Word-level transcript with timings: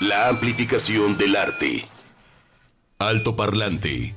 La 0.00 0.28
amplificación 0.28 1.16
del 1.16 1.36
arte. 1.36 1.86
Alto 2.98 3.34
parlante. 3.34 4.14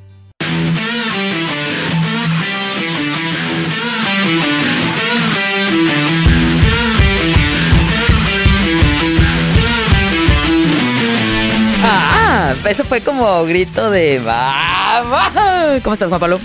Ah, 11.82 12.54
eso 12.68 12.84
fue 12.84 13.00
como 13.00 13.46
grito 13.46 13.90
de 13.90 14.20
¡Vamos! 14.20 15.82
¿Cómo 15.82 15.94
estás, 15.94 16.10
Juan 16.10 16.20
Pablo? 16.20 16.42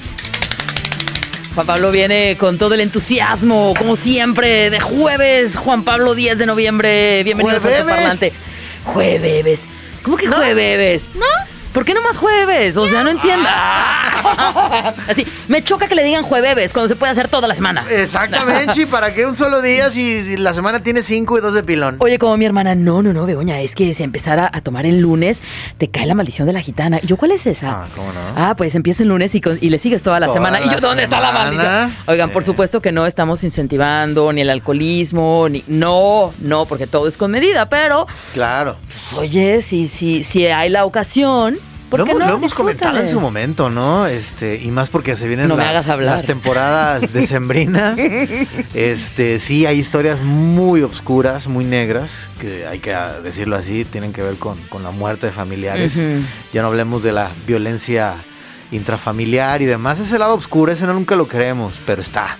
Juan 1.56 1.66
Pablo 1.66 1.90
viene 1.90 2.36
con 2.38 2.56
todo 2.56 2.74
el 2.74 2.80
entusiasmo, 2.80 3.74
como 3.76 3.96
siempre, 3.96 4.70
de 4.70 4.78
jueves. 4.78 5.56
Juan 5.56 5.82
Pablo, 5.82 6.14
10 6.14 6.38
de 6.38 6.46
noviembre. 6.46 7.24
Bienvenidos 7.24 7.64
a 7.64 7.68
Alto 7.68 7.86
Parlante. 7.86 8.32
Jueves. 8.84 9.62
¿Cómo 10.02 10.16
que 10.16 10.28
jueves? 10.28 11.10
¿No? 11.14 11.24
¿Por 11.74 11.84
qué 11.84 11.92
no 11.92 12.00
más 12.02 12.16
jueves? 12.16 12.76
O 12.76 12.86
sea, 12.86 13.02
no 13.02 13.10
entiendo. 13.10 13.46
Así, 15.08 15.26
me 15.48 15.62
choca 15.62 15.88
que 15.88 15.94
le 15.94 16.02
digan 16.04 16.22
jueves 16.22 16.72
cuando 16.72 16.88
se 16.88 16.96
puede 16.96 17.12
hacer 17.12 17.28
toda 17.28 17.48
la 17.48 17.54
semana. 17.54 17.84
Exactamente, 17.90 18.86
¿para 18.86 19.12
qué 19.12 19.26
un 19.26 19.36
solo 19.36 19.60
día 19.60 19.90
si 19.90 20.36
la 20.36 20.54
semana 20.54 20.82
tiene 20.82 21.02
cinco 21.02 21.36
y 21.36 21.40
dos 21.40 21.52
de 21.52 21.62
pilón? 21.62 21.96
Oye, 21.98 22.18
como 22.18 22.36
mi 22.36 22.44
hermana, 22.44 22.74
no, 22.74 23.02
no, 23.02 23.12
no, 23.12 23.26
Begoña, 23.26 23.60
es 23.60 23.74
que 23.74 23.92
si 23.92 24.02
empezara 24.02 24.48
a 24.52 24.60
tomar 24.60 24.86
el 24.86 25.00
lunes, 25.00 25.42
te 25.78 25.88
cae 25.88 26.06
la 26.06 26.14
maldición 26.14 26.46
de 26.46 26.52
la 26.54 26.60
gitana. 26.60 27.00
Y 27.02 27.06
yo, 27.06 27.16
¿cuál 27.16 27.32
es 27.32 27.44
esa? 27.46 27.70
Ah, 27.82 27.84
¿cómo 27.94 28.12
no? 28.12 28.20
Ah, 28.36 28.54
pues 28.56 28.74
empieza 28.74 29.02
el 29.02 29.08
lunes 29.08 29.34
y, 29.34 29.40
con- 29.40 29.58
y 29.60 29.68
le 29.68 29.78
sigues 29.78 30.02
toda 30.02 30.20
la 30.20 30.26
Toda 30.26 30.36
semana. 30.38 30.60
y 30.64 30.70
yo, 30.70 30.80
¿dónde 30.80 31.04
está 31.04 31.20
la 31.20 31.32
maldición? 31.32 31.92
Oigan, 32.06 32.30
por 32.30 32.44
supuesto 32.44 32.80
que 32.80 32.92
no 32.92 33.04
estamos 33.06 33.42
incentivando 33.44 34.32
ni 34.32 34.42
el 34.42 34.50
alcoholismo, 34.50 35.48
ni. 35.50 35.64
No, 35.66 36.32
no, 36.40 36.66
porque 36.66 36.86
todo 36.86 37.08
es 37.08 37.16
con 37.16 37.30
medida, 37.32 37.66
pero, 37.68 38.06
Claro. 38.32 38.76
pues, 39.10 39.20
oye, 39.30 39.60
si, 39.62 39.88
si, 39.88 40.22
si 40.22 40.46
hay 40.46 40.70
la 40.70 40.84
ocasión. 40.84 41.58
¿Por 41.96 42.06
lo 42.06 42.12
hemos, 42.12 42.18
no? 42.20 42.30
lo 42.32 42.36
hemos 42.36 42.54
comentado 42.54 42.98
en 42.98 43.08
su 43.08 43.20
momento, 43.20 43.70
¿no? 43.70 44.06
Este, 44.06 44.60
y 44.62 44.70
más 44.70 44.88
porque 44.88 45.16
se 45.16 45.28
vienen 45.28 45.48
No 45.48 45.56
las, 45.56 46.24
temporadas 46.24 47.12
decembrinas. 47.12 47.98
este, 48.74 49.38
sí, 49.38 49.64
hay 49.66 49.78
historias 49.78 50.20
muy 50.20 50.82
obscuras, 50.82 51.46
muy 51.46 51.64
negras, 51.64 52.10
que 52.40 52.66
hay 52.66 52.80
que 52.80 52.92
ah, 52.94 53.20
decirlo 53.22 53.56
así, 53.56 53.84
tienen 53.84 54.12
que 54.12 54.22
ver 54.22 54.34
con, 54.34 54.58
con 54.68 54.82
la 54.82 54.90
muerte 54.90 55.26
de 55.26 55.32
familiares. 55.32 55.94
Ya 56.52 56.62
no 56.62 56.68
hablemos 56.68 57.02
de 57.02 57.12
la 57.12 57.30
violencia 57.46 58.14
intrafamiliar 58.72 59.62
y 59.62 59.66
demás. 59.66 60.00
Ese 60.00 60.18
lado 60.18 60.34
oscuro, 60.34 60.72
ese 60.72 60.86
no 60.86 60.94
nunca 60.94 61.14
lo 61.16 61.28
creemos, 61.28 61.74
pero 61.86 62.02
está. 62.02 62.36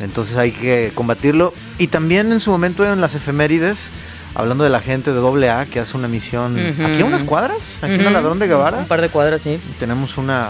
Entonces 0.00 0.36
hay 0.36 0.52
que 0.52 0.92
combatirlo. 0.94 1.52
Y 1.78 1.88
también 1.88 2.32
en 2.32 2.40
su 2.40 2.50
momento 2.50 2.90
en 2.90 3.00
las 3.00 3.14
efemérides, 3.14 3.90
hablando 4.34 4.64
de 4.64 4.70
la 4.70 4.80
gente 4.80 5.12
de 5.12 5.48
AA 5.50 5.66
que 5.66 5.80
hace 5.80 5.96
una 5.96 6.08
misión 6.08 6.58
aquí 6.58 7.00
a 7.00 7.04
unas 7.04 7.22
cuadras, 7.22 7.76
aquí 7.82 7.94
en 7.94 8.00
el 8.02 8.12
Ladrón 8.12 8.38
de 8.38 8.46
Guevara. 8.46 8.78
Un 8.78 8.86
par 8.86 9.00
de 9.00 9.08
cuadras, 9.08 9.42
sí. 9.42 9.58
Tenemos 9.78 10.16
una, 10.18 10.48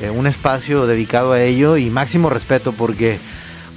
eh, 0.00 0.10
un 0.10 0.26
espacio 0.26 0.86
dedicado 0.86 1.32
a 1.32 1.40
ello 1.42 1.76
y 1.76 1.90
máximo 1.90 2.28
respeto 2.30 2.72
porque 2.72 3.18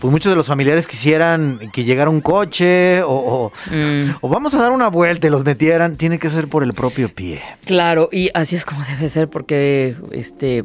pues 0.01 0.11
muchos 0.13 0.29
de 0.31 0.37
los 0.37 0.47
familiares 0.47 0.87
quisieran 0.87 1.59
que 1.73 1.83
llegara 1.83 2.09
un 2.09 2.21
coche 2.21 3.03
o, 3.03 3.09
o- 3.11 3.51
Mm. 3.69 4.11
o 4.21 4.29
vamos 4.29 4.53
a 4.53 4.57
dar 4.59 4.71
una 4.71 4.87
vuelta 4.87 5.27
y 5.27 5.29
los 5.29 5.43
metieran. 5.43 5.97
Tiene 5.97 6.19
que 6.19 6.29
ser 6.29 6.47
por 6.47 6.63
el 6.63 6.73
propio 6.73 7.09
pie. 7.09 7.41
Claro, 7.65 8.07
y 8.11 8.29
así 8.33 8.55
es 8.55 8.63
como 8.63 8.81
debe 8.85 9.09
ser, 9.09 9.27
porque 9.29 9.95
este 10.13 10.63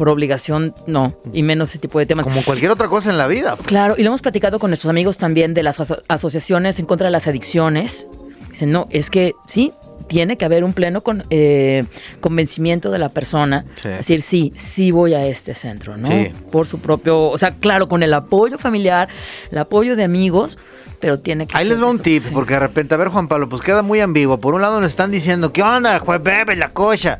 por 0.00 0.08
obligación 0.08 0.74
no, 0.86 1.12
y 1.34 1.42
menos 1.42 1.68
ese 1.68 1.78
tipo 1.78 1.98
de 1.98 2.06
temas. 2.06 2.24
Como 2.24 2.42
cualquier 2.42 2.70
otra 2.70 2.88
cosa 2.88 3.10
en 3.10 3.18
la 3.18 3.26
vida. 3.26 3.58
Claro, 3.66 3.96
y 3.98 4.02
lo 4.02 4.06
hemos 4.08 4.22
platicado 4.22 4.58
con 4.58 4.70
nuestros 4.70 4.88
amigos 4.88 5.18
también 5.18 5.52
de 5.52 5.62
las 5.62 5.78
aso- 5.78 6.00
asociaciones 6.08 6.78
en 6.78 6.86
contra 6.86 7.08
de 7.08 7.10
las 7.12 7.26
adicciones. 7.26 8.08
Dicen, 8.48 8.72
no, 8.72 8.86
es 8.88 9.10
que 9.10 9.34
sí, 9.46 9.72
tiene 10.08 10.38
que 10.38 10.46
haber 10.46 10.64
un 10.64 10.72
pleno 10.72 11.02
con, 11.02 11.22
eh, 11.28 11.84
convencimiento 12.22 12.90
de 12.90 12.98
la 12.98 13.10
persona. 13.10 13.66
Sí. 13.82 13.88
Es 13.88 13.98
decir, 13.98 14.22
sí, 14.22 14.52
sí 14.56 14.90
voy 14.90 15.12
a 15.12 15.26
este 15.26 15.54
centro, 15.54 15.98
¿no? 15.98 16.08
Sí. 16.08 16.30
Por 16.50 16.66
su 16.66 16.78
propio, 16.78 17.20
o 17.28 17.36
sea, 17.36 17.50
claro, 17.56 17.86
con 17.86 18.02
el 18.02 18.14
apoyo 18.14 18.56
familiar, 18.56 19.10
el 19.52 19.58
apoyo 19.58 19.96
de 19.96 20.04
amigos, 20.04 20.56
pero 20.98 21.18
tiene 21.18 21.46
que 21.46 21.58
Ahí 21.58 21.68
les 21.68 21.78
va 21.78 21.90
un 21.90 21.98
tip, 21.98 22.22
sí. 22.22 22.30
porque 22.32 22.54
de 22.54 22.60
repente, 22.60 22.94
a 22.94 22.96
ver 22.96 23.08
Juan 23.08 23.28
Pablo, 23.28 23.50
pues 23.50 23.60
queda 23.60 23.82
muy 23.82 24.00
ambiguo. 24.00 24.40
Por 24.40 24.54
un 24.54 24.62
lado 24.62 24.80
nos 24.80 24.88
están 24.92 25.10
diciendo, 25.10 25.52
¿qué 25.52 25.62
onda, 25.62 25.98
juez 25.98 26.22
bebe 26.22 26.56
la 26.56 26.70
cocha? 26.70 27.18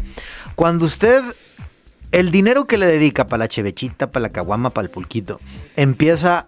Cuando 0.55 0.87
usted, 0.87 1.23
el 2.13 2.31
dinero 2.31 2.67
que 2.67 2.79
le 2.79 2.87
dedica 2.87 3.27
para 3.27 3.45
la 3.45 3.49
chevechita, 3.49 4.11
para 4.11 4.25
la 4.25 4.29
caguama, 4.31 4.71
para 4.71 4.87
el 4.87 4.91
pulquito, 4.91 5.41
empieza 5.77 6.47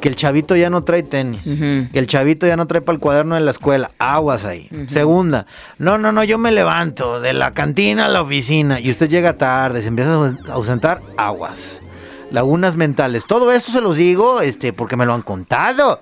que 0.00 0.08
el 0.08 0.16
chavito 0.16 0.54
ya 0.56 0.68
no 0.68 0.84
trae 0.84 1.02
tenis, 1.02 1.42
que 1.42 1.98
el 1.98 2.06
chavito 2.06 2.46
ya 2.46 2.56
no 2.56 2.66
trae 2.66 2.80
para 2.80 2.94
el 2.94 3.00
cuaderno 3.00 3.34
de 3.34 3.40
la 3.40 3.50
escuela, 3.50 3.90
aguas 3.98 4.44
ahí. 4.44 4.68
Segunda, 4.88 5.46
no, 5.78 5.96
no, 5.98 6.12
no, 6.12 6.22
yo 6.24 6.38
me 6.38 6.52
levanto 6.52 7.20
de 7.20 7.32
la 7.32 7.52
cantina 7.52 8.06
a 8.06 8.08
la 8.08 8.22
oficina 8.22 8.78
y 8.78 8.90
usted 8.90 9.08
llega 9.08 9.38
tarde, 9.38 9.82
se 9.82 9.88
empieza 9.88 10.12
a 10.12 10.52
ausentar, 10.52 11.00
aguas. 11.16 11.80
Lagunas 12.30 12.76
mentales, 12.76 13.24
todo 13.26 13.52
eso 13.52 13.70
se 13.70 13.80
los 13.80 13.96
digo, 13.96 14.40
este, 14.40 14.72
porque 14.72 14.96
me 14.96 15.06
lo 15.06 15.14
han 15.14 15.22
contado. 15.22 16.00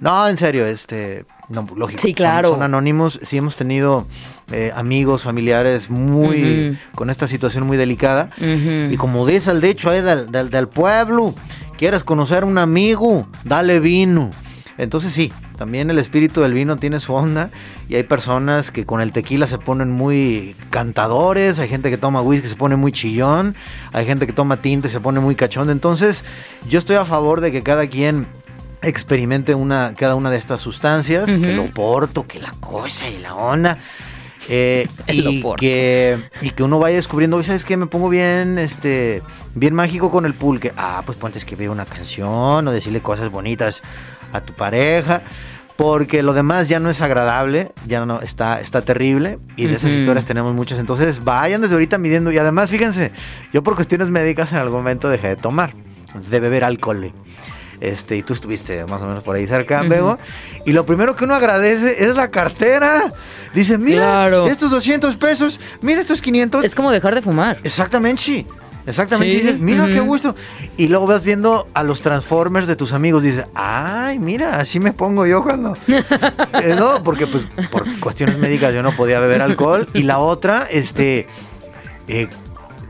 No, 0.00 0.26
en 0.28 0.36
serio, 0.36 0.66
este, 0.66 1.24
no, 1.48 1.66
lógico. 1.76 2.00
Sí, 2.00 2.14
claro. 2.14 2.52
Son, 2.52 2.62
anónimos, 2.62 3.20
sí 3.22 3.36
hemos 3.36 3.56
tenido 3.56 4.06
eh, 4.50 4.72
amigos, 4.74 5.22
familiares 5.22 5.90
muy, 5.90 6.78
con 6.94 7.10
esta 7.10 7.28
situación 7.28 7.66
muy 7.66 7.76
delicada. 7.76 8.30
Y 8.40 8.96
como 8.96 9.26
dice 9.26 9.50
el 9.50 9.60
dicho 9.60 9.90
ahí 9.90 10.00
del, 10.00 10.30
del, 10.30 10.50
del 10.50 10.68
pueblo, 10.68 11.34
quieres 11.76 12.02
conocer 12.02 12.44
a 12.44 12.46
un 12.46 12.58
amigo, 12.58 13.26
dale 13.44 13.78
vino. 13.78 14.30
Entonces 14.78 15.12
sí, 15.12 15.30
también 15.60 15.90
el 15.90 15.98
espíritu 15.98 16.40
del 16.40 16.54
vino 16.54 16.76
tiene 16.76 17.00
su 17.00 17.12
onda 17.12 17.50
y 17.86 17.96
hay 17.96 18.02
personas 18.02 18.70
que 18.70 18.86
con 18.86 19.02
el 19.02 19.12
tequila 19.12 19.46
se 19.46 19.58
ponen 19.58 19.90
muy 19.90 20.56
cantadores, 20.70 21.58
hay 21.58 21.68
gente 21.68 21.90
que 21.90 21.98
toma 21.98 22.22
whisky 22.22 22.46
y 22.46 22.50
se 22.50 22.56
pone 22.56 22.76
muy 22.76 22.90
chillón, 22.90 23.54
hay 23.92 24.06
gente 24.06 24.26
que 24.26 24.32
toma 24.32 24.56
tinta 24.56 24.88
y 24.88 24.90
se 24.90 25.00
pone 25.00 25.20
muy 25.20 25.34
cachondo. 25.34 25.70
Entonces 25.70 26.24
yo 26.66 26.78
estoy 26.78 26.96
a 26.96 27.04
favor 27.04 27.42
de 27.42 27.52
que 27.52 27.60
cada 27.60 27.88
quien 27.88 28.26
experimente 28.82 29.54
una, 29.54 29.94
cada 29.96 30.14
una 30.14 30.30
de 30.30 30.38
estas 30.38 30.60
sustancias, 30.60 31.26
que 31.30 31.52
el 31.52 31.58
oporto, 31.58 32.26
que 32.26 32.40
la 32.40 32.52
cosa 32.60 33.08
y 33.08 33.18
la 33.18 33.34
onda. 33.34 33.78
eh, 34.48 34.88
y, 35.06 35.42
que, 35.58 36.18
y 36.40 36.50
que 36.50 36.62
uno 36.62 36.78
vaya 36.78 36.96
descubriendo, 36.96 37.36
"Oye, 37.36 37.46
¿sabes 37.46 37.64
qué? 37.64 37.76
Me 37.76 37.86
pongo 37.86 38.08
bien, 38.08 38.58
este, 38.58 39.22
bien 39.54 39.74
mágico 39.74 40.10
con 40.10 40.24
el 40.26 40.34
pulque. 40.34 40.72
Ah, 40.76 41.02
pues 41.04 41.18
ponte 41.18 41.38
a 41.38 41.40
escribir 41.40 41.70
una 41.70 41.84
canción 41.84 42.66
o 42.66 42.72
decirle 42.72 43.00
cosas 43.00 43.30
bonitas 43.30 43.82
a 44.32 44.40
tu 44.40 44.52
pareja. 44.54 45.22
Porque 45.76 46.22
lo 46.22 46.34
demás 46.34 46.68
ya 46.68 46.78
no 46.78 46.90
es 46.90 47.00
agradable, 47.00 47.72
ya 47.86 48.04
no 48.04 48.20
está, 48.20 48.60
está 48.60 48.82
terrible. 48.82 49.38
Y 49.56 49.66
de 49.66 49.76
esas 49.76 49.90
historias 49.90 50.26
tenemos 50.26 50.54
muchas. 50.54 50.78
Entonces 50.78 51.24
vayan 51.24 51.62
desde 51.62 51.72
ahorita 51.74 51.96
midiendo. 51.96 52.30
Y 52.30 52.36
además, 52.36 52.68
fíjense, 52.68 53.12
yo 53.52 53.62
por 53.62 53.76
cuestiones 53.76 54.10
médicas 54.10 54.52
en 54.52 54.58
algún 54.58 54.78
momento 54.78 55.08
dejé 55.08 55.28
de 55.28 55.36
tomar, 55.36 55.72
de 56.28 56.40
beber 56.40 56.64
alcohol. 56.64 57.12
Este, 57.80 58.16
y 58.16 58.22
tú 58.22 58.34
estuviste 58.34 58.84
más 58.84 59.00
o 59.00 59.06
menos 59.06 59.22
por 59.22 59.36
ahí 59.36 59.46
cerca. 59.46 59.82
Bego. 59.82 60.18
Y 60.66 60.72
lo 60.72 60.84
primero 60.84 61.16
que 61.16 61.24
uno 61.24 61.34
agradece 61.34 62.04
es 62.04 62.14
la 62.14 62.30
cartera. 62.30 63.12
Dice, 63.54 63.78
mira, 63.78 64.00
Claro. 64.02 64.46
estos 64.48 64.70
200 64.70 65.16
pesos, 65.16 65.58
mira 65.80 66.00
estos 66.00 66.20
500. 66.20 66.64
Es 66.64 66.74
como 66.74 66.90
dejar 66.90 67.14
de 67.14 67.22
fumar. 67.22 67.58
Exactamente, 67.64 68.20
sí. 68.22 68.46
Exactamente. 68.86 69.34
Sí, 69.34 69.40
Dices, 69.42 69.60
mira 69.60 69.86
qué 69.86 70.00
gusto. 70.00 70.34
Y 70.76 70.88
luego 70.88 71.06
vas 71.06 71.22
viendo 71.22 71.68
a 71.74 71.82
los 71.82 72.00
Transformers 72.00 72.66
de 72.66 72.76
tus 72.76 72.92
amigos. 72.92 73.22
Dices, 73.22 73.44
ay, 73.54 74.18
mira, 74.18 74.58
así 74.58 74.80
me 74.80 74.92
pongo 74.92 75.26
yo 75.26 75.42
cuando. 75.42 75.76
Eh, 76.62 76.74
no, 76.76 77.02
porque 77.02 77.26
pues 77.26 77.44
por 77.70 77.84
cuestiones 78.00 78.36
médicas 78.36 78.74
yo 78.74 78.82
no 78.82 78.92
podía 78.92 79.20
beber 79.20 79.40
alcohol. 79.40 79.86
Y 79.94 80.02
la 80.02 80.18
otra, 80.18 80.66
este. 80.70 81.26
Eh, 82.08 82.28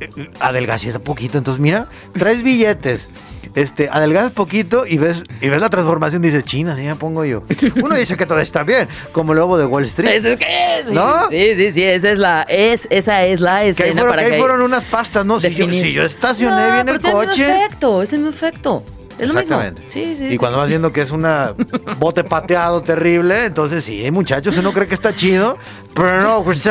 eh, 0.00 0.30
adelgacé 0.40 0.92
un 0.92 1.00
poquito. 1.02 1.38
Entonces, 1.38 1.60
mira, 1.60 1.88
traes 2.14 2.42
billetes. 2.42 3.08
Este, 3.54 3.88
adelgazas 3.90 4.32
poquito 4.32 4.86
y 4.86 4.98
ves, 4.98 5.24
y 5.40 5.48
ves 5.48 5.60
la 5.60 5.70
transformación, 5.70 6.22
dices, 6.22 6.44
china, 6.44 6.74
así 6.74 6.82
me 6.82 6.94
pongo 6.96 7.24
yo. 7.24 7.42
Uno 7.82 7.96
dice 7.96 8.16
que 8.16 8.26
todo 8.26 8.38
está 8.40 8.62
bien, 8.62 8.88
como 9.12 9.32
el 9.32 9.38
lobo 9.38 9.58
de 9.58 9.66
Wall 9.66 9.84
Street. 9.84 10.10
Eso 10.10 10.28
es 10.28 10.36
que 10.38 10.84
sí, 10.86 10.94
¿No? 10.94 11.28
Sí, 11.28 11.54
sí, 11.56 11.72
sí, 11.72 11.82
esa 11.82 12.10
es 12.10 12.18
la, 12.18 12.42
es, 12.48 12.86
esa 12.90 13.24
es 13.24 13.40
la 13.40 13.56
que 13.58 13.62
ahí 13.62 13.68
escena 13.70 13.92
fueron, 13.92 14.10
para 14.10 14.24
que 14.24 14.34
ahí 14.34 14.40
fueron 14.40 14.60
unas 14.62 14.84
pastas, 14.84 15.26
¿no? 15.26 15.40
Si 15.40 15.54
yo, 15.54 15.68
si 15.70 15.92
yo 15.92 16.04
estacioné 16.04 16.68
No, 16.68 16.72
bien 16.74 16.88
el 16.88 17.00
coche. 17.00 17.28
mismo 17.28 17.64
efecto, 17.64 18.02
es 18.02 18.12
el 18.12 18.18
mismo 18.20 18.30
efecto. 18.30 18.82
Es 19.18 19.28
lo 19.28 19.34
mismo. 19.34 19.40
Exactamente. 19.40 19.82
Sí, 19.88 20.14
sí. 20.16 20.24
Y 20.24 20.28
sí. 20.30 20.36
cuando 20.38 20.58
vas 20.58 20.68
viendo 20.68 20.92
que 20.92 21.02
es 21.02 21.10
una 21.10 21.54
bote 21.98 22.24
pateado 22.24 22.82
terrible, 22.82 23.44
entonces 23.46 23.84
sí, 23.84 24.10
muchachos, 24.10 24.56
uno 24.56 24.72
cree 24.72 24.86
que 24.86 24.94
está 24.94 25.14
chido, 25.14 25.58
pero 25.94 26.22
no, 26.22 26.42
pues. 26.42 26.66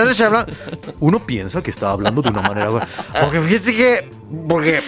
Uno 1.00 1.20
piensa 1.20 1.62
que 1.62 1.70
está 1.70 1.92
hablando 1.92 2.22
de 2.22 2.30
una 2.30 2.42
manera. 2.42 2.88
Porque 3.22 3.40
fíjate 3.42 3.76
que. 3.76 4.10
Porque 4.48 4.82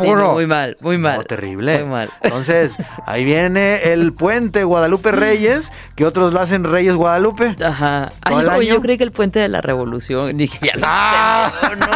Sí, 0.00 0.06
muy 0.08 0.46
mal, 0.46 0.76
muy 0.80 0.98
mal. 0.98 1.16
No, 1.18 1.24
terrible. 1.24 1.78
Muy 1.80 1.88
mal. 1.90 2.10
Entonces, 2.22 2.76
ahí 3.06 3.24
viene 3.24 3.92
el 3.92 4.12
puente 4.12 4.64
Guadalupe 4.64 5.12
Reyes, 5.12 5.72
que 5.96 6.04
otros 6.06 6.32
lo 6.32 6.40
hacen 6.40 6.64
Reyes 6.64 6.94
Guadalupe. 6.94 7.56
Ajá. 7.64 8.08
Ay, 8.22 8.30
¿Todo 8.32 8.40
el 8.40 8.46
no, 8.46 8.62
yo 8.62 8.80
creí 8.80 8.98
que 8.98 9.04
el 9.04 9.12
puente 9.12 9.38
de 9.40 9.48
la 9.48 9.60
revolución. 9.60 10.36
Dije, 10.36 10.58
ya 10.62 10.72
Ah. 10.82 11.52
sé, 11.60 11.76
¿no? 11.76 11.86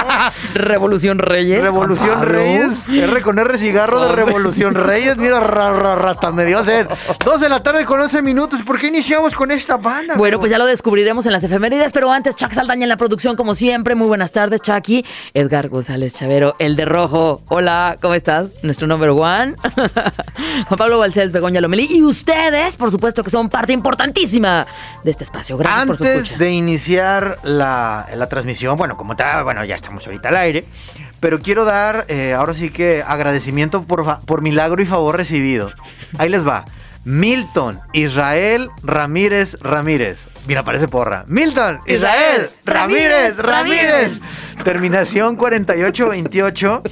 Revolución 0.54 1.18
Reyes. 1.18 1.60
Revolución 1.62 2.10
Pablo. 2.20 2.32
Reyes, 2.32 2.68
R 2.88 3.22
con 3.22 3.38
R 3.38 3.58
cigarro 3.58 4.00
de. 4.00 4.12
Revolución 4.12 4.74
Reyes, 4.74 5.16
mira, 5.16 5.40
ra, 5.40 5.72
ra, 5.72 5.94
ra, 5.94 6.10
hasta 6.12 6.30
me 6.30 6.44
dio 6.44 6.64
sed. 6.64 6.86
Dos 7.24 7.40
de 7.40 7.48
la 7.48 7.62
tarde 7.62 7.84
con 7.84 8.00
11 8.00 8.22
minutos, 8.22 8.62
¿por 8.62 8.78
qué 8.78 8.88
iniciamos 8.88 9.34
con 9.34 9.50
esta 9.50 9.76
banda? 9.76 10.14
Bueno, 10.16 10.34
amigo? 10.36 10.40
pues 10.40 10.50
ya 10.52 10.58
lo 10.58 10.66
descubriremos 10.66 11.26
en 11.26 11.32
las 11.32 11.42
efemérides, 11.44 11.92
pero 11.92 12.10
antes, 12.12 12.36
Chuck 12.36 12.52
Saldaña 12.52 12.84
en 12.84 12.88
la 12.88 12.96
producción, 12.96 13.36
como 13.36 13.54
siempre. 13.54 13.94
Muy 13.94 14.06
buenas 14.08 14.32
tardes, 14.32 14.60
Chucky. 14.62 15.04
Edgar 15.34 15.68
González 15.68 16.14
Chavero, 16.14 16.54
el 16.58 16.76
de 16.76 16.84
rojo. 16.84 17.42
Hola, 17.48 17.71
¿cómo 18.00 18.14
estás? 18.14 18.52
Nuestro 18.62 18.86
number 18.86 19.10
one. 19.10 19.54
Juan 20.68 20.78
Pablo 20.78 20.98
Balcells, 20.98 21.32
Begoña 21.32 21.60
Lomelí. 21.60 21.88
Y 21.90 22.02
ustedes, 22.02 22.76
por 22.76 22.90
supuesto, 22.90 23.22
que 23.22 23.30
son 23.30 23.48
parte 23.48 23.72
importantísima 23.72 24.66
de 25.04 25.10
este 25.10 25.24
espacio. 25.24 25.56
Gracias 25.56 25.86
por 25.86 25.96
su 25.96 26.04
Antes 26.04 26.22
escucha. 26.22 26.38
de 26.38 26.50
iniciar 26.52 27.38
la, 27.42 28.08
la 28.14 28.26
transmisión, 28.28 28.76
bueno, 28.76 28.96
como 28.96 29.16
tal, 29.16 29.44
bueno, 29.44 29.64
ya 29.64 29.74
estamos 29.74 30.06
ahorita 30.06 30.28
al 30.30 30.36
aire, 30.36 30.64
pero 31.20 31.38
quiero 31.40 31.64
dar, 31.64 32.04
eh, 32.08 32.34
ahora 32.34 32.54
sí 32.54 32.70
que 32.70 33.02
agradecimiento 33.06 33.84
por, 33.84 34.20
por 34.20 34.42
milagro 34.42 34.82
y 34.82 34.86
favor 34.86 35.16
recibido. 35.16 35.70
Ahí 36.18 36.28
les 36.28 36.46
va. 36.46 36.64
Milton 37.04 37.80
Israel 37.92 38.70
Ramírez 38.84 39.56
Ramírez. 39.60 40.20
Mira, 40.46 40.62
parece 40.62 40.86
porra. 40.88 41.24
Milton 41.26 41.80
Israel 41.86 42.48
Ramírez 42.64 43.36
Ramírez. 43.38 44.12
Terminación 44.62 45.34
4828. 45.36 46.82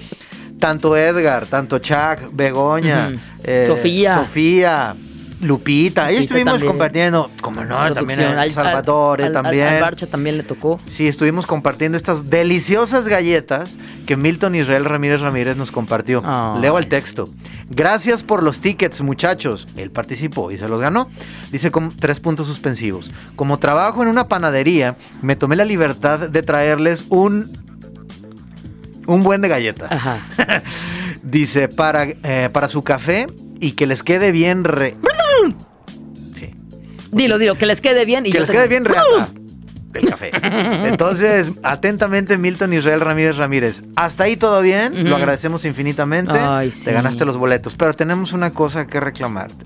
Tanto 0.60 0.96
Edgar, 0.96 1.46
tanto 1.46 1.78
Chuck, 1.80 2.30
Begoña, 2.32 3.10
eh, 3.42 3.64
Sofía. 3.66 4.18
Sofía, 4.20 4.94
Lupita. 5.40 6.04
Ahí 6.04 6.18
estuvimos 6.18 6.52
también. 6.52 6.68
compartiendo, 6.70 7.30
como 7.40 7.64
no, 7.64 7.92
también 7.94 8.20
Al- 8.20 8.38
al- 8.38 8.66
al- 8.66 9.32
también. 9.32 9.68
Al 9.68 9.80
Barcha 9.80 10.06
también 10.06 10.36
le 10.36 10.42
tocó. 10.42 10.78
Sí, 10.86 11.08
estuvimos 11.08 11.46
compartiendo 11.46 11.96
estas 11.96 12.28
deliciosas 12.28 13.08
galletas 13.08 13.78
que 14.06 14.16
Milton 14.18 14.54
Israel 14.54 14.84
Ramírez 14.84 15.22
Ramírez 15.22 15.56
nos 15.56 15.70
compartió. 15.70 16.22
Leo 16.60 16.76
el 16.76 16.88
texto. 16.88 17.26
Gracias 17.70 18.22
por 18.22 18.42
los 18.42 18.60
tickets, 18.60 19.00
muchachos. 19.00 19.66
Él 19.78 19.90
participó 19.90 20.50
y 20.50 20.58
se 20.58 20.68
los 20.68 20.78
ganó. 20.78 21.08
Dice 21.50 21.70
con 21.70 21.96
tres 21.96 22.20
puntos 22.20 22.46
suspensivos. 22.46 23.10
Como 23.34 23.58
trabajo 23.58 24.02
en 24.02 24.08
una 24.10 24.28
panadería, 24.28 24.96
me 25.22 25.36
tomé 25.36 25.56
la 25.56 25.64
libertad 25.64 26.18
de 26.18 26.42
traerles 26.42 27.04
un 27.08 27.50
un 29.06 29.23
buen 29.23 29.41
de 29.41 29.49
galleta. 29.49 29.88
Ajá. 29.91 30.19
Dice 31.23 31.69
para 31.69 32.05
eh, 32.05 32.49
para 32.52 32.69
su 32.69 32.82
café 32.82 33.26
y 33.61 33.73
que 33.73 33.87
les 33.87 34.02
quede 34.02 34.32
bien 34.32 34.64
re. 34.64 34.97
Sí. 36.35 36.55
Dilo, 37.12 37.38
dilo, 37.38 37.56
que 37.56 37.67
les 37.67 37.81
quede 37.81 38.05
bien. 38.05 38.26
Y 38.26 38.31
que 38.31 38.38
yo 38.38 38.44
les 38.44 38.50
quede 38.50 38.69
bien 38.69 38.85
reata 38.85 39.31
el 39.94 40.08
café. 40.08 40.31
Entonces, 40.88 41.52
atentamente, 41.62 42.38
Milton 42.38 42.73
Israel 42.73 43.00
Ramírez 43.00 43.37
Ramírez. 43.37 43.82
Hasta 43.97 44.25
ahí 44.25 44.37
todo 44.37 44.61
bien, 44.62 45.08
lo 45.08 45.17
agradecemos 45.17 45.64
infinitamente. 45.64 46.35
Ay, 46.38 46.70
sí. 46.70 46.85
Te 46.85 46.93
ganaste 46.93 47.25
los 47.25 47.37
boletos, 47.37 47.75
pero 47.75 47.94
tenemos 47.94 48.32
una 48.32 48.53
cosa 48.53 48.87
que 48.87 49.00
reclamarte. 49.00 49.64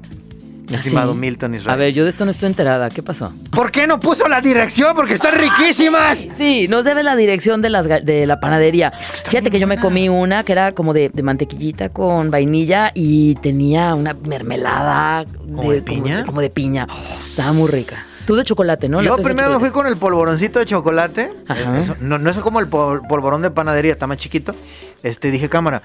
¿Ah, 0.75 0.79
Estimado 0.79 1.12
sí? 1.12 1.19
Milton 1.19 1.55
Israel. 1.55 1.73
A 1.73 1.76
ver, 1.76 1.93
yo 1.93 2.05
de 2.05 2.11
esto 2.11 2.25
no 2.25 2.31
estoy 2.31 2.49
enterada. 2.49 2.88
¿Qué 2.91 3.03
pasó? 3.03 3.32
¿Por 3.50 3.71
qué 3.71 3.87
no 3.87 3.99
puso 4.00 4.29
la 4.29 4.41
dirección? 4.41 4.94
Porque 4.94 5.15
están 5.15 5.35
riquísimas. 5.35 6.25
Sí, 6.37 6.67
nos 6.69 6.85
debe 6.85 7.03
la 7.03 7.17
dirección 7.17 7.61
de, 7.62 7.71
las, 7.71 7.87
de 7.87 8.26
la 8.26 8.41
panadería. 8.41 8.93
Fíjate 9.26 9.50
que 9.50 9.59
yo 9.59 9.67
me 9.67 9.79
comí 9.79 10.09
una 10.09 10.43
que 10.44 10.53
era 10.53 10.73
como 10.73 10.93
de, 10.93 11.09
de 11.09 11.23
mantequillita 11.23 11.88
con 11.91 12.31
vainilla 12.31 12.91
y 12.94 13.35
tenía 13.37 13.94
una 13.94 14.15
mermelada 14.15 15.25
¿Como 15.55 15.73
de 15.73 15.82
piña? 15.82 16.25
como 16.25 16.41
de 16.41 16.50
piña. 16.50 16.87
Estaba 17.29 17.53
muy 17.53 17.69
rica. 17.70 18.06
Tú 18.27 18.35
de 18.37 18.44
chocolate, 18.44 18.88
¿no? 18.88 19.03
Yo 19.03 19.17
de 19.17 19.23
primero 19.23 19.50
me 19.50 19.59
fui 19.61 19.70
con 19.70 19.87
el 19.87 19.97
polvoroncito 19.99 20.59
de 20.59 20.65
chocolate. 20.65 21.31
Ajá. 21.47 21.79
Eso- 21.79 21.97
no, 22.00 22.19
no 22.19 22.31
es 22.31 22.37
como 22.38 22.59
el 22.61 22.69
pol- 22.69 23.03
polvorón 23.06 23.43
de 23.43 23.50
panadería, 23.50 23.93
está 23.93 24.06
más 24.06 24.17
chiquito. 24.17 24.55
Este, 25.03 25.31
dije, 25.31 25.50
cámara. 25.50 25.82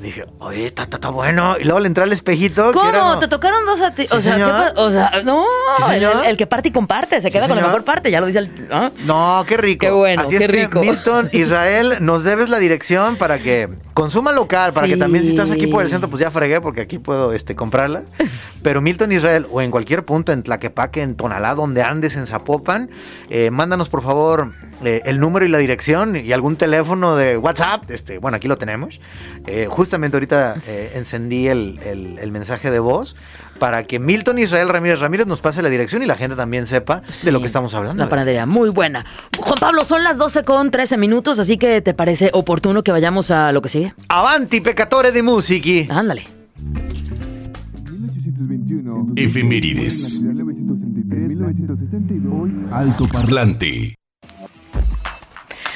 Dije, 0.00 0.22
oye, 0.38 0.66
está, 0.66 0.84
está, 0.84 0.96
está 0.98 1.08
bueno. 1.10 1.56
Y 1.58 1.64
luego 1.64 1.80
le 1.80 1.88
entré 1.88 2.04
al 2.04 2.12
espejito. 2.12 2.70
que 2.72 2.78
era- 2.88 3.00
¿Cómo? 3.00 3.18
¿Te 3.18 3.26
tocaron 3.26 3.66
dos 3.66 3.80
a 3.80 3.90
ti? 3.90 4.06
Sí, 4.06 4.16
o, 4.16 4.20
sea, 4.20 4.34
¿qué 4.36 4.40
señor. 4.42 4.74
pa- 4.74 4.80
o 4.82 4.92
sea, 4.92 5.10
no, 5.24 5.44
Sí, 5.88 6.04
el, 6.26 6.36
que 6.36 6.46
parte 6.46 6.68
y 6.68 6.72
comparte, 6.72 7.20
se 7.20 7.30
queda 7.32 7.48
con 7.48 7.56
la 7.56 7.62
mejor 7.64 7.82
parte, 7.84 8.10
ya 8.10 8.20
lo 8.20 8.26
dice 8.26 8.38
el... 8.40 8.68
¿no? 8.68 8.92
No, 9.04 9.44
qué 9.46 9.56
rico. 9.56 9.80
Qué 9.86 9.90
bueno, 9.90 10.22
Así 10.22 10.30
qué 10.38 10.44
es 10.44 10.50
que, 10.50 10.56
rico. 10.56 10.80
Milton, 10.80 11.30
Israel, 11.32 11.96
nos 12.00 12.22
debes 12.22 12.48
la 12.48 12.58
dirección 12.58 13.16
para 13.16 13.40
que 13.40 13.68
consuma 14.02 14.32
local, 14.32 14.72
para 14.72 14.86
que 14.86 14.96
también 14.96 15.24
si 15.24 15.30
estás 15.30 15.50
aquí 15.50 15.66
por 15.66 15.82
el 15.82 15.90
centro, 15.90 16.08
pues 16.08 16.20
ya 16.22 16.30
fregué 16.30 16.60
porque 16.60 16.80
aquí 16.82 16.98
puedo 16.98 17.32
este, 17.32 17.54
comprarla. 17.56 18.02
Pero 18.62 18.80
Milton, 18.80 19.12
Israel, 19.12 19.46
o 19.50 19.60
en 19.60 19.70
cualquier 19.70 20.04
punto, 20.04 20.32
en 20.32 20.42
Tlaquepaque, 20.42 21.02
en 21.02 21.16
Tonalá, 21.16 21.54
donde 21.54 21.82
andes, 21.82 22.16
en 22.16 22.26
Zapopan, 22.26 22.90
eh, 23.30 23.50
mándanos 23.50 23.88
por 23.88 24.02
favor 24.02 24.52
eh, 24.84 25.02
el 25.04 25.18
número 25.20 25.44
y 25.46 25.48
la 25.48 25.58
dirección 25.58 26.16
y 26.16 26.32
algún 26.32 26.56
teléfono 26.56 27.16
de 27.16 27.36
WhatsApp. 27.36 27.90
Este, 27.90 28.18
bueno, 28.18 28.36
aquí 28.36 28.46
lo 28.48 28.56
tenemos. 28.56 29.00
Eh, 29.46 29.66
justamente 29.70 30.16
ahorita 30.16 30.56
encendí 30.94 31.48
el, 31.48 31.78
el- 31.84 32.18
el 32.18 32.30
mensaje 32.32 32.70
de 32.70 32.78
voz 32.80 33.16
para 33.58 33.82
que 33.82 33.98
Milton 33.98 34.38
Israel 34.38 34.68
Ramírez 34.68 35.00
Ramírez 35.00 35.26
nos 35.26 35.40
pase 35.40 35.62
la 35.62 35.68
dirección 35.68 36.02
y 36.02 36.06
la 36.06 36.16
gente 36.16 36.36
también 36.36 36.66
sepa 36.66 37.02
de 37.22 37.32
lo 37.32 37.40
que 37.40 37.46
estamos 37.46 37.74
hablando. 37.74 38.02
La 38.02 38.08
panadería, 38.08 38.46
muy 38.46 38.70
buena. 38.70 39.04
Juan 39.38 39.56
Pablo, 39.60 39.84
son 39.84 40.02
las 40.02 40.18
12 40.18 40.44
con 40.44 40.70
13 40.70 40.96
minutos, 40.96 41.38
así 41.38 41.58
que 41.58 41.80
¿te 41.80 41.94
parece 41.94 42.30
oportuno 42.32 42.82
que 42.82 42.92
vayamos 42.92 43.30
a 43.30 43.52
lo 43.52 43.62
que 43.62 43.68
sigue? 43.68 43.94
Avanti, 44.08 44.60
peccatore 44.60 45.12
di 45.12 45.22
musici. 45.22 45.86
Ándale. 45.90 46.24
1821. 46.56 49.12
Efemérides. 49.16 50.22
1962. 50.22 52.72
Alto 52.72 53.06
Parlante. 53.12 53.94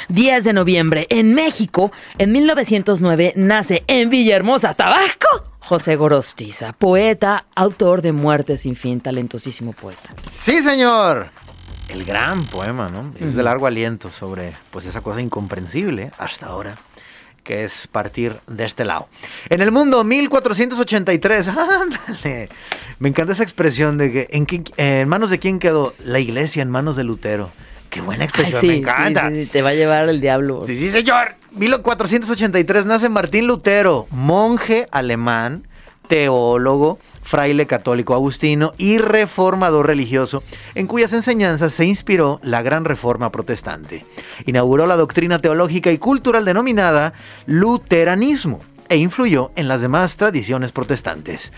10 0.08 0.44
de 0.44 0.52
noviembre, 0.52 1.06
en 1.08 1.32
México, 1.32 1.90
en 2.18 2.32
1909, 2.32 3.32
nace 3.36 3.82
en 3.86 4.10
Villahermosa, 4.10 4.74
Tabasco, 4.74 5.26
José 5.64 5.96
Gorostiza, 5.96 6.72
poeta, 6.72 7.46
autor 7.54 8.02
de 8.02 8.12
Muerte 8.12 8.56
sin 8.58 8.76
fin, 8.76 9.00
talentosísimo 9.00 9.72
poeta. 9.72 10.10
Sí, 10.30 10.62
señor. 10.62 11.28
El 11.88 12.04
gran 12.04 12.42
poema, 12.44 12.88
¿no? 12.88 13.12
Es 13.20 13.34
de 13.34 13.42
largo 13.42 13.66
aliento 13.66 14.08
sobre 14.08 14.54
pues 14.70 14.86
esa 14.86 15.00
cosa 15.02 15.20
incomprensible 15.20 16.10
hasta 16.18 16.46
ahora, 16.46 16.76
que 17.44 17.64
es 17.64 17.86
partir 17.86 18.36
de 18.46 18.64
este 18.64 18.84
lado. 18.84 19.08
En 19.50 19.60
el 19.60 19.70
mundo, 19.72 20.02
1483. 20.02 21.48
Ándale. 21.48 22.48
Me 22.98 23.08
encanta 23.08 23.32
esa 23.32 23.42
expresión 23.42 23.98
de 23.98 24.12
que 24.12 24.28
en, 24.76 25.08
manos 25.08 25.30
de 25.30 25.38
quién 25.38 25.58
quedó 25.58 25.94
la 26.04 26.18
iglesia 26.18 26.62
en 26.62 26.70
manos 26.70 26.96
de 26.96 27.04
Lutero. 27.04 27.50
Qué 27.90 28.00
buena 28.00 28.24
Ay, 28.24 28.28
expresión, 28.28 28.60
sí, 28.60 28.66
me 28.68 28.76
encanta. 28.76 29.28
sí, 29.28 29.44
sí, 29.44 29.50
te 29.50 29.60
va 29.60 29.70
a 29.70 29.74
llevar 29.74 30.08
el 30.08 30.20
diablo. 30.20 30.64
Sí, 30.66 30.78
sí, 30.78 30.90
señor. 30.90 31.34
1483 31.54 32.86
nace 32.86 33.10
Martín 33.10 33.46
Lutero, 33.46 34.06
monje 34.10 34.88
alemán, 34.90 35.66
teólogo, 36.08 36.98
fraile 37.22 37.66
católico 37.66 38.14
agustino 38.14 38.72
y 38.78 38.96
reformador 38.96 39.86
religioso, 39.86 40.42
en 40.74 40.86
cuyas 40.86 41.12
enseñanzas 41.12 41.74
se 41.74 41.84
inspiró 41.84 42.40
la 42.42 42.62
gran 42.62 42.86
reforma 42.86 43.30
protestante. 43.30 44.06
Inauguró 44.46 44.86
la 44.86 44.96
doctrina 44.96 45.40
teológica 45.40 45.92
y 45.92 45.98
cultural 45.98 46.46
denominada 46.46 47.12
luteranismo 47.44 48.60
e 48.88 48.96
influyó 48.96 49.50
en 49.54 49.68
las 49.68 49.82
demás 49.82 50.16
tradiciones 50.16 50.72
protestantes. 50.72 51.52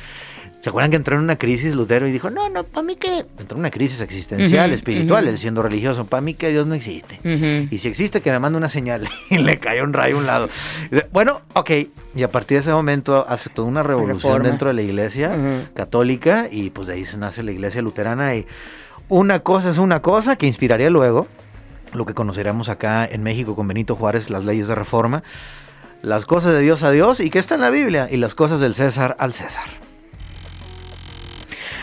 ¿Se 0.64 0.71
acuerdan 0.71 0.92
que 0.92 0.97
entró 0.97 1.16
en 1.16 1.21
una 1.21 1.37
crisis 1.37 1.75
Lutero 1.75 2.09
y 2.09 2.11
dijo, 2.11 2.30
no, 2.30 2.49
no, 2.49 2.64
para 2.64 2.87
mí 2.87 2.97
que... 2.97 3.18
Entró 3.38 3.56
en 3.56 3.59
una 3.59 3.71
crisis 3.71 4.00
existencial, 4.00 4.73
espiritual, 4.73 5.28
él 5.28 5.37
siendo 5.37 5.62
religioso, 5.62 6.06
para 6.06 6.23
mí 6.23 6.33
que 6.33 6.49
Dios 6.49 6.66
no 6.66 6.73
existe. 6.73 7.21
Y 7.71 7.76
si 7.76 7.87
existe, 7.87 8.23
que 8.23 8.30
me 8.30 8.38
mande 8.38 8.56
una 8.56 8.71
señal. 8.71 9.06
Y 9.30 9.37
le 9.37 9.59
cayó 9.59 9.85
un 9.85 9.92
rayo 9.92 10.16
a 10.16 10.18
un 10.21 10.26
lado. 10.26 10.49
Bueno, 11.12 11.42
ok. 11.52 11.71
Y 12.16 12.23
a 12.23 12.28
partir 12.28 12.56
de 12.56 12.61
ese 12.62 12.73
momento 12.73 13.26
hace 13.28 13.50
toda 13.50 13.68
una 13.68 13.83
revolución 13.83 14.23
Reforma. 14.23 14.49
dentro 14.49 14.68
de 14.68 14.75
la 14.75 14.80
iglesia 14.80 15.68
católica. 15.75 16.47
Y 16.50 16.71
pues 16.71 16.87
de 16.87 16.94
ahí 16.94 17.04
se 17.04 17.18
nace 17.18 17.42
la 17.42 17.52
iglesia 17.52 17.83
luterana. 17.83 18.35
Y 18.35 18.47
una 19.11 19.40
cosa 19.40 19.68
es 19.68 19.76
una 19.76 20.00
cosa 20.00 20.37
que 20.37 20.47
inspiraría 20.47 20.88
luego 20.88 21.28
lo 21.92 22.06
que 22.06 22.14
conoceremos 22.14 22.71
acá 22.71 23.04
en 23.04 23.23
México 23.23 23.54
con 23.54 23.68
Benito 23.68 23.97
Juárez, 23.97 24.30
las 24.30 24.47
leyes 24.47 24.68
de 24.68 24.75
reforma. 24.75 25.25
Las 26.00 26.25
cosas 26.25 26.54
de 26.54 26.61
Dios 26.61 26.83
a 26.83 26.90
Dios 26.90 27.21
y 27.21 27.28
que 27.28 27.38
está 27.38 27.54
en 27.54 27.61
la 27.61 27.68
Biblia. 27.68 28.09
Y 28.11 28.16
las 28.16 28.35
cosas 28.35 28.61
del 28.61 28.75
César 28.75 29.14
al 29.18 29.35
César. 29.35 29.84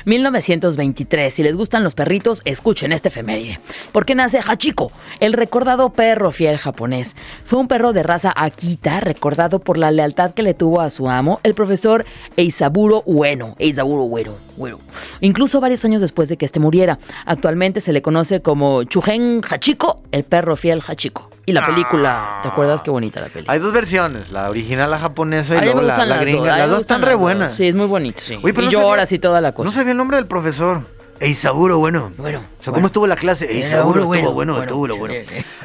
1923. 0.06 1.34
Si 1.34 1.44
les 1.44 1.56
gustan 1.56 1.84
los 1.84 1.96
perritos, 1.96 2.42
escuchen 2.46 2.92
este 2.92 3.10
efeméride. 3.10 3.60
Porque 3.92 4.16
nace 4.16 4.40
Hachiko, 4.46 4.92
el 5.20 5.34
recordado 5.34 5.92
perro 5.92 6.32
fiel 6.32 6.58
japonés. 6.58 7.16
Fue 7.46 7.60
un 7.60 7.68
perro 7.68 7.94
de 7.94 8.04
raza 8.04 8.34
Akita, 8.36 9.00
recordado 9.00 9.60
por 9.60 9.78
la 9.78 9.92
lealtad 9.92 10.32
que 10.34 10.44
le 10.44 10.54
tuvo 10.54 10.82
a 10.82 10.90
su 10.90 11.10
amo, 11.10 11.40
el 11.44 11.54
profesor 11.54 12.06
Eisaburo 12.38 13.04
Ueno. 13.06 13.56
Eisaburo 13.60 14.04
Ueno. 14.04 14.34
Ueno. 14.58 14.80
Incluso 15.22 15.60
varios 15.60 15.84
años 15.86 16.02
después 16.02 16.30
de 16.30 16.38
que 16.38 16.46
este 16.46 16.60
muriera. 16.60 17.00
Actualmente 17.26 17.82
se 17.82 17.94
le 17.94 18.02
conoce 18.02 18.42
como 18.42 18.84
Chugen 18.84 19.42
Hachiko 19.50 20.04
El 20.12 20.24
perro 20.24 20.56
fiel 20.56 20.82
Hachiko. 20.86 21.30
Y 21.46 21.54
la 21.54 21.66
película, 21.66 22.40
¿te 22.44 22.50
acuerdas 22.50 22.82
qué 22.84 22.92
bonita 22.92 23.20
la 23.20 23.28
película? 23.28 23.52
Hay 23.54 23.60
dos 23.60 23.74
versiones, 23.74 24.32
la 24.32 24.50
original, 24.50 24.92
la 24.92 25.00
japonesa 25.00 25.56
y 25.58 25.62
luego 25.66 25.82
la, 25.82 26.06
la 26.06 26.18
gringa. 26.22 26.52
dos, 26.52 26.58
Las 26.60 26.70
dos 26.70 26.82
están 26.82 27.02
re 27.02 27.16
buenas. 27.16 27.54
Sí, 27.56 27.68
es 27.68 27.74
muy 27.76 27.88
bonito, 27.88 28.22
sí. 28.24 28.38
Pero 28.42 28.62
y 28.62 28.66
no 28.66 28.72
sabía- 28.72 28.80
lloras 28.88 29.12
y 29.12 29.20
toda 29.20 29.42
la 29.42 29.52
cosa. 29.54 29.66
No 29.66 29.72
sabía 29.74 29.91
el 29.92 29.98
nombre 29.98 30.18
del 30.18 30.28
profesor. 30.28 30.82
Ey, 31.20 31.34
seguro, 31.36 31.78
bueno. 31.78 32.12
Bueno, 32.18 32.40
O 32.40 32.42
sea, 32.42 32.72
bueno. 32.72 32.74
¿cómo 32.74 32.88
estuvo 32.88 33.08
la 33.08 33.16
clase? 33.16 33.46
Ey, 33.52 33.62
Eh, 33.62 33.70
bueno, 33.84 33.90
estuvo 33.90 34.06
bueno, 34.08 34.32
bueno, 34.32 34.62
estuvo 34.64 34.88
lo 34.88 34.98
bueno. 34.98 35.14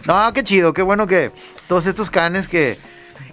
No, 0.07 0.33
qué 0.35 0.45
chido, 0.45 0.73
qué 0.75 0.83
bueno 0.83 1.07
que 1.07 1.31
todos 1.67 1.87
estos 1.87 2.11
canes 2.11 2.47
que... 2.47 2.77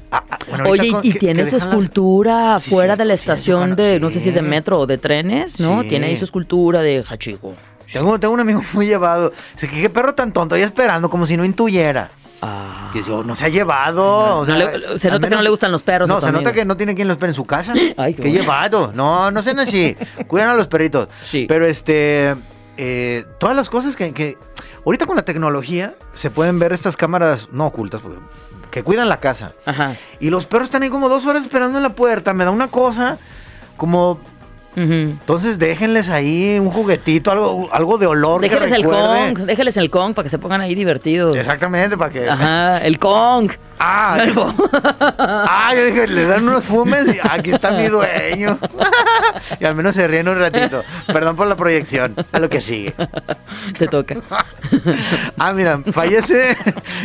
ah, 0.10 0.24
ah, 0.32 0.38
bueno, 0.50 0.64
Oye, 0.70 0.90
con- 0.92 1.06
y 1.06 1.12
que- 1.14 1.20
tiene 1.20 1.44
que 1.44 1.50
su 1.50 1.58
las- 1.58 1.68
escultura 1.68 2.60
Sí, 2.60 2.70
fuera 2.70 2.94
sí, 2.96 3.00
de 3.00 3.06
la 3.06 3.14
estación 3.14 3.76
de, 3.76 4.00
no 4.00 4.10
sé 4.10 4.22
si 4.22 4.30
es 4.30 4.36
de 4.36 4.42
metro 4.42 4.80
o 4.80 4.86
de 4.88 4.98
trenes, 4.98 5.60
¿no? 5.60 5.82
Sí. 5.82 5.90
Tiene 5.90 6.06
ahí 6.08 6.16
su 6.16 6.24
escultura 6.24 6.82
de 6.82 7.04
Hachiko. 7.08 7.56
Tengo, 7.92 8.18
tengo 8.20 8.34
un 8.34 8.40
amigo 8.40 8.62
muy 8.74 8.86
llevado. 8.88 9.34
Dice 9.56 9.68
que 9.70 9.82
qué 9.82 9.90
perro 9.90 10.16
tan 10.16 10.32
tonto, 10.32 10.56
ahí 10.56 10.62
esperando, 10.62 11.10
como 11.10 11.28
si 11.28 11.36
no 11.36 11.44
intuyera. 11.44 12.10
Ah. 12.46 12.90
Que 12.94 13.00
eso 13.00 13.24
no 13.24 13.36
se 13.36 13.46
ha 13.46 13.50
llevado. 13.50 14.40
o 14.40 14.40
No 14.42 14.46
sea, 14.46 14.56
le- 14.56 15.00
se 15.00 15.10
nota 15.10 15.30
que 15.30 15.36
no 15.36 15.42
le 15.42 15.50
gustan 15.50 15.72
los 15.72 15.84
perros 15.84 16.08
No, 16.10 16.22
se 16.22 16.32
nota 16.32 16.52
que 16.54 16.66
no 16.66 16.78
tiene 16.78 16.96
quien 16.96 17.08
los 17.08 17.16
espere 17.16 17.30
en 17.32 17.36
su 17.36 17.46
casa. 17.46 17.74
Ay, 17.98 18.14
qué 18.14 18.24
qué 18.24 18.32
llevado. 18.32 18.92
No, 18.94 19.32
no 19.32 19.42
sean 19.42 19.60
así. 19.60 19.96
Cuidan 20.28 20.50
a 20.50 20.54
los 20.56 20.68
perritos. 20.68 21.10
Sí. 21.22 21.46
Pero 21.48 21.66
este. 21.66 22.36
eh, 22.78 23.26
todas 23.40 23.56
las 23.56 23.70
cosas 23.70 23.96
que, 23.96 24.14
que- 24.14 24.38
Ahorita 24.86 25.06
con 25.06 25.16
la 25.16 25.24
tecnología 25.24 25.94
se 26.14 26.30
pueden 26.30 26.60
ver 26.60 26.74
estas 26.74 26.98
cámaras 26.98 27.48
no 27.52 27.66
ocultas, 27.68 28.02
porque- 28.02 28.20
que 28.72 28.84
cuidan 28.84 29.08
la 29.08 29.18
casa. 29.18 29.52
Ajá. 29.66 29.96
Y 30.20 30.30
los 30.32 30.46
perros 30.46 30.66
están 30.66 30.82
ahí 30.84 30.90
como 30.90 31.08
dos 31.08 31.26
horas 31.28 31.44
esperando 31.44 31.78
en 31.78 31.84
la 31.84 31.90
puerta. 31.94 32.34
Me 32.34 32.44
da 32.44 32.52
una 32.52 32.68
cosa 32.68 33.18
como. 33.78 34.20
Entonces 34.76 35.60
déjenles 35.60 36.10
ahí 36.10 36.58
un 36.60 36.70
juguetito, 36.70 37.32
algo, 37.32 37.70
algo 37.72 37.98
de 37.98 38.08
olor. 38.08 38.42
que 38.42 38.50
Déjales 38.50 38.72
el. 38.72 38.84
Kong, 38.84 39.40
déjales 39.40 39.78
el 39.78 39.90
Kong 39.90 40.14
para 40.14 40.24
que 40.24 40.30
se 40.30 40.40
pongan 40.40 40.62
ahí 40.62 40.76
divertidos. 40.76 41.36
Exactamente, 41.36 41.98
para 41.98 42.12
que. 42.12 42.30
Ajá, 42.30 42.78
el 42.80 43.00
Kong. 43.00 43.52
Ah, 43.80 44.16
Nuevo. 44.18 44.54
ah, 45.20 45.72
yo 45.76 45.86
dije, 45.86 46.08
le 46.08 46.26
dan 46.26 46.48
unos 46.48 46.64
fumes 46.64 47.06
y 47.16 47.20
aquí 47.22 47.52
está 47.52 47.72
mi 47.72 47.88
dueño. 47.88 48.58
y 49.60 49.66
al 49.66 49.76
menos 49.76 49.96
se 49.96 50.08
ríen 50.08 50.30
un 50.30 50.40
ratito. 50.40 50.84
Perdón 51.08 51.36
por 51.36 51.48
la 51.48 51.56
proyección. 51.56 52.16
A 52.32 52.40
lo 52.40 52.50
que 52.50 52.62
sigue. 52.62 52.94
Te 53.78 53.88
toca. 53.88 54.16
Ah, 55.38 55.54
mira, 55.54 55.80
fallece 55.92 56.56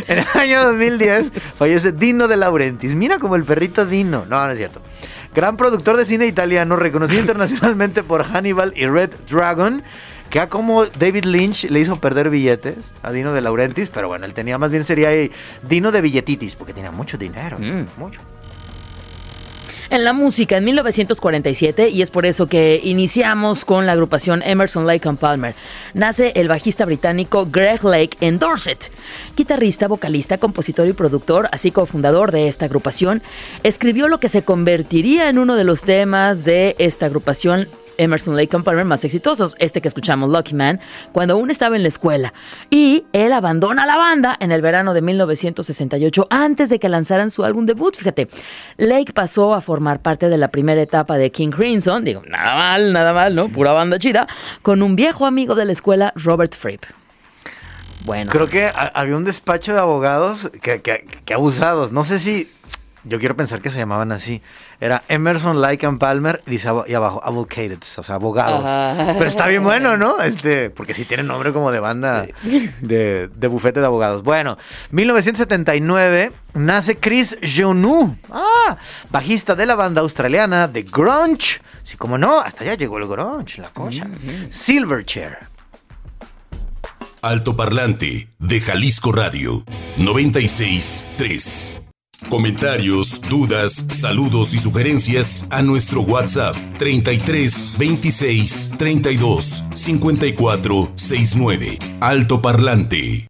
en 0.07 0.19
el 0.19 0.25
año 0.33 0.63
2010, 0.65 1.31
fallece 1.57 1.91
Dino 1.91 2.27
de 2.27 2.37
Laurentiis. 2.37 2.93
Mira 2.93 3.19
como 3.19 3.35
el 3.35 3.43
perrito 3.43 3.85
Dino. 3.85 4.25
No, 4.29 4.45
no 4.45 4.51
es 4.51 4.57
cierto. 4.57 4.81
Gran 5.35 5.57
productor 5.57 5.95
de 5.97 6.05
cine 6.05 6.25
italiano, 6.27 6.75
reconocido 6.75 7.19
internacionalmente 7.21 8.03
por 8.03 8.23
Hannibal 8.23 8.73
y 8.75 8.85
Red 8.87 9.11
Dragon, 9.29 9.83
que 10.29 10.39
a 10.39 10.49
como 10.49 10.85
David 10.85 11.25
Lynch 11.25 11.65
le 11.69 11.79
hizo 11.79 11.95
perder 11.97 12.29
billetes 12.29 12.75
a 13.03 13.11
Dino 13.11 13.33
de 13.33 13.41
Laurentiis, 13.41 13.89
pero 13.89 14.07
bueno, 14.07 14.25
él 14.25 14.33
tenía 14.33 14.57
más 14.57 14.71
bien 14.71 14.85
sería 14.85 15.09
ahí 15.09 15.31
Dino 15.63 15.91
de 15.91 16.01
billetitis, 16.01 16.55
porque 16.55 16.73
tenía 16.73 16.91
mucho 16.91 17.17
dinero, 17.17 17.57
Mm. 17.59 17.85
mucho. 17.97 18.21
En 19.91 20.03
la 20.03 20.13
música, 20.13 20.57
en 20.57 20.65
1947, 20.65 21.89
y 21.89 22.03
es 22.03 22.11
por 22.11 22.27
eso 22.27 22.45
que 22.45 22.79
iniciamos 22.83 23.65
con 23.65 23.87
la 23.87 23.93
agrupación 23.93 24.43
Emerson 24.43 24.85
Lake 24.85 25.09
and 25.09 25.17
Palmer, 25.17 25.55
nace 25.95 26.31
el 26.35 26.47
bajista 26.47 26.85
británico 26.85 27.47
Greg 27.51 27.83
Lake 27.83 28.15
en 28.21 28.37
Dorset. 28.37 28.91
Guitarrista, 29.35 29.87
vocalista, 29.87 30.37
compositor 30.37 30.87
y 30.87 30.93
productor, 30.93 31.49
así 31.51 31.71
como 31.71 31.87
fundador 31.87 32.31
de 32.31 32.47
esta 32.47 32.65
agrupación, 32.65 33.23
escribió 33.63 34.07
lo 34.07 34.19
que 34.19 34.29
se 34.29 34.43
convertiría 34.43 35.27
en 35.27 35.39
uno 35.39 35.55
de 35.55 35.63
los 35.63 35.81
temas 35.81 36.43
de 36.43 36.75
esta 36.77 37.07
agrupación 37.07 37.67
Emerson 37.99 38.35
Lake 38.35 38.55
and 38.55 38.65
Palmer 38.65 38.85
más 38.85 39.03
exitosos, 39.05 39.55
este 39.59 39.81
que 39.81 39.87
escuchamos, 39.87 40.29
Lucky 40.31 40.55
Man, 40.55 40.79
cuando 41.11 41.35
aún 41.35 41.51
estaba 41.51 41.75
en 41.75 41.83
la 41.83 41.89
escuela. 41.89 42.33
Y 42.71 43.05
él 43.13 43.31
abandona 43.33 43.85
la 43.85 43.95
banda 43.97 44.35
en 44.39 44.51
el 44.51 44.61
verano 44.63 44.93
de 44.93 45.01
1968 45.03 46.27
antes 46.31 46.69
de 46.69 46.79
que 46.79 46.89
lanzaran 46.89 47.29
su 47.29 47.43
álbum 47.43 47.65
debut. 47.65 47.95
Fíjate, 47.95 48.27
Lake 48.77 49.13
pasó 49.13 49.53
a 49.53 49.61
formar 49.61 50.01
parte 50.01 50.29
de 50.29 50.37
la 50.37 50.47
primera 50.47 50.81
etapa 50.81 51.17
de 51.17 51.31
King 51.31 51.49
Crimson, 51.51 52.03
digo, 52.03 52.23
nada 52.27 52.55
mal, 52.55 52.93
nada 52.93 53.13
mal, 53.13 53.35
¿no? 53.35 53.49
Pura 53.49 53.73
banda 53.73 53.99
chida, 53.99 54.27
con 54.61 54.81
un 54.81 54.95
viejo 54.95 55.25
amigo 55.25 55.53
de 55.55 55.65
la 55.65 55.73
escuela, 55.73 56.13
Robert 56.15 56.55
Fripp. 56.55 56.83
Bueno. 58.05 58.31
Creo 58.31 58.47
que 58.47 58.65
ha- 58.65 58.91
había 58.95 59.17
un 59.17 59.25
despacho 59.25 59.73
de 59.73 59.79
abogados 59.79 60.49
que 60.61 61.33
abusados. 61.33 61.91
No 61.91 62.03
sé 62.05 62.19
si. 62.19 62.49
Yo 63.05 63.17
quiero 63.17 63.35
pensar 63.35 63.61
que 63.61 63.69
se 63.71 63.77
llamaban 63.77 64.11
así. 64.11 64.41
Era 64.81 65.03
Emerson, 65.07 65.61
Lake 65.61 65.85
and 65.85 65.99
Palmer 65.99 66.41
y 66.45 66.51
dice 66.51 66.67
abo- 66.69 66.83
y 66.85 66.93
abajo 66.93 67.21
Advocates, 67.23 67.97
o 67.97 68.03
sea, 68.03 68.15
abogados. 68.15 68.59
Ajá. 68.65 69.13
Pero 69.17 69.25
está 69.29 69.47
bien 69.47 69.63
bueno, 69.63 69.95
¿no? 69.95 70.19
Este, 70.19 70.69
porque 70.69 70.93
sí 70.93 71.05
tiene 71.05 71.23
nombre 71.23 71.53
como 71.53 71.71
de 71.71 71.79
banda 71.79 72.27
de, 72.81 73.29
de 73.33 73.47
bufete 73.47 73.79
de 73.79 73.85
abogados. 73.85 74.21
Bueno, 74.23 74.57
1979 74.91 76.31
nace 76.55 76.97
Chris 76.97 77.37
Jonu, 77.55 78.17
ah, 78.31 78.75
bajista 79.09 79.55
de 79.55 79.65
la 79.65 79.75
banda 79.75 80.01
australiana 80.01 80.67
de 80.67 80.83
grunge. 80.83 81.61
Sí, 81.85 81.95
como 81.97 82.17
no, 82.17 82.39
hasta 82.39 82.63
allá 82.63 82.75
llegó 82.75 82.97
el 82.97 83.07
grunge, 83.07 83.61
la 83.61 83.69
cosa. 83.69 84.07
Silverchair. 84.51 85.37
Altoparlante 87.21 88.29
de 88.39 88.61
Jalisco 88.61 89.11
Radio 89.11 89.63
963. 89.97 91.81
Comentarios, 92.27 93.21
dudas, 93.21 93.73
saludos 93.89 94.53
y 94.53 94.57
sugerencias 94.57 95.47
a 95.49 95.63
nuestro 95.63 96.01
WhatsApp 96.01 96.53
33 96.77 97.77
26 97.79 98.71
32 98.77 99.63
54 99.73 100.91
69. 100.95 101.79
Altoparlante. 102.01 103.27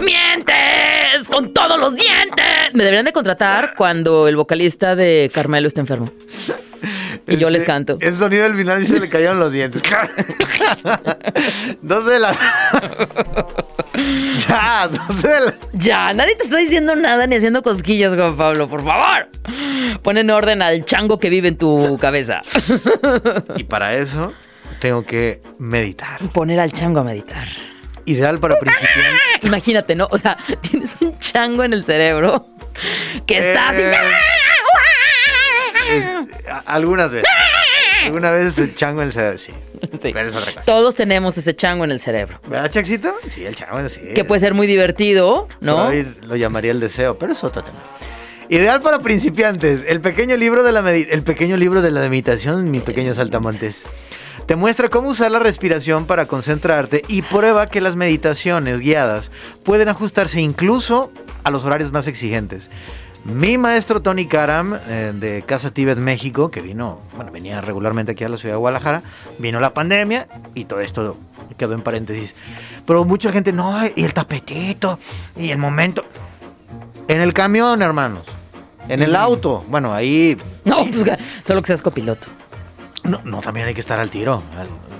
¡Mientes! 0.00 1.28
¡Con 1.28 1.52
todos 1.52 1.78
los 1.78 1.94
dientes! 1.94 2.44
Me 2.72 2.84
deberían 2.84 3.04
de 3.04 3.12
contratar 3.12 3.74
cuando 3.76 4.28
el 4.28 4.36
vocalista 4.36 4.96
de 4.96 5.30
Carmelo 5.34 5.68
está 5.68 5.80
enfermo. 5.80 6.10
Y 7.26 7.36
yo 7.36 7.50
les 7.50 7.62
Este, 7.62 7.72
canto. 7.72 7.98
Ese 8.00 8.18
sonido 8.18 8.44
del 8.44 8.56
final 8.56 8.82
y 8.82 8.86
se 8.86 9.00
le 9.00 9.08
cayeron 9.08 9.38
los 9.38 9.52
dientes. 9.52 9.82
dos 11.82 12.06
de 12.06 12.18
la. 12.20 12.34
ya, 14.48 14.88
la. 14.90 15.54
Ya, 15.72 16.12
nadie 16.12 16.34
te 16.36 16.44
está 16.44 16.56
diciendo 16.56 16.94
nada 16.96 17.26
ni 17.26 17.36
haciendo 17.36 17.62
cosquillas, 17.62 18.14
Juan 18.14 18.36
Pablo, 18.36 18.68
por 18.68 18.82
favor. 18.84 19.28
Pon 20.02 20.18
en 20.18 20.30
orden 20.30 20.62
al 20.62 20.84
chango 20.84 21.18
que 21.18 21.28
vive 21.30 21.48
en 21.48 21.58
tu 21.58 21.98
cabeza. 22.00 22.42
Y 23.56 23.64
para 23.64 23.96
eso 23.96 24.32
tengo 24.80 25.04
que 25.04 25.40
meditar. 25.58 26.20
Poner 26.32 26.60
al 26.60 26.72
chango 26.72 27.00
a 27.00 27.04
meditar. 27.04 27.48
Ideal 28.04 28.38
para 28.38 28.58
principiantes. 28.58 29.20
Imagínate, 29.42 29.94
¿no? 29.94 30.08
O 30.10 30.18
sea, 30.18 30.36
tienes 30.62 30.96
un 31.02 31.18
chango 31.18 31.64
en 31.64 31.72
el 31.74 31.84
cerebro 31.84 32.48
que 33.26 33.38
está 33.38 33.68
así. 33.70 33.80
Eh, 33.82 33.92
es- 35.90 36.48
a- 36.48 36.62
algunas 36.66 37.10
veces. 37.10 37.28
Alguna 38.08 38.30
vez 38.30 38.58
el 38.58 38.74
chango 38.74 39.00
en 39.02 39.08
el 39.08 39.12
cerebro, 39.12 39.38
sí. 39.38 39.52
Sí. 40.02 40.10
Pero 40.12 40.28
es 40.28 40.34
otra 40.34 40.52
cosa. 40.52 40.62
Todos 40.64 40.94
tenemos 40.94 41.38
ese 41.38 41.54
chango 41.54 41.84
en 41.84 41.92
el 41.92 42.00
cerebro. 42.00 42.40
¿Verdad, 42.48 42.70
Chaxito? 42.70 43.14
Sí, 43.30 43.44
el 43.46 43.54
chango, 43.54 43.88
sí. 43.88 44.00
Que 44.14 44.24
puede 44.24 44.40
ser 44.40 44.54
muy 44.54 44.66
divertido, 44.66 45.48
¿no? 45.60 45.84
Ahí 45.88 46.14
lo 46.22 46.36
llamaría 46.36 46.72
el 46.72 46.80
deseo, 46.80 47.16
pero 47.18 47.32
es 47.32 47.42
otro 47.44 47.62
tema. 47.62 47.78
Ideal 48.50 48.80
para 48.80 49.00
principiantes, 49.00 49.84
el 49.86 50.00
pequeño 50.00 50.36
libro 50.36 50.62
de 50.62 50.72
la 50.72 50.82
medi- 50.82 51.06
el 51.10 51.22
pequeño 51.22 51.56
libro 51.56 51.82
de 51.82 51.90
la 51.90 52.00
meditación, 52.08 52.70
mi 52.70 52.80
pequeño 52.80 53.14
saltamontes. 53.14 53.82
Te 54.46 54.56
muestra 54.56 54.88
cómo 54.88 55.10
usar 55.10 55.30
la 55.30 55.38
respiración 55.38 56.06
para 56.06 56.24
concentrarte 56.24 57.02
y 57.08 57.20
prueba 57.20 57.66
que 57.66 57.82
las 57.82 57.94
meditaciones 57.96 58.80
guiadas 58.80 59.30
pueden 59.64 59.88
ajustarse 59.90 60.40
incluso 60.40 61.12
a 61.44 61.50
los 61.50 61.64
horarios 61.66 61.92
más 61.92 62.06
exigentes. 62.06 62.70
Mi 63.24 63.58
maestro 63.58 64.00
Tony 64.00 64.26
Karam, 64.26 64.78
eh, 64.86 65.12
de 65.14 65.42
Casa 65.42 65.70
Tibet, 65.70 65.98
México, 65.98 66.50
que 66.50 66.60
vino, 66.60 67.00
bueno, 67.14 67.30
venía 67.30 67.60
regularmente 67.60 68.12
aquí 68.12 68.24
a 68.24 68.28
la 68.28 68.36
ciudad 68.36 68.54
de 68.54 68.58
Guadalajara, 68.58 69.02
vino 69.38 69.60
la 69.60 69.74
pandemia 69.74 70.28
y 70.54 70.64
todo 70.64 70.80
esto 70.80 71.16
quedó 71.56 71.74
en 71.74 71.82
paréntesis. 71.82 72.34
Pero 72.86 73.04
mucha 73.04 73.30
gente, 73.30 73.52
no, 73.52 73.78
y 73.94 74.04
el 74.04 74.14
tapetito, 74.14 74.98
y 75.36 75.50
el 75.50 75.58
momento. 75.58 76.04
En 77.08 77.20
el 77.20 77.34
camión, 77.34 77.82
hermanos. 77.82 78.24
En 78.88 79.02
el 79.02 79.14
auto. 79.16 79.64
Bueno, 79.68 79.92
ahí. 79.92 80.36
No, 80.64 80.86
pues 80.86 81.04
solo 81.44 81.62
que 81.62 81.66
seas 81.66 81.82
copiloto. 81.82 82.28
No, 83.04 83.20
no, 83.24 83.40
también 83.40 83.66
hay 83.66 83.74
que 83.74 83.80
estar 83.80 83.98
al 83.98 84.10
tiro. 84.10 84.42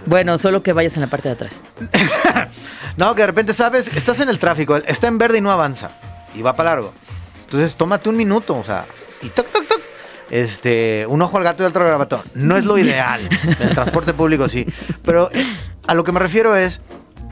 Bueno, 0.06 0.38
solo 0.38 0.62
que 0.62 0.72
vayas 0.72 0.94
en 0.96 1.02
la 1.02 1.08
parte 1.08 1.28
de 1.28 1.34
atrás. 1.34 1.60
No, 2.96 3.14
que 3.14 3.20
de 3.20 3.28
repente 3.28 3.54
sabes, 3.54 3.87
estás 3.96 4.18
en 4.18 4.28
el 4.28 4.40
tráfico, 4.40 4.76
está 4.76 5.06
en 5.06 5.18
verde 5.18 5.38
y 5.38 5.40
no 5.40 5.52
avanza. 5.52 5.92
Y 6.34 6.42
va 6.42 6.56
para 6.56 6.70
largo. 6.70 6.92
Entonces, 7.49 7.76
tómate 7.76 8.09
un 8.11 8.17
minuto, 8.17 8.57
o 8.57 8.64
sea, 8.64 8.85
y 9.23 9.28
toc, 9.28 9.47
toc, 9.50 9.67
toc. 9.67 9.81
Este, 10.31 11.07
un 11.07 11.23
ojo 11.23 11.38
al 11.38 11.45
gato 11.45 11.62
y 11.62 11.67
otro 11.67 11.81
al 11.81 11.87
garabato. 11.87 12.23
No 12.35 12.57
es 12.59 12.64
lo 12.67 12.76
ideal. 12.78 13.21
En 13.59 13.69
el 13.69 13.75
transporte 13.75 14.12
público 14.12 14.49
sí. 14.49 14.67
Pero 15.02 15.31
eh, 15.33 15.43
a 15.87 15.95
lo 15.95 16.05
que 16.05 16.12
me 16.12 16.21
refiero 16.21 16.55
es. 16.55 16.83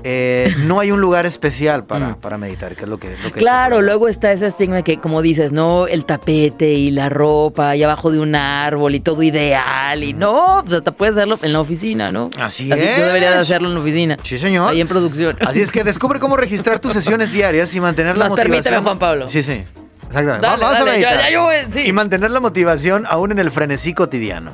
eh, 0.04 0.54
no 0.60 0.80
hay 0.80 0.90
un 0.92 1.00
lugar 1.02 1.26
especial 1.26 1.84
para, 1.84 2.14
para 2.16 2.38
meditar, 2.38 2.74
que 2.76 2.84
es 2.84 2.88
lo 2.88 2.98
que... 2.98 3.16
Lo 3.22 3.30
que 3.32 3.40
claro, 3.40 3.82
luego 3.82 4.08
está 4.08 4.30
ese 4.32 4.46
estigma 4.46 4.80
que, 4.82 4.98
como 4.98 5.20
dices, 5.20 5.52
¿no? 5.52 5.86
El 5.86 6.04
tapete 6.06 6.72
y 6.72 6.90
la 6.92 7.08
ropa 7.10 7.74
y 7.76 7.82
abajo 7.82 8.10
de 8.10 8.20
un 8.20 8.34
árbol 8.36 8.94
y 8.94 9.00
todo 9.00 9.22
ideal 9.22 10.02
y 10.04 10.12
no, 10.14 10.62
pues 10.64 10.78
hasta 10.78 10.92
puedes 10.92 11.16
hacerlo 11.16 11.38
en 11.42 11.52
la 11.52 11.60
oficina, 11.60 12.10
¿no? 12.12 12.30
Así, 12.38 12.70
Así 12.72 12.82
es. 12.82 12.94
que 12.96 13.02
deberías 13.02 13.34
de 13.34 13.40
hacerlo 13.40 13.68
en 13.68 13.74
la 13.74 13.80
oficina. 13.80 14.16
Sí, 14.22 14.38
señor. 14.38 14.70
Ahí 14.70 14.80
en 14.80 14.88
producción. 14.88 15.36
Así 15.44 15.60
es 15.60 15.70
que 15.72 15.82
descubre 15.84 16.20
cómo 16.20 16.36
registrar 16.36 16.78
tus 16.78 16.92
sesiones 16.94 17.32
diarias 17.32 17.74
y 17.74 17.80
mantener 17.80 18.16
la 18.16 18.24
Más 18.24 18.30
motivación. 18.30 18.52
permíteme, 18.62 18.82
Juan 18.82 18.98
Pablo. 18.98 19.28
Sí, 19.28 19.42
sí. 19.42 19.64
Exactamente. 20.08 20.46
Dale, 20.46 20.62
Vamos 20.62 20.76
a 20.76 20.78
dale, 20.84 20.90
meditar. 20.92 21.16
ya- 21.16 21.22
ya 21.22 21.30
yo 21.30 21.42
voy, 21.44 21.54
sí. 21.72 21.80
Y 21.86 21.92
mantener 21.92 22.30
la 22.30 22.40
motivación 22.40 23.04
aún 23.08 23.32
en 23.32 23.38
el 23.38 23.50
frenesí 23.50 23.92
cotidiano. 23.94 24.52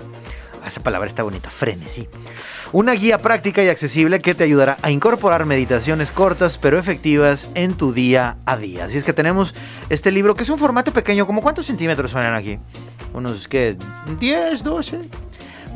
Ah, 0.65 0.69
Esa 0.69 0.81
palabra 0.81 1.09
está 1.09 1.23
bonita, 1.23 1.51
frenesí. 1.51 2.09
Una 2.73 2.93
guía 2.93 3.19
práctica 3.19 3.63
y 3.63 3.69
accesible 3.69 4.21
que 4.21 4.35
te 4.35 4.45
ayudará 4.45 4.79
a 4.81 4.91
incorporar 4.91 5.45
meditaciones 5.45 6.11
cortas 6.11 6.57
pero 6.57 6.79
efectivas 6.79 7.51
en 7.55 7.75
tu 7.75 7.93
día 7.93 8.37
a 8.47 8.57
día. 8.57 8.87
Así 8.87 8.97
es 8.97 9.05
que 9.05 9.13
tenemos 9.13 9.55
este 9.91 10.11
libro 10.11 10.35
que 10.35 10.45
es 10.45 10.49
un 10.49 10.59
formato 10.59 10.93
pequeño. 10.93 11.27
¿Como 11.27 11.43
cuántos 11.43 11.67
centímetros 11.67 12.13
suenan 12.13 12.35
aquí? 12.35 12.59
Unos, 13.13 13.47
¿qué? 13.49 13.77
¿10, 14.19 14.63
12? 14.63 15.01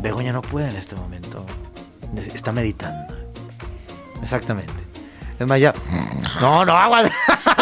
Begoña 0.00 0.32
no 0.32 0.40
puede 0.40 0.68
en 0.70 0.76
este 0.76 0.94
momento. 0.94 1.44
Está 2.34 2.50
meditando. 2.52 3.14
Exactamente. 4.22 4.72
Es 5.38 5.46
más, 5.46 5.60
ya. 5.60 5.74
No, 6.40 6.64
no, 6.64 6.72
agua. 6.74 7.10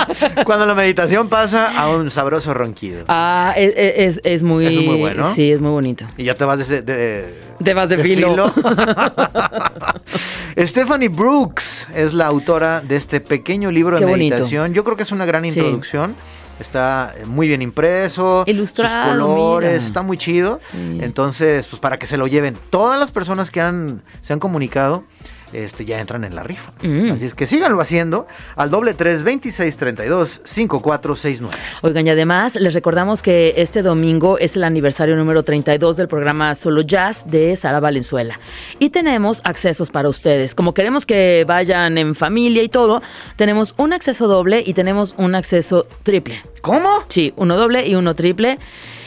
Cuando 0.45 0.67
la 0.67 0.75
meditación 0.75 1.29
pasa 1.29 1.79
a 1.79 1.89
un 1.91 2.11
sabroso 2.11 2.53
ronquido. 2.55 3.05
Ah, 3.09 3.53
es, 3.57 3.75
es, 3.77 4.21
es 4.25 4.43
muy... 4.43 4.67
Eso 4.67 4.81
es 4.81 4.87
muy 4.87 4.99
bueno. 4.99 5.25
Sí, 5.33 5.51
es 5.53 5.61
muy 5.61 5.71
bonito. 5.71 6.05
Y 6.17 6.25
ya 6.25 6.35
te 6.35 6.45
vas 6.45 6.67
de. 6.69 6.83
de, 6.83 7.75
más 7.75 7.89
de 7.89 7.99
filo. 7.99 8.53
Stephanie 10.59 11.09
Brooks 11.09 11.87
es 11.95 12.13
la 12.15 12.27
autora 12.27 12.81
de 12.81 12.97
este 12.97 13.21
pequeño 13.21 13.71
libro 13.71 13.97
de 13.97 14.05
Qué 14.05 14.11
bonito. 14.11 14.35
meditación. 14.37 14.75
Yo 14.75 14.85
creo 14.85 14.97
que 14.97 15.03
es 15.03 15.13
una 15.13 15.25
gran 15.27 15.43
Sí. 15.43 15.49
introducción. 15.59 16.15
Está 16.61 17.15
muy 17.27 17.49
bien 17.49 17.63
impreso. 17.63 18.45
Ilustrado, 18.47 19.11
Sus 19.13 19.21
colores, 19.21 19.71
mira. 19.73 19.85
está 19.87 20.03
muy 20.03 20.17
chido. 20.17 20.61
Sí. 20.71 20.99
Entonces, 21.03 21.67
pues 21.67 21.81
para 21.81 21.99
que 21.99 22.07
se 22.07 22.17
lo 22.17 22.29
lleven. 22.29 22.55
Todas 22.71 22.99
las 22.99 23.11
personas 23.11 23.51
que 23.51 23.61
han, 23.61 24.03
se 24.23 24.33
han 24.33 24.39
comunicado. 24.39 25.05
Este, 25.55 25.85
ya 25.85 26.01
entran 26.01 26.25
en 26.25 26.35
la 26.35 26.43
rifa. 26.43 26.73
Mm. 26.83 27.13
Así 27.13 27.25
es 27.27 27.35
que 27.35 27.47
síganlo 27.47 27.81
haciendo 27.81 28.27
al 28.57 28.71
doble 28.71 28.95
tres 28.95 29.23
veintiséis 29.23 29.77
treinta 29.77 30.05
y 30.05 30.09
dos 30.09 30.41
cinco 30.45 30.81
cuatro 30.81 31.15
seis 31.17 31.41
nueve. 31.41 31.57
Oigan, 31.83 32.07
y 32.07 32.11
además 32.11 32.57
les 32.57 32.75
recordamos 32.75 33.23
que 33.23 33.55
este 33.57 33.83
domingo 33.83 34.39
es 34.39 34.57
el 34.57 34.65
aniversario 34.65 35.17
número 35.17 35.43
32 35.43 35.97
del 35.97 36.09
programa 36.09 36.55
Solo 36.55 36.83
Jazz 36.83 37.25
de 37.31 37.55
Sara 37.57 37.81
Valenzuela. 37.81 38.39
Y 38.79 38.91
tenemos 38.91 39.41
accesos 39.45 39.91
para 39.91 40.09
ustedes. 40.09 40.55
Como 40.55 40.75
queremos 40.75 41.07
que 41.07 41.45
vayan 41.47 41.99
en 41.99 42.15
familia 42.15 42.63
y 42.63 42.69
todo, 42.69 43.03
tenemos 43.37 43.75
un 43.77 43.93
acceso 43.93 44.27
doble 44.27 44.63
y 44.67 44.75
tenemos 44.75 45.15
un 45.19 45.35
acceso 45.35 45.87
triple. 46.03 46.43
¿Cómo? 46.61 47.05
Sí, 47.09 47.33
uno 47.37 47.57
doble 47.57 47.87
y 47.87 47.95
uno 47.95 48.15
triple. 48.15 48.59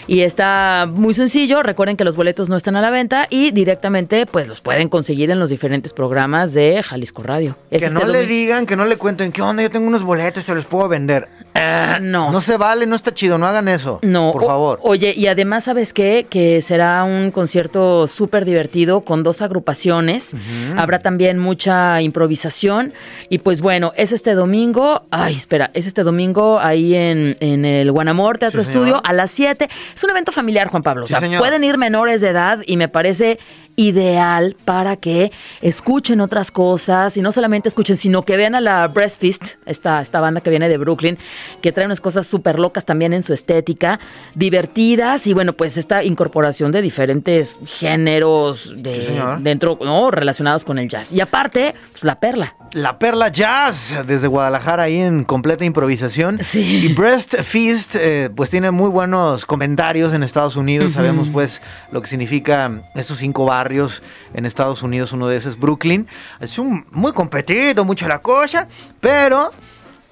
Y 0.07 0.21
está 0.21 0.89
muy 0.89 1.13
sencillo. 1.13 1.61
Recuerden 1.63 1.97
que 1.97 2.05
los 2.05 2.15
boletos 2.15 2.47
no 2.47 2.55
están 2.55 2.77
a 2.77 2.81
la 2.81 2.89
venta 2.89 3.27
y 3.29 3.51
directamente 3.51 4.25
pues 4.25 4.47
los 4.47 4.61
pueden 4.61 4.87
conseguir 4.87 5.31
en 5.31 5.39
los 5.39 5.49
diferentes 5.49 5.91
programas 5.91 6.53
de 6.53 6.81
Jalisco 6.81 7.23
Radio. 7.23 7.57
Es 7.69 7.79
Que 7.79 7.87
este 7.87 7.99
no 7.99 8.05
le 8.05 8.25
digan, 8.25 8.65
que 8.65 8.77
no 8.77 8.85
le 8.85 8.97
cuenten, 8.97 9.33
¿qué 9.33 9.41
onda? 9.41 9.63
Yo 9.63 9.69
tengo 9.69 9.85
unos 9.85 10.03
boletos, 10.03 10.45
te 10.45 10.55
los 10.55 10.65
puedo 10.65 10.87
vender. 10.87 11.27
Ah, 11.59 11.97
no. 12.01 12.31
No 12.31 12.39
se 12.41 12.57
vale, 12.57 12.85
no 12.85 12.95
está 12.95 13.13
chido, 13.13 13.37
no 13.37 13.47
hagan 13.47 13.67
eso. 13.67 13.99
No, 14.03 14.31
Por 14.33 14.43
o- 14.43 14.47
favor. 14.47 14.79
Oye, 14.83 15.13
y 15.15 15.27
además, 15.27 15.63
¿sabes 15.63 15.91
qué? 15.93 16.25
Que 16.29 16.61
será 16.61 17.03
un 17.03 17.31
concierto 17.31 18.07
súper 18.07 18.45
divertido 18.45 19.01
con 19.01 19.23
dos 19.23 19.41
agrupaciones. 19.41 20.33
Habrá 20.77 20.99
también 20.99 21.39
mucha 21.39 22.01
improvisación. 22.01 22.93
Y 23.29 23.39
pues 23.39 23.61
bueno, 23.61 23.93
es 23.95 24.11
este 24.11 24.33
domingo. 24.33 25.03
Ay, 25.11 25.35
espera, 25.35 25.71
es 25.73 25.87
este 25.87 26.03
domingo 26.03 26.59
ahí 26.59 26.93
en, 26.95 27.37
en 27.39 27.65
el 27.65 27.91
Guanamor 27.91 28.37
Teatro 28.37 28.63
Sí. 28.63 28.71
Estudio 28.71 29.01
a 29.03 29.13
las 29.13 29.31
7. 29.31 29.69
Es 29.95 30.03
un 30.03 30.09
evento 30.11 30.31
familiar, 30.31 30.67
Juan 30.69 30.83
Pablo. 30.83 31.05
O 31.05 31.07
Sí, 31.07 31.13
sea, 31.13 31.19
señor. 31.21 31.39
pueden 31.39 31.63
ir 31.63 31.77
menores 31.77 32.21
de 32.21 32.29
edad 32.29 32.59
y 32.65 32.77
me 32.77 32.87
parece 32.87 33.39
ideal 33.77 34.57
para 34.65 34.95
que 34.97 35.31
escuchen 35.61 36.19
otras 36.19 36.51
cosas 36.51 37.15
y 37.15 37.21
no 37.21 37.31
solamente 37.31 37.69
escuchen, 37.69 37.95
sino 37.95 38.23
que 38.23 38.35
vean 38.35 38.55
a 38.55 38.59
la 38.59 38.87
Breastfeast, 38.87 39.55
esta, 39.65 40.01
esta 40.01 40.19
banda 40.19 40.41
que 40.41 40.49
viene 40.49 40.67
de 40.67 40.77
Brooklyn, 40.77 41.17
que 41.61 41.71
trae 41.71 41.85
unas 41.85 42.01
cosas 42.01 42.27
súper 42.27 42.57
locas 42.59 42.83
también 42.85 43.13
en 43.13 43.21
su 43.23 43.33
estética, 43.33 43.99
divertidas 44.33 45.27
y 45.27 45.33
bueno, 45.33 45.53
pues 45.53 45.77
esta 45.77 46.03
incorporación 46.03 46.71
de 46.71 46.81
diferentes 46.81 47.59
géneros 47.65 48.73
de, 48.81 48.95
Sí, 48.95 49.05
señor. 49.07 49.39
dentro, 49.41 49.77
¿no? 49.81 50.09
relacionados 50.09 50.65
con 50.65 50.79
el 50.79 50.89
jazz. 50.89 51.11
Y 51.13 51.21
aparte, 51.21 51.75
pues 51.91 52.03
la 52.03 52.19
perla. 52.19 52.55
La 52.73 52.99
Perla 52.99 53.29
Jazz, 53.29 53.95
desde 54.05 54.27
Guadalajara, 54.27 54.83
ahí 54.83 54.97
en 54.97 55.23
completa 55.23 55.63
improvisación. 55.63 56.39
Sí. 56.43 56.85
Y 56.85 56.93
Breast 56.93 57.35
Feast, 57.41 57.95
eh, 57.95 58.29
pues 58.35 58.49
tiene 58.49 58.71
muy 58.71 58.89
buenos 58.89 59.45
comentarios 59.45 60.13
en 60.13 60.21
Estados 60.21 60.57
Unidos. 60.57 60.91
Sabemos, 60.91 61.29
pues, 61.31 61.61
lo 61.93 62.01
que 62.01 62.07
significa 62.07 62.81
estos 62.93 63.19
cinco 63.19 63.45
barrios 63.67 64.01
en 64.33 64.45
Estados 64.45 64.81
Unidos. 64.81 65.11
Uno 65.11 65.27
de 65.27 65.35
esos 65.35 65.55
es 65.55 65.59
Brooklyn. 65.59 66.07
Es 66.39 66.57
un, 66.57 66.85
muy 66.91 67.11
competido, 67.11 67.83
mucho 67.83 68.07
la 68.07 68.19
cosa, 68.19 68.69
pero 69.01 69.51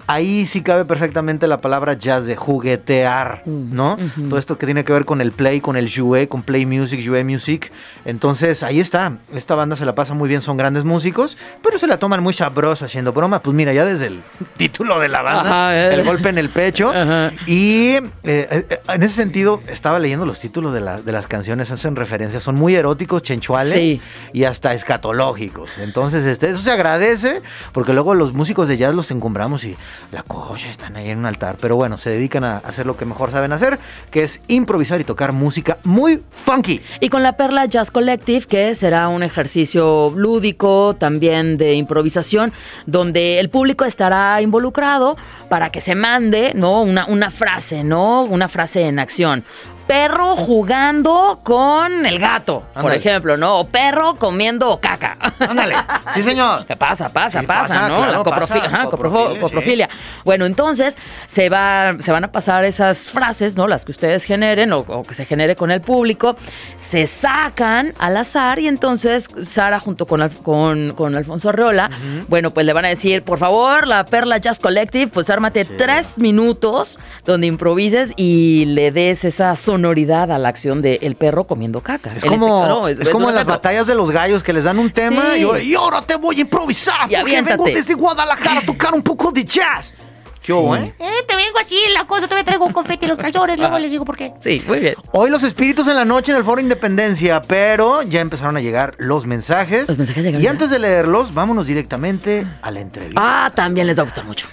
ahí 0.07 0.45
sí 0.45 0.61
cabe 0.61 0.85
perfectamente 0.85 1.47
la 1.47 1.61
palabra 1.61 1.93
jazz 1.93 2.25
de 2.25 2.35
juguetear, 2.35 3.43
¿no? 3.45 3.93
ujú. 3.95 4.29
Todo 4.29 4.39
esto 4.39 4.57
que 4.57 4.65
tiene 4.65 4.83
que 4.83 4.93
ver 4.93 5.05
con 5.05 5.21
el 5.21 5.31
play, 5.31 5.61
con 5.61 5.75
el 5.77 5.89
jouet, 5.93 6.27
con 6.27 6.43
play 6.43 6.65
music, 6.65 7.01
jouet 7.05 7.23
music. 7.25 7.71
Entonces, 8.05 8.61
ahí 8.63 8.79
está. 8.79 9.13
Esta 9.33 9.55
banda 9.55 9.75
se 9.75 9.85
la 9.85 9.95
pasa 9.95 10.13
muy 10.13 10.29
bien, 10.29 10.41
son 10.41 10.57
grandes 10.57 10.83
músicos, 10.83 11.37
pero 11.63 11.77
se 11.77 11.87
la 11.87 11.97
toman 11.97 12.21
muy 12.21 12.33
sabroso 12.33 12.85
haciendo 12.85 13.13
broma. 13.13 13.39
Pues 13.39 13.55
mira, 13.55 13.73
ya 13.73 13.85
desde 13.85 14.07
el 14.07 14.21
título 14.57 14.99
de 14.99 15.09
la 15.09 15.21
banda, 15.21 15.41
Ajá, 15.41 15.75
eh. 15.75 15.93
el 15.93 16.03
golpe 16.03 16.29
en 16.29 16.37
el 16.37 16.49
pecho. 16.49 16.91
Ajá. 16.91 17.31
Y 17.47 17.95
eh, 17.95 18.01
eh, 18.23 18.79
en 18.89 19.03
ese 19.03 19.15
sentido, 19.15 19.61
estaba 19.67 19.99
leyendo 19.99 20.25
los 20.25 20.39
títulos 20.39 20.73
de, 20.73 20.81
la- 20.81 21.01
de 21.01 21.11
las 21.11 21.27
canciones, 21.27 21.71
hacen 21.71 21.95
referencias, 21.95 22.43
son 22.43 22.55
muy 22.55 22.75
eróticos, 22.75 23.23
chenchuales 23.23 23.73
Sí. 23.73 24.01
y 24.33 24.43
hasta 24.43 24.73
escatológicos. 24.73 25.69
Entonces, 25.79 26.25
este, 26.25 26.49
eso 26.51 26.59
se 26.59 26.71
agradece, 26.71 27.41
porque 27.73 27.93
luego 27.93 28.13
los 28.13 28.33
músicos 28.33 28.67
de 28.67 28.77
jazz 28.77 28.95
los 28.95 29.09
encumbramos 29.11 29.63
y 29.63 29.75
la 30.11 30.23
cosa 30.23 30.69
están 30.69 30.95
ahí 30.95 31.09
en 31.09 31.19
un 31.19 31.25
altar. 31.25 31.57
Pero 31.59 31.75
bueno, 31.75 31.97
se 31.97 32.09
dedican 32.09 32.43
a 32.43 32.57
hacer 32.57 32.85
lo 32.85 32.97
que 32.97 33.05
mejor 33.05 33.31
saben 33.31 33.51
hacer, 33.51 33.79
que 34.11 34.23
es 34.23 34.39
improvisar 34.47 35.01
y 35.01 35.03
tocar 35.03 35.31
música 35.31 35.77
muy 35.83 36.21
funky. 36.45 36.81
Y 36.99 37.09
con 37.09 37.23
la 37.23 37.37
Perla 37.37 37.65
Jazz 37.65 37.91
Collective, 37.91 38.45
que 38.45 38.75
será 38.75 39.07
un 39.07 39.23
ejercicio 39.23 40.09
lúdico, 40.15 40.95
también 40.95 41.57
de 41.57 41.73
improvisación, 41.73 42.53
donde 42.85 43.39
el 43.39 43.49
público 43.49 43.85
estará 43.85 44.41
involucrado 44.41 45.17
para 45.49 45.69
que 45.69 45.81
se 45.81 45.95
mande, 45.95 46.53
¿no? 46.55 46.81
Una 46.81 47.31
frase, 47.31 47.83
¿no? 47.83 48.23
Una 48.23 48.47
frase 48.47 48.87
en 48.87 48.99
acción. 48.99 49.43
Perro 49.87 50.35
jugando 50.35 51.39
con 51.43 52.05
el 52.07 52.17
gato, 52.19 52.63
por 52.81 52.93
ejemplo, 52.93 53.37
¿no? 53.37 53.59
O 53.59 53.67
perro 53.67 54.15
comiendo 54.15 54.79
caca. 54.81 55.17
Ándale. 55.39 55.75
Sí, 56.15 56.23
señor. 56.23 56.65
Que 56.65 56.75
pasa, 56.77 57.09
pasa, 57.09 57.41
Sí, 57.41 57.45
pasa, 57.45 57.67
pasa, 57.67 57.87
¿no? 57.89 57.97
claro, 57.97 58.11
la 58.11 58.19
coprofi- 58.23 58.47
pasa. 58.61 58.65
ajá, 58.65 58.83
Coprofilia, 58.89 59.39
coprofilia. 59.41 59.89
Bueno, 60.23 60.45
entonces 60.45 60.97
se, 61.27 61.49
va, 61.49 61.95
se 61.99 62.11
van 62.11 62.23
a 62.23 62.31
pasar 62.31 62.65
esas 62.65 62.97
frases, 62.99 63.57
¿no? 63.57 63.67
Las 63.67 63.85
que 63.85 63.91
ustedes 63.91 64.23
generen 64.23 64.73
o, 64.73 64.79
o 64.79 65.03
que 65.03 65.13
se 65.13 65.25
genere 65.25 65.55
con 65.55 65.69
el 65.69 65.81
público, 65.81 66.35
se 66.77 67.05
sacan 67.07 67.93
al 67.99 68.17
azar 68.17 68.57
y 68.59 68.67
entonces 68.67 69.29
Sara 69.41 69.79
junto 69.79 70.07
con, 70.07 70.27
con, 70.43 70.93
con 70.95 71.15
Alfonso 71.15 71.49
Arreola, 71.49 71.91
bueno, 72.27 72.49
pues 72.51 72.65
le 72.65 72.73
van 72.73 72.85
a 72.85 72.89
decir, 72.89 73.21
por 73.23 73.37
favor, 73.37 73.87
la 73.87 74.05
Perla 74.05 74.37
Jazz 74.39 74.59
Collective, 74.59 75.07
pues 75.07 75.29
ármate 75.29 75.63
tres 75.65 76.17
minutos 76.17 76.99
donde 77.23 77.47
improvises 77.47 78.13
y 78.15 78.65
le 78.65 78.91
des 78.91 79.23
esa 79.25 79.55
sonoridad 79.75 80.31
a 80.31 80.37
la 80.37 80.49
acción 80.49 80.81
de 80.81 80.99
el 81.01 81.15
perro 81.15 81.45
comiendo 81.45 81.81
caca. 81.81 82.13
Es 82.15 82.23
En 82.23 82.29
como, 82.29 82.57
este- 82.61 82.69
no, 82.69 82.87
es, 82.87 82.99
es 82.99 83.09
como 83.09 83.25
un 83.25 83.31
en 83.31 83.35
las 83.35 83.45
batallas 83.45 83.85
de 83.87 83.95
los 83.95 84.09
gallos 84.11 84.41
que 84.43 84.53
les 84.53 84.63
dan 84.63 84.79
un 84.79 84.89
tema 84.91 85.33
Sí. 85.33 85.41
y, 85.41 85.43
ahora- 85.43 85.61
y 85.61 85.75
ahora 85.75 86.01
te 86.01 86.15
voy 86.15 86.37
a 86.37 86.41
improvisar 86.41 86.95
Y 86.95 86.99
porque 87.01 87.17
aviéntate. 87.17 87.57
vengo 87.57 87.65
desde 87.65 87.93
Guadalajara 87.93 88.59
a 88.59 88.65
tocar 88.65 88.93
un 88.93 89.01
poco 89.03 89.31
de 89.31 89.43
jazz. 89.43 89.93
¿Qué 90.41 90.53
hubo, 90.53 90.75
Sí. 90.75 90.83
eh? 90.83 90.93
Eh, 90.99 91.09
te 91.27 91.35
vengo 91.35 91.57
así, 91.59 91.75
la 91.97 92.05
cosa, 92.05 92.27
te 92.27 92.43
traigo 92.43 92.71
confeti 92.71 93.05
en 93.05 93.09
los 93.09 93.17
calzones, 93.17 93.57
luego 93.59 93.79
les 93.79 93.89
digo 93.91 94.05
por 94.05 94.15
qué. 94.15 94.31
Sí, 94.39 94.61
muy 94.67 94.77
bien. 94.79 94.93
Hoy 95.11 95.29
los 95.31 95.41
espíritus 95.43 95.87
en 95.87 95.95
la 95.95 96.05
noche 96.05 96.31
en 96.31 96.37
el 96.37 96.43
Foro 96.43 96.61
Independencia, 96.61 97.41
pero 97.41 98.03
ya 98.03 98.21
empezaron 98.21 98.55
a 98.55 98.61
llegar 98.61 98.93
los 98.99 99.25
mensajes. 99.25 99.87
Los 99.89 99.97
mensajes 99.97 100.23
llegaron 100.23 100.41
y 100.41 100.45
ya. 100.45 100.51
antes 100.51 100.69
de 100.69 100.77
leerlos, 100.79 101.33
vámonos 101.33 101.65
directamente 101.65 102.45
a 102.61 102.69
la 102.71 102.79
entrevista. 102.79 103.19
Ah, 103.45 103.51
también 103.55 103.87
les 103.87 103.97
va 103.97 104.01
a 104.01 104.05
gustar 104.05 104.23
mucho. 104.25 104.47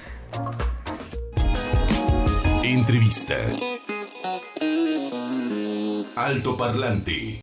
Entrevista. 2.62 3.35
Alto 6.16 6.59
Parlante. 6.59 7.40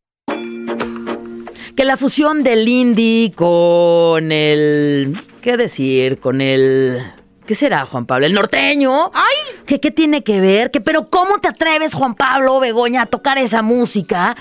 Que 1.76 1.86
la 1.86 1.98
fusión 1.98 2.44
del 2.44 2.68
indie 2.68 3.32
con 3.34 4.32
el. 4.32 5.14
¿Qué 5.42 5.58
decir? 5.58 6.20
Con 6.20 6.40
el. 6.42 7.02
¿Qué 7.48 7.56
será, 7.56 7.88
Juan 7.88 8.06
Pablo? 8.06 8.28
¿El 8.28 8.34
norteño? 8.34 9.12
¡Ay! 9.14 9.36
¿Qué, 9.66 9.80
qué 9.80 9.90
tiene 9.90 10.24
que 10.24 10.40
ver? 10.40 10.70
¿Qué, 10.70 10.82
pero 10.82 11.10
¿cómo 11.10 11.40
te 11.40 11.48
atreves, 11.48 11.96
Juan 11.96 12.14
Pablo 12.14 12.60
Begoña, 12.60 13.04
a 13.04 13.06
tocar 13.08 13.40
esa 13.40 13.64
música? 13.64 14.36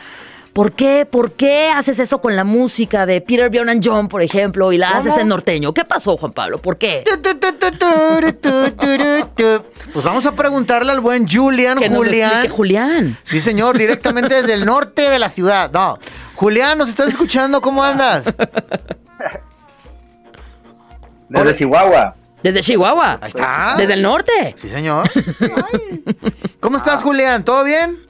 ¿Por 0.58 0.72
qué? 0.72 1.06
¿Por 1.08 1.34
qué 1.34 1.68
haces 1.68 2.00
eso 2.00 2.20
con 2.20 2.34
la 2.34 2.42
música 2.42 3.06
de 3.06 3.20
Peter, 3.20 3.48
Bjorn 3.48 3.68
and 3.68 3.80
John, 3.80 4.08
por 4.08 4.22
ejemplo, 4.22 4.72
y 4.72 4.76
la 4.78 4.90
haces 4.90 5.16
en 5.16 5.28
norteño? 5.28 5.72
¿Qué 5.72 5.84
pasó, 5.84 6.16
Juan 6.16 6.32
Pablo? 6.32 6.58
¿Por 6.58 6.76
qué? 6.76 7.04
Pues 9.92 10.04
vamos 10.04 10.26
a 10.26 10.32
preguntarle 10.32 10.90
al 10.90 10.98
buen 10.98 11.28
Julian, 11.28 11.78
Que 11.78 11.88
nos 11.88 11.98
Julián. 11.98 12.30
explique 12.30 12.48
Julián. 12.48 13.18
Sí, 13.22 13.40
señor, 13.40 13.78
directamente 13.78 14.34
desde 14.34 14.54
el 14.54 14.64
norte 14.64 15.08
de 15.08 15.20
la 15.20 15.30
ciudad. 15.30 15.70
No. 15.70 15.96
Julián, 16.34 16.76
¿nos 16.76 16.88
estás 16.88 17.06
escuchando? 17.06 17.60
¿Cómo 17.60 17.84
andas? 17.84 18.24
Desde. 21.28 21.56
Chihuahua. 21.56 22.16
Desde 22.42 22.60
Chihuahua. 22.62 23.18
Ahí 23.20 23.28
está. 23.28 23.74
Desde 23.78 23.92
el 23.92 24.02
norte. 24.02 24.56
Sí, 24.60 24.68
señor. 24.68 25.08
Ay. 25.40 26.02
¿Cómo 26.60 26.78
estás, 26.78 27.00
Julián? 27.00 27.44
¿Todo 27.44 27.62
bien? 27.62 28.07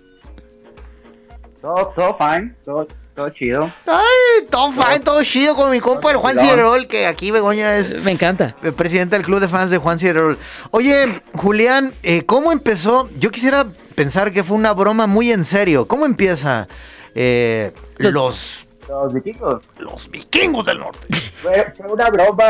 Todo, 1.68 1.92
todo 1.94 2.16
fine, 2.16 2.54
todo, 2.64 2.88
todo 3.14 3.28
chido. 3.28 3.68
Ay, 3.87 4.46
todo 4.50 4.72
fine, 4.72 5.00
todo 5.00 5.22
chido 5.22 5.54
con 5.54 5.70
mi 5.70 5.81
compa, 5.81 6.11
el 6.11 6.16
Juan. 6.16 6.38
Ciderol, 6.38 6.87
que 6.87 7.04
aquí 7.07 7.31
Begoña 7.31 7.76
es 7.76 8.02
Me 8.02 8.11
encanta. 8.12 8.54
el 8.62 8.72
presidente 8.72 9.16
del 9.16 9.24
club 9.26 9.38
de 9.40 9.48
fans 9.48 9.70
de 9.70 9.76
Juan 9.76 9.98
Ciderol. 9.98 10.38
Oye, 10.70 11.20
Julián, 11.35 11.92
eh, 12.02 12.24
¿cómo 12.24 12.52
empezó? 12.52 13.11
Yo 13.18 13.31
quisiera 13.31 13.66
pensar 13.94 14.33
que 14.33 14.44
fue 14.44 14.57
una 14.57 14.72
broma 14.72 15.07
muy 15.07 15.31
en 15.31 15.44
serio. 15.44 15.87
¿Cómo 15.87 16.07
empieza 16.07 16.68
eh, 17.14 17.72
Los- 17.98 18.14
los, 18.14 18.66
Los 18.88 19.12
vikingos. 19.12 19.62
los 19.78 20.11
vikingos 20.11 20.64
del 20.64 20.78
norte? 20.78 21.07
Fue, 21.35 21.70
fue 21.76 21.87
una 21.92 22.09
broma, 22.09 22.46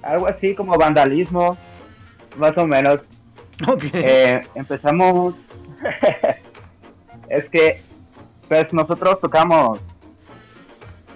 algo 0.00 0.28
así 0.28 0.54
como 0.54 0.76
vandalismo, 0.78 1.58
más 2.36 2.56
o 2.56 2.66
menos. 2.68 3.00
Ok. 3.66 3.82
Eh, 3.94 4.46
empezamos, 4.54 5.34
es 7.28 7.48
que, 7.48 7.82
pues 8.48 8.72
nosotros 8.72 9.20
tocamos 9.20 9.80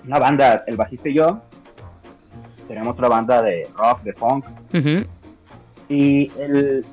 una 0.05 0.19
banda, 0.19 0.65
el 0.67 0.77
bajista 0.77 1.09
y 1.09 1.15
yo, 1.15 1.41
tenemos 2.67 2.95
otra 2.95 3.09
banda 3.09 3.43
de 3.43 3.69
rock, 3.77 4.03
de 4.03 4.13
funk, 4.13 4.45
y 5.89 6.31
el, 6.39 6.85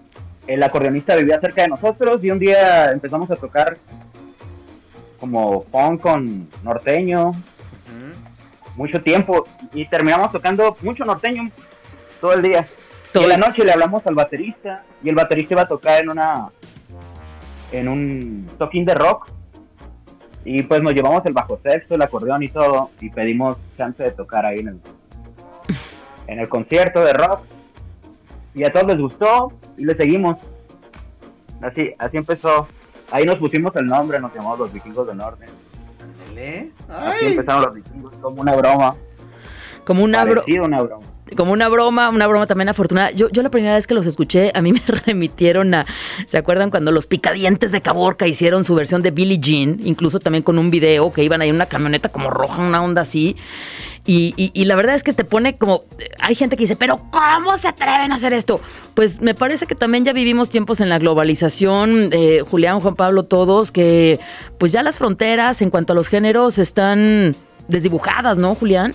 el 0.48 0.64
acordeonista 0.64 1.16
vivía 1.16 1.40
cerca 1.40 1.64
de 1.64 1.70
nosotros 1.70 2.24
y 2.24 2.32
un 2.32 2.40
día 2.40 2.92
empezamos 2.92 3.30
a 3.32 3.36
tocar 3.36 3.78
como 5.20 5.64
funk 5.64 6.02
con 6.02 6.48
norteño, 6.64 7.34
mucho 8.76 9.02
tiempo. 9.02 9.46
Y 9.74 9.86
terminamos 9.88 10.32
tocando 10.32 10.76
mucho 10.82 11.06
norteño 11.06 11.50
todo 12.22 12.34
el 12.34 12.42
día. 12.42 12.66
Todo 13.12 13.24
y 13.24 13.26
en 13.26 13.30
la 13.40 13.48
noche 13.48 13.64
le 13.64 13.72
hablamos 13.72 14.06
al 14.06 14.16
baterista 14.16 14.84
y 15.02 15.10
el 15.10 15.16
baterista 15.16 15.54
iba 15.54 15.62
a 15.64 15.68
tocar 15.68 16.04
en 16.04 16.10
una 16.10 16.50
en 17.80 17.88
un 17.88 18.48
toquín 18.58 18.86
de 18.86 18.94
rock 18.96 19.30
y 20.44 20.62
pues 20.64 20.82
nos 20.82 20.94
llevamos 20.94 21.26
el 21.26 21.34
bajo 21.34 21.60
sexto, 21.64 21.96
el 21.96 22.02
acordeón 22.02 22.44
y 22.44 22.48
todo 22.50 22.92
y 23.02 23.10
pedimos 23.10 23.58
chance 23.78 24.02
de 24.04 24.12
tocar 24.12 24.46
ahí 24.46 24.60
en 24.60 24.68
el 24.70 24.80
en 26.28 26.40
el 26.40 26.50
concierto 26.50 27.02
de 27.04 27.14
rock 27.14 27.42
y 28.54 28.64
a 28.64 28.72
todos 28.72 28.88
les 28.88 28.98
gustó 29.00 29.52
y 29.78 29.86
le 29.86 29.96
seguimos. 29.96 30.38
Así 31.62 31.94
así 32.00 32.18
empezó. 32.18 32.68
Ahí 33.12 33.26
nos 33.26 33.38
pusimos 33.38 33.76
el 33.76 33.86
nombre, 33.86 34.20
nos 34.20 34.34
llamamos 34.34 34.60
los 34.60 34.74
vikingos 34.74 35.06
del 35.08 35.18
norte. 35.18 35.46
Así 36.90 37.26
empezaron 37.28 37.62
los 37.64 37.74
vikingos 37.76 38.16
como 38.18 38.42
una 38.42 38.56
broma. 38.56 38.96
Como 39.86 40.04
una, 40.04 40.24
bro- 40.32 40.44
broma. 40.84 41.06
Como 41.36 41.54
una 41.54 41.68
broma, 41.70 42.10
una 42.10 42.28
broma 42.28 42.46
también 42.48 42.70
afortunada. 42.70 43.12
Yo, 43.12 43.30
yo 43.30 43.42
la 43.42 43.50
primera 43.50 43.74
vez 43.76 43.88
que 43.88 43.94
los 43.94 44.06
escuché, 44.06 44.52
a 44.54 44.62
mí 44.62 44.72
me 44.74 44.82
remitieron 45.06 45.74
a, 45.74 45.86
¿se 46.28 46.38
acuerdan 46.38 46.70
cuando 46.70 46.92
los 46.92 47.08
picadientes 47.08 47.72
de 47.72 47.82
Caborca 47.82 48.28
hicieron 48.28 48.64
su 48.64 48.76
versión 48.76 49.02
de 49.02 49.12
Billie 49.12 49.40
Jean? 49.40 49.80
Incluso 49.84 50.20
también 50.20 50.44
con 50.44 50.60
un 50.60 50.70
video 50.72 51.12
que 51.12 51.24
iban 51.24 51.42
ahí 51.42 51.50
en 51.50 51.56
una 51.56 51.66
camioneta 51.66 52.10
como 52.10 52.30
roja, 52.30 52.62
una 52.62 52.84
onda 52.84 53.02
así. 53.02 53.36
Y, 54.08 54.36
y- 54.38 54.52
y 54.54 54.66
la 54.66 54.76
verdad 54.76 54.94
es 54.94 55.02
que 55.02 55.14
te 55.14 55.24
pone 55.24 55.58
como, 55.58 55.84
hay 56.20 56.36
gente 56.36 56.56
que 56.58 56.62
dice, 56.64 56.76
pero 56.76 57.02
¿cómo 57.10 57.58
se 57.58 57.68
atreven 57.70 58.12
a 58.12 58.16
hacer 58.16 58.34
esto? 58.34 58.62
Pues 58.94 59.20
me 59.20 59.34
parece 59.34 59.66
que 59.66 59.74
también 59.74 60.06
ya 60.06 60.14
vivimos 60.14 60.52
tiempos 60.52 60.80
en 60.80 60.90
la 60.90 61.00
globalización, 61.00 62.10
eh, 62.12 62.44
Julián, 62.48 62.82
Juan 62.82 62.96
Pablo, 62.96 63.24
todos, 63.24 63.72
que 63.72 64.20
pues 64.60 64.72
ya 64.72 64.84
las 64.84 65.00
fronteras 65.00 65.64
en 65.64 65.72
cuanto 65.72 65.94
a 65.94 65.96
los 65.96 66.08
géneros 66.08 66.60
están 66.60 67.36
desdibujadas, 67.68 68.38
¿no, 68.38 68.54
Julián? 68.54 68.94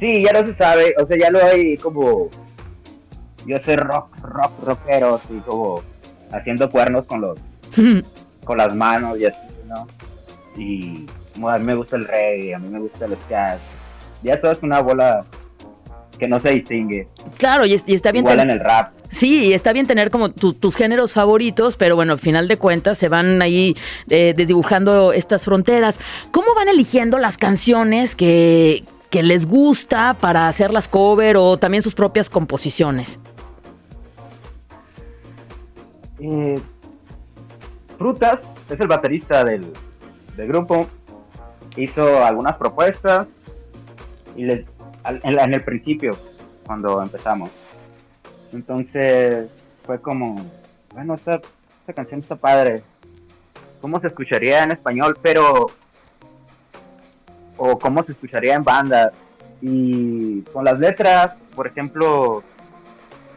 Sí, 0.00 0.22
ya 0.22 0.32
no 0.32 0.46
se 0.46 0.54
sabe, 0.54 0.94
o 1.02 1.06
sea, 1.06 1.16
ya 1.18 1.30
lo 1.30 1.44
hay 1.44 1.76
como. 1.78 2.28
Yo 3.46 3.58
soy 3.64 3.76
rock, 3.76 4.08
rock, 4.22 4.52
rockero, 4.64 5.14
así 5.16 5.40
como 5.46 5.82
haciendo 6.32 6.70
cuernos 6.70 7.04
con 7.06 7.20
los 7.20 7.38
con 8.44 8.58
las 8.58 8.74
manos 8.74 9.18
y 9.18 9.26
así, 9.26 9.38
¿no? 9.68 9.86
Y 10.56 11.06
como 11.34 11.48
a 11.50 11.58
mí 11.58 11.64
me 11.64 11.74
gusta 11.74 11.96
el 11.96 12.06
reggae, 12.06 12.54
a 12.54 12.58
mí 12.58 12.68
me 12.68 12.78
gusta 12.80 13.04
el 13.06 13.12
ska. 13.26 13.58
Ya 14.22 14.40
todo 14.40 14.52
es 14.52 14.62
una 14.62 14.80
bola 14.80 15.24
que 16.18 16.26
no 16.28 16.40
se 16.40 16.50
distingue. 16.50 17.08
Claro, 17.36 17.66
y, 17.66 17.74
es- 17.74 17.84
y 17.86 17.94
está 17.94 18.12
bien. 18.12 18.24
Igual 18.24 18.38
ten- 18.38 18.50
en 18.50 18.56
el 18.56 18.60
rap. 18.64 18.92
Sí, 19.10 19.44
y 19.48 19.52
está 19.52 19.72
bien 19.72 19.86
tener 19.86 20.10
como 20.10 20.30
tu- 20.30 20.54
tus 20.54 20.74
géneros 20.74 21.12
favoritos, 21.12 21.76
pero 21.76 21.94
bueno, 21.96 22.12
al 22.14 22.18
final 22.18 22.48
de 22.48 22.56
cuentas 22.56 22.98
se 22.98 23.08
van 23.08 23.42
ahí 23.42 23.76
eh, 24.08 24.32
desdibujando 24.36 25.12
estas 25.12 25.44
fronteras. 25.44 26.00
¿Cómo 26.32 26.54
van 26.56 26.68
eligiendo 26.68 27.18
las 27.18 27.36
canciones 27.36 28.16
que, 28.16 28.82
que 29.14 29.22
les 29.22 29.46
gusta 29.46 30.14
para 30.14 30.48
hacer 30.48 30.72
las 30.72 30.88
cover 30.88 31.36
o 31.36 31.56
también 31.56 31.84
sus 31.84 31.94
propias 31.94 32.28
composiciones? 32.28 33.20
Eh, 36.18 36.60
Frutas 37.96 38.40
es 38.68 38.80
el 38.80 38.88
baterista 38.88 39.44
del, 39.44 39.72
grupo. 40.36 40.88
Hizo 41.76 42.24
algunas 42.24 42.56
propuestas 42.56 43.28
y 44.34 44.46
les, 44.46 44.66
en, 45.04 45.38
en 45.38 45.54
el 45.54 45.62
principio, 45.62 46.18
cuando 46.66 47.00
empezamos. 47.00 47.50
Entonces 48.52 49.48
fue 49.86 50.00
como, 50.00 50.44
bueno, 50.92 51.14
esta, 51.14 51.40
esta 51.82 51.92
canción 51.92 52.18
está 52.18 52.34
padre. 52.34 52.82
¿Cómo 53.80 54.00
se 54.00 54.08
escucharía 54.08 54.64
en 54.64 54.72
español? 54.72 55.16
Pero, 55.22 55.68
o 57.56 57.78
cómo 57.78 58.02
se 58.04 58.12
escucharía 58.12 58.54
en 58.54 58.64
banda. 58.64 59.12
Y 59.60 60.42
con 60.52 60.64
las 60.64 60.78
letras, 60.78 61.32
por 61.54 61.66
ejemplo, 61.66 62.42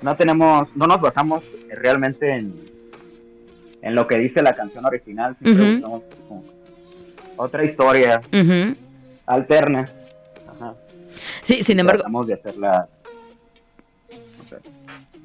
no 0.01 0.15
tenemos, 0.15 0.67
no 0.75 0.87
nos 0.87 0.99
basamos 0.99 1.43
realmente 1.69 2.29
en, 2.31 2.53
en 3.81 3.95
lo 3.95 4.05
que 4.07 4.17
dice 4.17 4.41
la 4.41 4.53
canción 4.53 4.85
original, 4.85 5.35
Ujú. 5.41 5.53
buscamos 5.55 6.01
como 6.27 6.43
otra 7.37 7.63
historia 7.63 8.21
Ujú. 8.33 8.75
alterna. 9.25 9.85
Ajá. 10.55 10.73
Sí, 11.43 11.63
sin 11.63 11.79
embargo, 11.79 11.99
Tratamos 12.01 12.27
de 12.27 12.33
hacerla. 12.33 12.87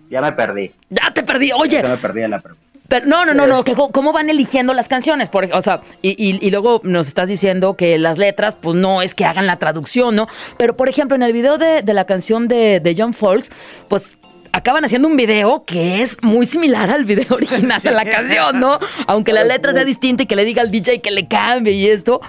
Ya 0.09 0.20
me 0.20 0.33
perdí. 0.33 0.70
ya 0.90 1.12
te 1.12 1.22
perdí. 1.22 1.52
Oye, 1.52 1.81
Ya 1.83 1.88
me 1.88 1.96
perdí 1.96 2.22
en 2.22 2.31
la 2.31 2.38
pregunta. 2.40 2.62
Pero 2.92 3.07
no, 3.07 3.24
no, 3.24 3.33
no, 3.33 3.46
no, 3.46 3.64
que 3.64 3.74
¿cómo 3.74 4.12
van 4.12 4.28
eligiendo 4.28 4.74
las 4.74 4.87
canciones? 4.87 5.31
Por, 5.31 5.48
o 5.52 5.62
sea, 5.62 5.81
y, 6.02 6.11
y- 6.11 6.38
y 6.46 6.50
luego 6.50 6.83
nos 6.85 7.09
estás 7.09 7.26
diciendo 7.26 7.74
que 7.74 7.96
las 7.98 8.18
letras, 8.18 8.57
pues 8.61 8.76
no 8.76 9.00
es 9.00 9.14
que 9.14 9.24
hagan 9.24 9.46
la 9.46 9.57
traducción, 9.57 10.14
¿no? 10.14 10.26
Pero, 10.59 10.76
por 10.76 10.90
ejemplo, 10.90 11.14
en 11.16 11.22
el 11.22 11.33
video 11.33 11.57
de, 11.57 11.81
de 11.81 11.94
la 11.94 12.05
canción 12.05 12.48
de, 12.48 12.81
de 12.81 12.94
John 12.94 13.14
Folks, 13.14 13.50
pues 13.88 14.18
acaban 14.52 14.85
haciendo 14.85 15.09
un 15.09 15.16
video 15.16 15.64
que 15.64 16.02
es 16.02 16.22
muy 16.22 16.44
similar 16.44 16.90
al 16.90 17.07
video 17.07 17.24
original 17.37 17.81
de 17.81 17.92
la 17.92 18.05
canción, 18.05 18.61
¿no? 18.61 18.78
Aunque 19.07 19.33
la 19.33 19.44
letra 19.44 19.72
sea 19.72 19.85
distinta 19.87 20.24
y 20.24 20.26
que 20.26 20.37
le 20.37 20.44
diga 20.44 20.61
al 20.61 20.70
DJ 20.70 21.00
que 21.00 21.11
le 21.11 21.26
cambie 21.26 21.72
y 21.72 21.87
esto. 21.87 22.20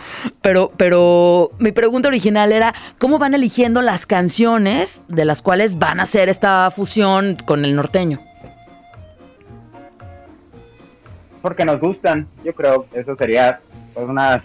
Pero, 0.41 0.71
pero 0.77 1.51
mi 1.59 1.73
pregunta 1.73 2.07
original 2.07 2.53
era, 2.53 2.73
¿cómo 2.99 3.19
van 3.19 3.33
eligiendo 3.33 3.81
las 3.81 4.05
canciones 4.05 5.01
de 5.09 5.25
las 5.25 5.41
cuales 5.41 5.77
van 5.77 5.99
a 5.99 6.03
hacer 6.03 6.29
esta 6.29 6.71
fusión 6.71 7.35
con 7.45 7.65
el 7.65 7.75
norteño? 7.75 8.21
Porque 11.43 11.65
nos 11.65 11.81
gustan, 11.81 12.25
yo 12.41 12.55
creo. 12.55 12.85
Eso 12.93 13.17
sería 13.17 13.59
pues, 13.93 14.07
una 14.07 14.41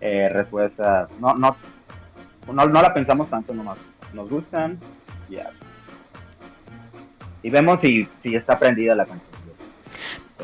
eh, 0.00 0.28
respuesta. 0.32 1.08
No, 1.18 1.34
no, 1.34 1.56
no, 2.46 2.66
no 2.66 2.80
la 2.80 2.94
pensamos 2.94 3.28
tanto 3.28 3.52
nomás. 3.52 3.78
Nos 4.14 4.30
gustan, 4.30 4.78
ya. 5.28 5.50
Y 7.42 7.50
vemos 7.50 7.80
si, 7.80 8.04
si 8.22 8.36
está 8.36 8.56
prendida 8.56 8.94
la 8.94 9.04
canción. 9.04 9.29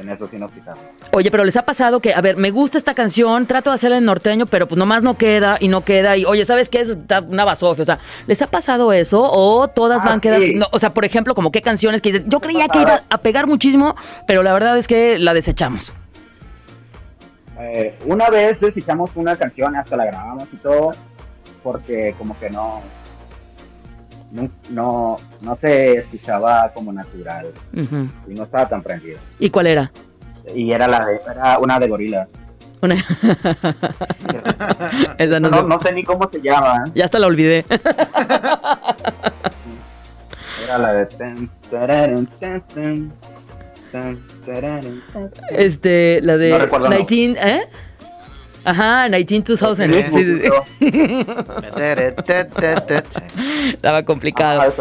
En 0.00 0.08
eso 0.10 0.28
sí 0.28 0.36
nos 0.38 0.50
fijamos. 0.52 0.80
Oye, 1.12 1.30
pero 1.30 1.44
les 1.44 1.56
ha 1.56 1.62
pasado 1.64 2.00
que, 2.00 2.12
a 2.14 2.20
ver, 2.20 2.36
me 2.36 2.50
gusta 2.50 2.76
esta 2.78 2.94
canción, 2.94 3.46
trato 3.46 3.70
de 3.70 3.74
hacerla 3.74 3.96
en 3.98 4.04
norteño, 4.04 4.46
pero 4.46 4.66
pues 4.68 4.78
nomás 4.78 5.02
no 5.02 5.16
queda 5.16 5.56
y 5.60 5.68
no 5.68 5.82
queda. 5.82 6.16
Y 6.16 6.24
oye, 6.24 6.44
¿sabes 6.44 6.68
qué? 6.68 6.80
Eso 6.80 6.92
está 6.92 7.20
una 7.20 7.44
basofia. 7.44 7.82
O 7.82 7.86
sea, 7.86 7.98
¿les 8.26 8.40
ha 8.42 8.46
pasado 8.48 8.92
eso? 8.92 9.22
¿O 9.22 9.68
todas 9.68 10.04
Ah, 10.04 10.08
van 10.10 10.20
quedando? 10.20 10.46
sí. 10.46 10.54
no, 10.54 10.66
o 10.70 10.78
sea, 10.78 10.90
por 10.92 11.04
ejemplo, 11.04 11.34
como 11.34 11.50
qué 11.50 11.62
canciones 11.62 12.00
que 12.02 12.12
dices, 12.12 12.26
yo 12.28 12.40
creía 12.40 12.68
que 12.68 12.80
iba 12.82 13.00
a 13.08 13.18
pegar 13.18 13.46
muchísimo, 13.46 13.96
pero 14.26 14.42
la 14.42 14.52
verdad 14.52 14.76
es 14.76 14.86
que 14.86 15.18
la 15.18 15.32
desechamos. 15.34 15.92
Eh, 17.58 17.94
una 18.04 18.28
vez 18.28 18.60
desechamos 18.60 19.10
una 19.14 19.34
canción, 19.34 19.74
hasta 19.76 19.96
la 19.96 20.04
grabamos 20.04 20.46
y 20.52 20.56
todo, 20.56 20.90
porque 21.62 22.14
como 22.18 22.38
que 22.38 22.50
no, 22.50 22.82
no, 24.32 24.50
no, 24.70 25.16
no 25.40 25.56
se 25.60 25.98
escuchaba 25.98 26.70
como 26.74 26.92
natural 26.92 27.46
y 27.72 28.34
no 28.34 28.42
estaba 28.44 28.68
tan 28.68 28.82
prendido. 28.82 29.18
¿Y 29.38 29.50
cuál 29.50 29.66
era? 29.68 29.90
Y 30.54 30.70
era 30.72 30.86
la 30.88 31.04
de, 31.06 31.20
era 31.30 31.58
una 31.58 31.78
de 31.78 31.88
gorila. 31.88 32.28
Una- 32.82 32.94
Esa 35.18 35.40
no, 35.40 35.48
No, 35.48 35.56
sé. 35.58 35.62
no 35.64 35.80
sé 35.80 35.92
ni 35.92 36.04
cómo 36.04 36.28
se 36.30 36.40
llama. 36.40 36.84
¿eh? 36.86 36.90
Ya 36.94 37.04
hasta 37.06 37.18
la 37.18 37.26
olvidé. 37.26 37.64
Era 40.64 40.78
la 40.78 40.92
de. 40.92 41.06
Este, 45.50 46.20
la 46.22 46.36
de 46.36 46.50
No 46.50 46.58
recuerdo, 46.58 46.88
no. 46.88 46.96
19, 46.96 47.50
¿eh? 47.50 47.68
Ajá, 48.66 49.06
19 49.08 49.56
2000. 49.58 50.10
Sí. 50.10 50.42
Estaba 53.68 54.02
complicado. 54.02 54.72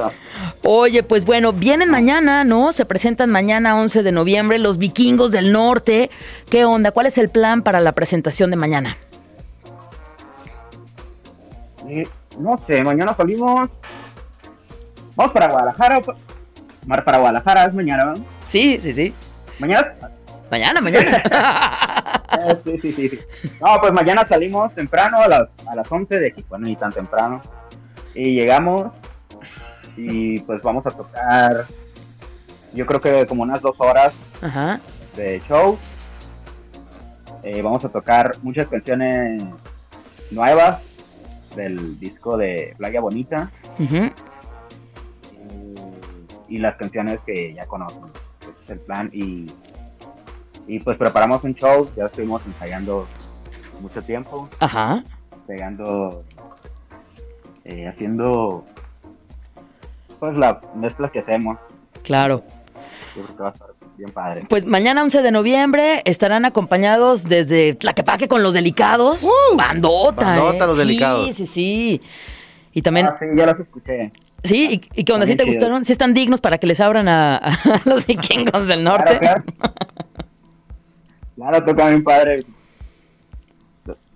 Oye, 0.64 1.04
pues 1.04 1.24
bueno, 1.26 1.54
vienen 1.54 1.90
mañana, 1.92 2.44
¿no? 2.44 2.72
Se 2.72 2.84
presentan 2.86 3.30
mañana 3.30 3.78
11 3.80 4.02
de 4.02 4.12
noviembre 4.12 4.58
los 4.58 4.80
vikingos 4.80 5.32
del 5.32 5.52
norte. 5.52 6.10
¿Qué 6.50 6.66
onda? 6.66 6.92
¿Cuál 6.92 7.06
es 7.06 7.20
el 7.20 7.30
plan 7.30 7.62
para 7.62 7.80
la 7.80 7.92
presentación 7.92 8.50
de 8.50 8.56
mañana? 8.58 8.98
Eh, 11.88 12.08
No 12.40 12.60
sé, 12.66 12.84
mañana 12.84 13.14
salimos. 13.16 13.70
Vamos 15.16 15.32
para 15.34 15.48
Guadalajara. 15.48 16.02
Mar 16.88 17.04
para 17.04 17.20
Guadalajara 17.20 17.66
es 17.66 17.74
mañana, 17.76 18.06
¿verdad? 18.06 18.24
Sí, 18.48 18.80
sí, 18.82 18.94
sí. 18.94 19.14
Mañana. 19.60 19.94
Mañana, 20.50 20.82
mañana. 20.82 21.24
Eh, 22.32 22.58
sí, 22.64 22.80
sí, 22.82 22.94
sí, 22.94 23.10
sí. 23.10 23.20
No, 23.62 23.80
pues 23.80 23.94
mañana 23.94 24.26
salimos 24.28 24.74
temprano 24.74 25.18
a 25.20 25.28
las, 25.28 25.50
a 25.68 25.76
las 25.76 25.92
11 25.92 26.20
de 26.20 26.28
aquí, 26.28 26.46
bueno, 26.50 26.66
ni 26.66 26.76
tan 26.76 26.92
temprano. 26.92 27.42
Y 28.14 28.34
llegamos 28.34 28.92
y 29.98 30.40
pues 30.42 30.62
vamos 30.62 30.86
a 30.86 30.92
tocar, 30.92 31.66
yo 32.74 32.86
creo 32.86 33.00
que 33.00 33.26
como 33.26 33.44
unas 33.44 33.62
dos 33.62 33.76
horas 33.80 34.14
Ajá. 34.42 34.80
de 35.16 35.42
show. 35.48 35.78
Eh, 37.44 37.62
vamos 37.62 37.86
a 37.86 37.90
tocar 37.90 38.32
muchas 38.42 38.68
canciones 38.68 39.44
nuevas 40.32 40.82
del 41.56 42.00
disco 42.00 42.38
de 42.38 42.74
Playa 42.78 43.00
Bonita 43.02 43.52
y, 43.78 44.12
y 46.56 46.58
las 46.58 46.76
canciones 46.76 47.20
que 47.26 47.54
ya 47.54 47.66
conocen. 47.68 48.04
Ese 48.42 48.52
es 48.64 48.70
el 48.72 48.80
plan 48.80 49.10
y, 49.14 49.46
y 50.68 50.80
pues 50.80 50.98
preparamos 50.98 51.44
un 51.44 51.54
show, 51.56 51.90
ya 51.96 52.06
estuvimos 52.06 52.42
ensayando 52.46 53.08
mucho 53.82 54.02
tiempo, 54.02 54.50
Ajá. 54.60 55.04
pegando, 55.48 56.24
eh, 57.64 57.88
haciendo 57.88 58.66
pues 60.20 60.36
las 60.38 60.58
mezclas 60.76 61.12
que 61.12 61.20
hacemos. 61.20 61.58
Claro. 62.04 62.44
Yo 63.16 63.24
creo 63.24 63.36
que 63.38 63.44
va 63.44 63.50
a 63.50 63.54
estar 63.54 63.68
bien 63.98 64.12
padre. 64.12 64.46
Pues 64.50 64.66
mañana 64.66 65.02
11 65.04 65.22
de 65.22 65.32
noviembre 65.32 66.02
estarán 66.06 66.46
acompañados 66.46 67.24
desde 67.24 67.76
Tlaquepaque 67.76 68.28
con 68.28 68.44
los 68.44 68.54
delicados. 68.54 69.26
bandota, 69.56 70.26
bandota, 70.26 70.66
¿eh? 70.66 70.68
los 70.68 70.72
sí, 70.74 70.78
Delicados. 70.80 71.36
Sí, 71.36 71.46
sí, 71.46 72.02
Y 72.74 72.82
también, 72.82 73.08
Ah, 73.08 73.16
sí, 73.20 73.26
ya 73.36 73.46
los 73.46 73.60
escuché. 73.60 74.12
sí, 74.44 74.82
y, 74.96 75.00
y 75.02 75.04
que 75.06 75.14
onda, 75.14 75.26
¿sí 75.26 75.36
te 75.36 75.44
chido. 75.44 75.54
gustaron? 75.56 75.86
¿Sí 75.86 75.92
están 75.94 76.14
dignos 76.14 76.42
para 76.42 76.58
que 76.58 76.68
les 76.68 76.80
abran 76.82 77.08
a, 77.08 77.36
a 77.38 77.82
los 77.86 78.06
vikingos 78.06 78.68
del 78.68 78.84
norte? 78.84 79.18
Claro, 79.20 79.44
claro. 79.44 79.74
Claro, 81.36 81.64
toca 81.64 81.90
bien 81.90 82.04
padre. 82.04 82.46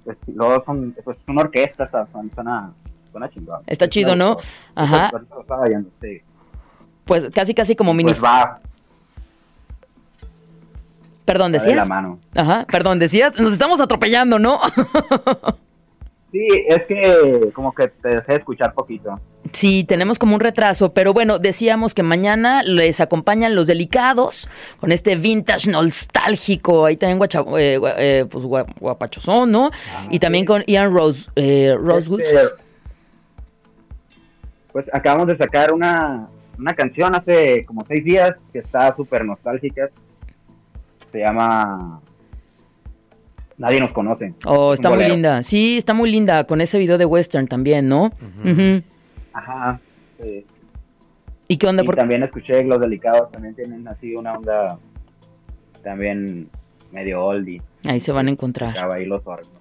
Pues, 0.04 0.18
Luego 0.28 0.64
son, 0.66 0.96
pues, 1.04 1.20
es 1.20 1.24
una 1.28 1.42
orquesta, 1.42 1.84
o 1.86 1.90
sea, 1.90 2.08
son- 2.12 2.32
suena, 2.34 2.72
suena 3.12 3.30
chingón. 3.30 3.62
Está 3.68 3.88
chido, 3.90 4.16
¿no? 4.16 4.38
Ajá. 4.76 5.10
Pues, 5.12 5.14
ahorita 5.14 5.36
lo 5.36 5.42
estaba 5.42 5.68
viendo, 5.68 5.90
sí. 6.02 6.22
Pues 7.06 7.30
casi, 7.34 7.54
casi 7.54 7.76
como 7.76 7.94
mini... 7.94 8.12
Pues 8.12 8.24
va, 8.24 8.60
Perdón, 11.26 11.52
va 11.54 11.58
de 11.58 11.58
la 11.60 11.64
¿decías? 11.66 11.88
mano. 11.90 12.20
Ajá, 12.36 12.66
perdón, 12.72 12.98
decías. 12.98 13.38
Nos 13.40 13.54
estamos 13.54 13.80
atropellando, 13.80 14.40
¿no? 14.40 14.60
Sí, 16.32 16.48
es 16.68 16.84
que 16.86 17.50
como 17.54 17.74
que 17.74 17.88
te 17.88 18.10
dejé 18.10 18.36
escuchar 18.36 18.74
poquito. 18.74 19.20
Sí, 19.52 19.84
tenemos 19.84 20.20
como 20.20 20.36
un 20.36 20.40
retraso, 20.42 20.94
pero 20.94 21.12
bueno, 21.12 21.40
decíamos 21.40 21.96
que 21.96 22.04
mañana 22.04 22.62
les 22.62 23.00
acompañan 23.02 23.56
los 23.56 23.66
delicados 23.66 24.48
con 24.80 24.92
este 24.92 25.16
vintage 25.16 25.72
nostálgico, 25.72 26.86
ahí 26.86 26.98
también 26.98 27.18
guacha, 27.18 27.42
eh, 27.58 27.80
eh, 27.98 28.26
pues 28.30 28.46
gua- 28.46 28.68
guapachosón, 28.80 29.50
¿no? 29.52 29.72
y 30.12 30.20
también 30.20 30.46
con 30.46 30.64
Ian 30.68 30.94
Rose, 30.94 31.32
eh, 31.36 31.76
Rosewood. 31.80 32.22
Este, 32.22 32.38
pues 34.72 34.86
acabamos 34.94 35.28
de 35.30 35.38
sacar 35.38 35.74
una, 35.74 36.28
una 36.58 36.74
canción 36.76 37.16
hace 37.16 37.66
como 37.66 37.84
seis 37.88 38.04
días 38.06 38.36
que 38.54 38.60
está 38.60 38.96
súper 38.96 39.26
nostálgica. 39.26 39.90
Se 41.12 41.20
llama 41.20 42.02
Nadie 43.60 43.80
nos 43.80 43.92
conoce. 43.92 44.34
Oh, 44.46 44.74
está 44.74 44.90
muy 44.90 45.04
linda. 45.06 45.44
Sí, 45.44 45.78
está 45.78 45.94
muy 45.94 46.10
linda 46.10 46.46
con 46.46 46.62
ese 46.62 46.80
video 46.80 46.98
de 46.98 47.06
western 47.06 47.46
también, 47.48 47.88
¿no? 47.88 48.12
Ajá. 49.34 49.80
sí. 50.20 50.46
¿Y 51.48 51.58
qué 51.58 51.68
onda? 51.68 51.84
Y 51.84 51.86
Por- 51.86 51.96
también 51.96 52.24
escuché 52.24 52.64
Los 52.64 52.80
Delicados, 52.80 53.32
también 53.32 53.56
tienen 53.56 53.88
así 53.88 54.16
una 54.16 54.34
onda 54.34 54.78
también 55.84 56.50
medio 56.92 57.24
oldie. 57.26 57.62
Ahí 57.86 58.00
se 58.00 58.12
van 58.12 58.28
a 58.28 58.32
encontrar. 58.32 58.70
Escuchaba 58.70 58.96
ahí 58.96 59.06
los 59.06 59.22
órganos. 59.26 59.60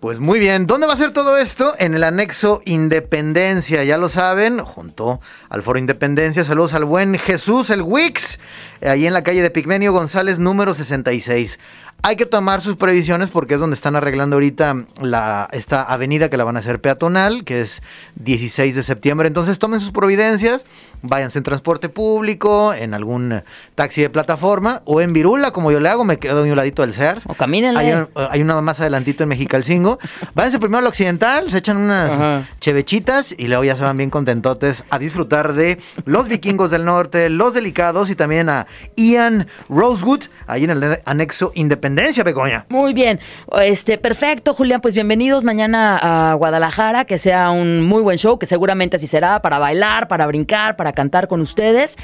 Pues 0.00 0.18
muy 0.18 0.38
bien, 0.40 0.66
¿dónde 0.66 0.86
va 0.86 0.94
a 0.94 0.96
ser 0.96 1.12
todo 1.12 1.36
esto? 1.36 1.74
En 1.78 1.92
el 1.94 2.04
anexo 2.04 2.62
Independencia, 2.64 3.84
ya 3.84 3.98
lo 3.98 4.08
saben, 4.08 4.60
junto 4.60 5.20
al 5.50 5.62
Foro 5.62 5.78
Independencia. 5.78 6.42
Saludos 6.42 6.72
al 6.72 6.86
buen 6.86 7.18
Jesús, 7.18 7.68
el 7.68 7.82
Wix, 7.82 8.40
ahí 8.80 9.06
en 9.06 9.12
la 9.12 9.22
calle 9.22 9.42
de 9.42 9.50
Pigmenio 9.50 9.92
González, 9.92 10.38
número 10.38 10.72
66. 10.72 11.60
Hay 12.02 12.16
que 12.16 12.24
tomar 12.24 12.62
sus 12.62 12.76
previsiones 12.76 13.28
porque 13.28 13.54
es 13.54 13.60
donde 13.60 13.74
están 13.74 13.94
arreglando 13.94 14.36
ahorita 14.36 14.84
la, 15.02 15.48
esta 15.52 15.82
avenida 15.82 16.30
que 16.30 16.36
la 16.38 16.44
van 16.44 16.56
a 16.56 16.60
hacer 16.60 16.80
peatonal, 16.80 17.44
que 17.44 17.60
es 17.60 17.82
16 18.16 18.74
de 18.74 18.82
septiembre. 18.82 19.28
Entonces 19.28 19.58
tomen 19.58 19.80
sus 19.80 19.90
providencias, 19.90 20.64
váyanse 21.02 21.38
en 21.38 21.44
transporte 21.44 21.90
público, 21.90 22.72
en 22.72 22.94
algún 22.94 23.32
eh, 23.32 23.44
taxi 23.74 24.00
de 24.00 24.08
plataforma 24.08 24.80
o 24.86 25.02
en 25.02 25.12
Virula, 25.12 25.50
como 25.50 25.70
yo 25.70 25.78
le 25.78 25.90
hago, 25.90 26.04
me 26.04 26.18
quedo 26.18 26.40
a 26.40 26.42
un 26.42 26.56
ladito 26.56 26.80
del 26.82 26.94
Sears. 26.94 27.24
O 27.26 27.34
camínenle. 27.34 27.78
Hay, 27.78 27.92
un- 27.92 28.08
hay 28.14 28.40
una 28.40 28.58
más 28.62 28.80
adelantito 28.80 29.22
en 29.24 29.28
Mexicalcingo. 29.28 29.98
Váyanse 30.34 30.58
primero 30.58 30.78
al 30.78 30.86
occidental, 30.86 31.50
se 31.50 31.58
echan 31.58 31.76
unas 31.76 32.12
Ajá. 32.12 32.48
chevechitas 32.60 33.34
y 33.36 33.46
luego 33.48 33.64
ya 33.64 33.76
se 33.76 33.82
van 33.82 33.98
bien 33.98 34.08
contentotes 34.08 34.84
a 34.88 34.98
disfrutar 34.98 35.52
de 35.52 35.78
los 36.06 36.28
vikingos 36.28 36.70
del 36.70 36.86
norte, 36.86 37.28
los 37.28 37.52
delicados 37.52 38.08
y 38.08 38.14
también 38.16 38.48
a 38.48 38.66
Ian 38.96 39.48
Rosewood, 39.68 40.22
ahí 40.46 40.64
en 40.64 40.70
el 40.70 41.00
anexo 41.04 41.52
Independencia, 41.90 42.22
Begoña. 42.22 42.66
Muy 42.68 42.94
bien, 42.94 43.18
este, 43.60 43.98
perfecto, 43.98 44.54
Julián, 44.54 44.80
pues 44.80 44.94
bienvenidos 44.94 45.42
mañana 45.42 45.98
a 46.30 46.34
Guadalajara, 46.34 47.04
que 47.04 47.18
sea 47.18 47.50
un 47.50 47.82
muy 47.82 48.00
buen 48.00 48.16
show, 48.16 48.38
que 48.38 48.46
seguramente 48.46 48.96
así 48.96 49.08
será, 49.08 49.42
para 49.42 49.58
bailar, 49.58 50.06
para 50.06 50.24
brincar, 50.26 50.76
para 50.76 50.92
cantar 50.92 51.26
con 51.26 51.40
ustedes. 51.40 51.96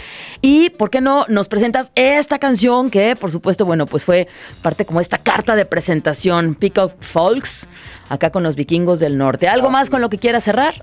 Y, 0.42 0.70
¿por 0.70 0.90
qué 0.90 1.00
no 1.00 1.24
nos 1.28 1.46
presentas 1.46 1.92
esta 1.94 2.40
canción 2.40 2.90
que, 2.90 3.14
por 3.14 3.30
supuesto, 3.30 3.64
bueno, 3.64 3.86
pues 3.86 4.04
fue 4.04 4.26
parte 4.60 4.84
como 4.84 5.00
esta 5.00 5.18
carta 5.18 5.54
de 5.54 5.64
presentación, 5.66 6.56
Pick 6.56 6.78
Up 6.78 6.94
Folks, 6.98 7.68
acá 8.08 8.30
con 8.30 8.42
los 8.42 8.56
vikingos 8.56 8.98
del 8.98 9.16
norte. 9.16 9.46
¿Algo 9.46 9.70
más 9.70 9.88
con 9.88 10.00
lo 10.00 10.08
que 10.10 10.18
quieras 10.18 10.42
cerrar? 10.42 10.74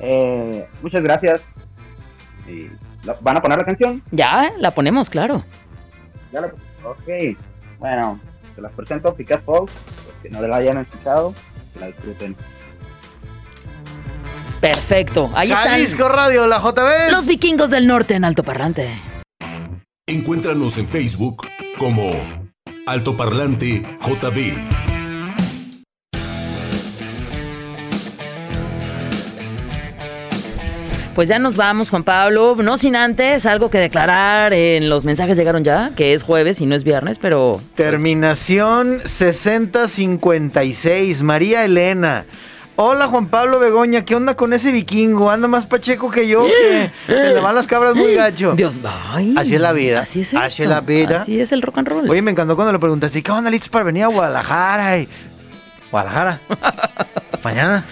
Eh, 0.00 0.66
muchas 0.82 1.02
gracias. 1.04 1.42
Y, 2.48 2.68
¿la- 3.04 3.16
¿Van 3.20 3.36
a 3.36 3.40
poner 3.40 3.58
la 3.58 3.64
canción? 3.64 4.02
Ya, 4.10 4.50
la 4.58 4.72
ponemos, 4.72 5.08
claro. 5.08 5.44
Ya 6.32 6.40
la- 6.42 6.54
ok. 6.84 7.36
Bueno, 7.78 8.20
se 8.54 8.60
las 8.60 8.72
presento 8.72 9.14
Pick 9.14 9.30
Up 9.32 9.42
Folks, 9.44 9.72
los 10.06 10.16
que 10.22 10.30
no 10.30 10.40
la 10.46 10.56
hayan 10.56 10.78
escuchado, 10.78 11.34
que 11.74 11.80
la 11.80 11.86
disfruten. 11.88 12.36
Perfecto, 14.60 15.30
ahí 15.34 15.50
Jalisco 15.50 16.02
están 16.02 16.12
Radio, 16.16 16.46
la 16.46 16.60
JB. 16.60 17.10
los 17.10 17.26
vikingos 17.26 17.70
del 17.70 17.86
norte 17.86 18.14
en 18.14 18.24
alto 18.24 18.42
parlante. 18.42 18.88
Encuéntranos 20.06 20.76
en 20.76 20.86
Facebook 20.86 21.46
como 21.78 22.12
Altoparlante 22.86 23.82
JB. 24.02 24.89
Pues 31.14 31.28
ya 31.28 31.38
nos 31.38 31.56
vamos, 31.56 31.90
Juan 31.90 32.04
Pablo. 32.04 32.56
No 32.56 32.78
sin 32.78 32.96
antes 32.96 33.44
algo 33.44 33.68
que 33.68 33.78
declarar. 33.78 34.52
En 34.52 34.88
los 34.88 35.04
mensajes 35.04 35.36
llegaron 35.36 35.64
ya, 35.64 35.90
que 35.96 36.14
es 36.14 36.22
jueves 36.22 36.60
y 36.60 36.66
no 36.66 36.74
es 36.74 36.84
viernes, 36.84 37.18
pero. 37.18 37.60
Terminación 37.74 39.02
6056, 39.04 41.22
María 41.22 41.64
Elena. 41.64 42.24
Hola 42.82 43.08
Juan 43.08 43.26
Pablo 43.26 43.58
Begoña, 43.58 44.06
¿qué 44.06 44.14
onda 44.14 44.36
con 44.36 44.54
ese 44.54 44.72
vikingo? 44.72 45.30
Anda 45.30 45.48
más 45.48 45.66
pacheco 45.66 46.10
que 46.10 46.26
yo, 46.26 46.46
que 46.46 46.90
se 47.06 47.34
le 47.34 47.40
van 47.40 47.54
las 47.54 47.66
cabras 47.66 47.94
muy 47.94 48.14
gacho. 48.14 48.54
Dios, 48.54 48.78
ay, 48.82 49.34
Así 49.36 49.56
es 49.56 49.60
la 49.60 49.74
vida, 49.74 50.00
Así 50.00 50.22
es, 50.22 50.32
así 50.32 50.62
es 50.62 50.68
la 50.68 50.80
vida. 50.80 51.20
Así 51.20 51.38
es 51.38 51.52
el 51.52 51.60
rock 51.60 51.76
and 51.76 51.88
roll. 51.88 52.08
Oye, 52.08 52.22
me 52.22 52.30
encantó 52.30 52.56
cuando 52.56 52.72
le 52.72 52.78
preguntaste, 52.78 53.18
¿y 53.18 53.22
¿qué 53.22 53.32
onda 53.32 53.50
listos 53.50 53.68
para 53.68 53.84
venir 53.84 54.04
a 54.04 54.06
Guadalajara? 54.06 55.04
Guadalajara. 55.90 56.40
Mañana. 57.44 57.84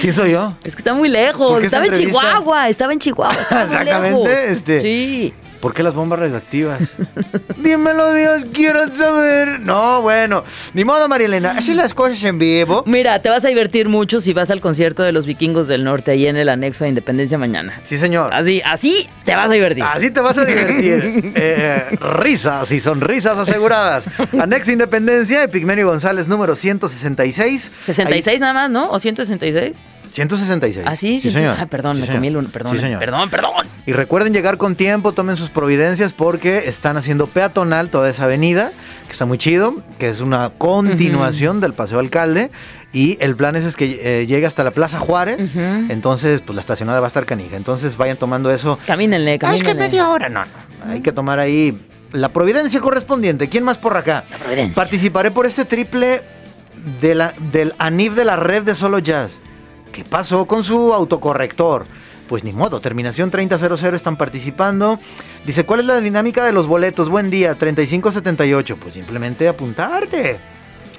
¿Quién 0.00 0.14
soy 0.14 0.30
yo? 0.32 0.54
es 0.64 0.74
que 0.74 0.80
está 0.80 0.94
muy 0.94 1.08
¿Por 1.08 1.18
lejos. 1.18 1.64
Estaba 1.64 1.86
en? 1.86 1.92
Chihuahua. 1.92 2.68
Estaba 2.68 2.92
en 2.92 2.98
Chihuahua. 2.98 3.34
Estaba 3.42 3.64
muy 3.66 3.72
Exactamente, 3.82 4.18
lejos. 4.28 4.28
este. 4.28 4.80
Sí. 4.80 5.34
¿Por 5.62 5.74
qué 5.74 5.84
las 5.84 5.94
bombas 5.94 6.18
radioactivas? 6.18 6.80
Dímelo, 7.56 8.12
Dios, 8.14 8.46
quiero 8.52 8.80
saber. 8.96 9.60
No, 9.60 10.02
bueno. 10.02 10.42
Ni 10.74 10.84
modo, 10.84 11.08
María 11.08 11.28
Elena. 11.28 11.54
Así 11.56 11.72
las 11.72 11.94
cosas 11.94 12.20
en 12.24 12.36
vivo. 12.36 12.82
Mira, 12.84 13.20
te 13.20 13.28
vas 13.28 13.44
a 13.44 13.48
divertir 13.48 13.88
mucho 13.88 14.18
si 14.18 14.32
vas 14.32 14.50
al 14.50 14.60
concierto 14.60 15.04
de 15.04 15.12
los 15.12 15.24
vikingos 15.24 15.68
del 15.68 15.84
norte 15.84 16.10
ahí 16.10 16.26
en 16.26 16.36
el 16.36 16.48
anexo 16.48 16.82
de 16.82 16.88
Independencia 16.88 17.38
mañana. 17.38 17.80
Sí, 17.84 17.96
señor. 17.96 18.34
Así, 18.34 18.60
así 18.64 19.08
te 19.24 19.36
vas 19.36 19.46
a 19.46 19.52
divertir. 19.52 19.84
Así 19.84 20.10
te 20.10 20.20
vas 20.20 20.36
a 20.36 20.44
divertir. 20.44 21.32
Eh, 21.44 21.96
risas 22.20 22.72
y 22.72 22.80
sonrisas 22.80 23.38
aseguradas. 23.38 24.04
Anexo 24.38 24.72
Independencia, 24.72 25.44
Epigmenio 25.44 25.86
González, 25.86 26.26
número 26.26 26.56
166. 26.56 27.70
66 27.84 28.40
nada 28.40 28.52
más, 28.52 28.70
¿no? 28.70 28.90
¿O 28.90 28.98
166? 28.98 29.76
166. 30.12 30.86
Ah, 30.88 30.94
sí, 30.96 31.14
sí, 31.20 31.30
sí, 31.30 31.30
señor. 31.32 31.56
Ah, 31.58 31.66
perdón, 31.66 31.96
Sí, 31.96 32.02
me 32.02 32.08
comí 32.08 32.28
el 32.28 32.36
uno. 32.36 32.48
Perdón, 32.48 32.74
Sí, 32.74 32.80
señor. 32.80 32.98
perdón, 33.00 33.30
perdón. 33.30 33.52
Y 33.86 33.92
recuerden 33.92 34.32
llegar 34.32 34.58
con 34.58 34.76
tiempo, 34.76 35.12
tomen 35.12 35.36
sus 35.36 35.50
providencias 35.50 36.12
porque 36.12 36.64
están 36.68 36.96
haciendo 36.96 37.26
peatonal 37.26 37.88
toda 37.90 38.08
esa 38.10 38.24
avenida, 38.24 38.72
que 39.06 39.12
está 39.12 39.24
muy 39.24 39.38
chido, 39.38 39.76
que 39.98 40.08
es 40.08 40.20
una 40.20 40.50
continuación 40.58 41.60
del 41.60 41.72
Paseo 41.74 41.98
Alcalde. 41.98 42.50
Y 42.94 43.16
el 43.20 43.34
plan 43.36 43.56
es, 43.56 43.64
es 43.64 43.74
que 43.74 44.00
eh, 44.20 44.26
llegue 44.26 44.44
hasta 44.44 44.62
la 44.62 44.70
Plaza 44.70 44.98
Juárez. 44.98 45.50
Entonces, 45.56 46.42
pues 46.42 46.54
la 46.54 46.60
estacionada 46.60 47.00
va 47.00 47.06
a 47.06 47.08
estar 47.08 47.24
canija. 47.24 47.56
Entonces 47.56 47.96
vayan 47.96 48.18
tomando 48.18 48.50
eso. 48.50 48.78
Camínenle, 48.86 49.30
Ah, 49.32 49.34
es 49.34 49.40
camínenle. 49.40 49.72
que 49.72 49.78
media 49.80 50.10
hora, 50.10 50.28
no, 50.28 50.40
no. 50.44 50.92
Hay 50.92 51.00
que 51.00 51.10
tomar 51.12 51.38
ahí 51.38 51.78
la 52.12 52.28
providencia 52.34 52.80
correspondiente. 52.80 53.48
¿Quién 53.48 53.64
más 53.64 53.78
por 53.78 53.96
acá? 53.96 54.24
La 54.30 54.36
providencia. 54.36 54.74
Participaré 54.74 55.30
por 55.30 55.46
este 55.46 55.64
triple 55.64 56.20
de 57.00 57.14
la, 57.14 57.32
del 57.50 57.72
ANIF 57.78 58.12
de 58.14 58.24
la 58.26 58.36
red 58.36 58.62
de 58.62 58.74
Solo 58.74 58.98
Jazz. 58.98 59.32
¿Qué 59.92 60.04
pasó 60.04 60.46
con 60.46 60.64
su 60.64 60.92
autocorrector? 60.94 61.86
Pues 62.28 62.44
ni 62.44 62.52
modo, 62.52 62.80
terminación 62.80 63.30
3000 63.30 63.94
están 63.94 64.16
participando. 64.16 64.98
Dice, 65.44 65.66
¿cuál 65.66 65.80
es 65.80 65.86
la 65.86 66.00
dinámica 66.00 66.46
de 66.46 66.52
los 66.52 66.66
boletos? 66.66 67.10
Buen 67.10 67.28
día, 67.28 67.56
3578. 67.56 68.76
Pues 68.78 68.94
simplemente 68.94 69.48
apuntarte. 69.48 70.51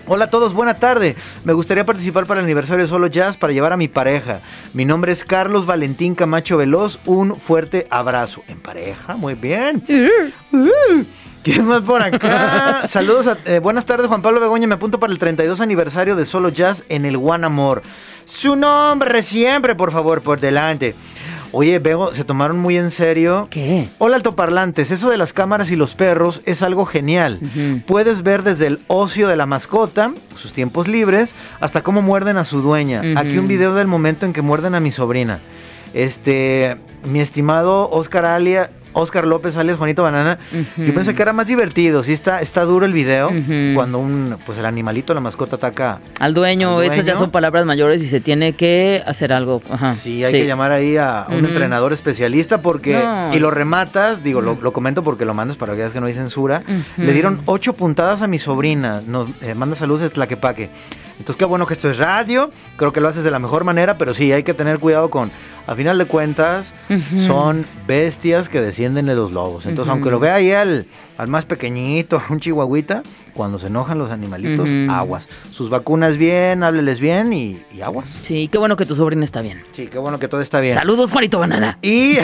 Hola 0.05 0.25
a 0.25 0.29
todos, 0.29 0.53
buena 0.53 0.73
tarde. 0.75 1.15
Me 1.45 1.53
gustaría 1.53 1.85
participar 1.85 2.25
para 2.25 2.41
el 2.41 2.45
aniversario 2.45 2.83
de 2.83 2.89
Solo 2.89 3.07
Jazz 3.07 3.37
para 3.37 3.53
llevar 3.53 3.71
a 3.71 3.77
mi 3.77 3.87
pareja. 3.87 4.41
Mi 4.73 4.83
nombre 4.83 5.13
es 5.13 5.23
Carlos 5.23 5.65
Valentín 5.65 6.13
Camacho 6.13 6.57
Veloz. 6.57 6.99
Un 7.05 7.39
fuerte 7.39 7.87
abrazo. 7.89 8.43
¿En 8.49 8.59
pareja? 8.59 9.15
Muy 9.15 9.35
bien. 9.35 9.81
Uh, 10.51 11.03
¿Quién 11.41 11.65
más 11.65 11.81
por 11.81 12.01
acá? 12.01 12.85
Saludos, 12.89 13.27
a- 13.27 13.37
eh, 13.45 13.59
buenas 13.59 13.85
tardes 13.85 14.07
Juan 14.07 14.21
Pablo 14.21 14.39
Begoña, 14.41 14.67
me 14.67 14.75
apunto 14.75 14.99
para 14.99 15.11
el 15.11 15.19
32 15.19 15.61
aniversario 15.61 16.15
de 16.17 16.25
Solo 16.25 16.49
Jazz 16.49 16.83
en 16.89 17.05
el 17.05 17.15
One 17.15 17.45
Amor. 17.45 17.81
Su 18.25 18.55
nombre 18.55 19.21
siempre, 19.23 19.75
por 19.75 19.91
favor, 19.91 20.21
por 20.21 20.39
delante. 20.39 20.95
Oye, 21.55 21.77
Bego, 21.77 22.15
se 22.15 22.23
tomaron 22.23 22.57
muy 22.59 22.77
en 22.77 22.89
serio. 22.89 23.47
¿Qué? 23.51 23.87
Hola 23.99 24.15
altoparlantes, 24.15 24.89
eso 24.89 25.09
de 25.11 25.17
las 25.17 25.33
cámaras 25.33 25.69
y 25.69 25.75
los 25.75 25.93
perros 25.93 26.41
es 26.45 26.63
algo 26.63 26.85
genial. 26.87 27.39
Puedes 27.85 28.23
ver 28.23 28.41
desde 28.41 28.65
el 28.67 28.79
ocio 28.87 29.27
de 29.27 29.35
la 29.35 29.45
mascota, 29.45 30.13
sus 30.35 30.51
tiempos 30.51 30.87
libres, 30.87 31.35
hasta 31.59 31.83
cómo 31.83 32.01
muerden 32.01 32.37
a 32.37 32.43
su 32.45 32.61
dueña. 32.61 33.01
Aquí 33.17 33.37
un 33.37 33.47
video 33.47 33.75
del 33.75 33.87
momento 33.87 34.25
en 34.25 34.33
que 34.33 34.41
muerden 34.41 34.73
a 34.73 34.79
mi 34.79 34.91
sobrina. 34.91 35.41
Este, 35.93 36.77
mi 37.05 37.19
estimado 37.19 37.87
Oscar 37.91 38.25
Alia, 38.25 38.71
Oscar 38.93 39.25
López 39.27 39.57
alias 39.57 39.77
Juanito 39.77 40.03
Banana, 40.03 40.37
yo 40.77 40.93
pensé 40.93 41.13
que 41.15 41.21
era 41.21 41.33
más 41.33 41.47
divertido. 41.47 42.03
Sí 42.03 42.13
está, 42.13 42.41
está 42.41 42.63
duro 42.63 42.85
el 42.85 42.93
video 42.93 43.29
cuando 43.75 43.99
un, 43.99 44.35
pues 44.45 44.57
el 44.57 44.65
animalito, 44.65 45.13
la 45.13 45.19
mascota 45.19 45.55
ataca. 45.57 45.99
Al 46.19 46.33
dueño, 46.33 46.79
¿Al 46.79 46.85
esas 46.85 47.05
ya 47.05 47.15
son 47.15 47.31
palabras 47.31 47.65
mayores 47.65 48.01
y 48.03 48.07
se 48.07 48.19
tiene 48.21 48.53
que 48.53 49.03
hacer 49.05 49.33
algo. 49.33 49.61
Ajá. 49.69 49.93
Sí, 49.95 50.23
hay 50.23 50.31
que 50.31 50.45
llamar 50.45 50.71
ahí 50.71 50.97
a 50.97 51.27
un 51.29 51.45
entrenador 51.45 51.93
especialista 51.93 52.61
porque 52.61 52.93
No. 52.93 53.33
y 53.35 53.39
lo 53.39 53.51
rematas, 53.51 54.23
digo, 54.23 54.41
lo, 54.41 54.57
lo 54.61 54.73
comento 54.73 55.03
porque 55.03 55.25
lo 55.25 55.33
mandas 55.33 55.57
para 55.57 55.73
que 55.73 55.79
veas 55.79 55.93
que 55.93 55.99
no 55.99 56.07
hay 56.07 56.13
censura. 56.13 56.63
Le 56.97 57.13
dieron 57.13 57.41
ocho 57.45 57.73
puntadas 57.73 58.21
a 58.21 58.27
mi 58.27 58.39
sobrina, 58.39 59.01
nos 59.07 59.29
eh, 59.41 59.53
manda 59.55 59.75
saludos 59.75 60.01
de 60.01 60.09
Tlaquepaque. 60.09 60.69
Entonces 61.19 61.35
qué 61.37 61.45
bueno 61.45 61.65
que 61.67 61.73
esto 61.75 61.89
es 61.89 61.97
radio, 61.97 62.51
creo 62.77 62.91
que 62.91 62.99
lo 63.01 63.07
haces 63.07 63.23
de 63.23 63.31
la 63.31 63.39
mejor 63.39 63.63
manera, 63.63 63.97
pero 63.97 64.13
sí 64.13 64.31
hay 64.33 64.43
que 64.43 64.53
tener 64.53 64.79
cuidado 64.79 65.09
con, 65.09 65.31
a 65.67 65.75
final 65.75 65.97
de 65.97 66.05
cuentas, 66.05 66.73
son 67.27 67.65
bestias 67.87 68.49
que 68.49 68.59
descienden 68.61 69.05
de 69.05 69.15
los 69.15 69.31
lobos. 69.31 69.65
Entonces 69.65 69.91
aunque 69.91 70.09
lo 70.09 70.19
vea 70.19 70.35
ahí 70.35 70.51
al, 70.51 70.85
al 71.17 71.27
más 71.27 71.45
pequeñito, 71.45 72.21
un 72.29 72.39
chihuahuita, 72.39 73.03
cuando 73.33 73.57
se 73.57 73.67
enojan 73.67 73.97
los 73.97 74.11
animalitos, 74.11 74.67
aguas. 74.89 75.27
Sus 75.51 75.69
vacunas 75.69 76.17
bien, 76.17 76.61
hábleles 76.63 76.99
bien 76.99 77.31
y, 77.33 77.59
y 77.73 77.81
aguas. 77.81 78.09
Sí, 78.23 78.47
qué 78.51 78.57
bueno 78.59 78.75
que 78.77 78.85
tu 78.85 78.95
sobrina 78.95 79.23
está 79.23 79.41
bien. 79.41 79.63
Sí, 79.71 79.87
qué 79.87 79.97
bueno 79.97 80.19
que 80.19 80.27
todo 80.27 80.41
está 80.41 80.59
bien. 80.59 80.75
Saludos, 80.77 81.09
Juanito 81.11 81.39
Banana. 81.39 81.77
Y 81.81 82.17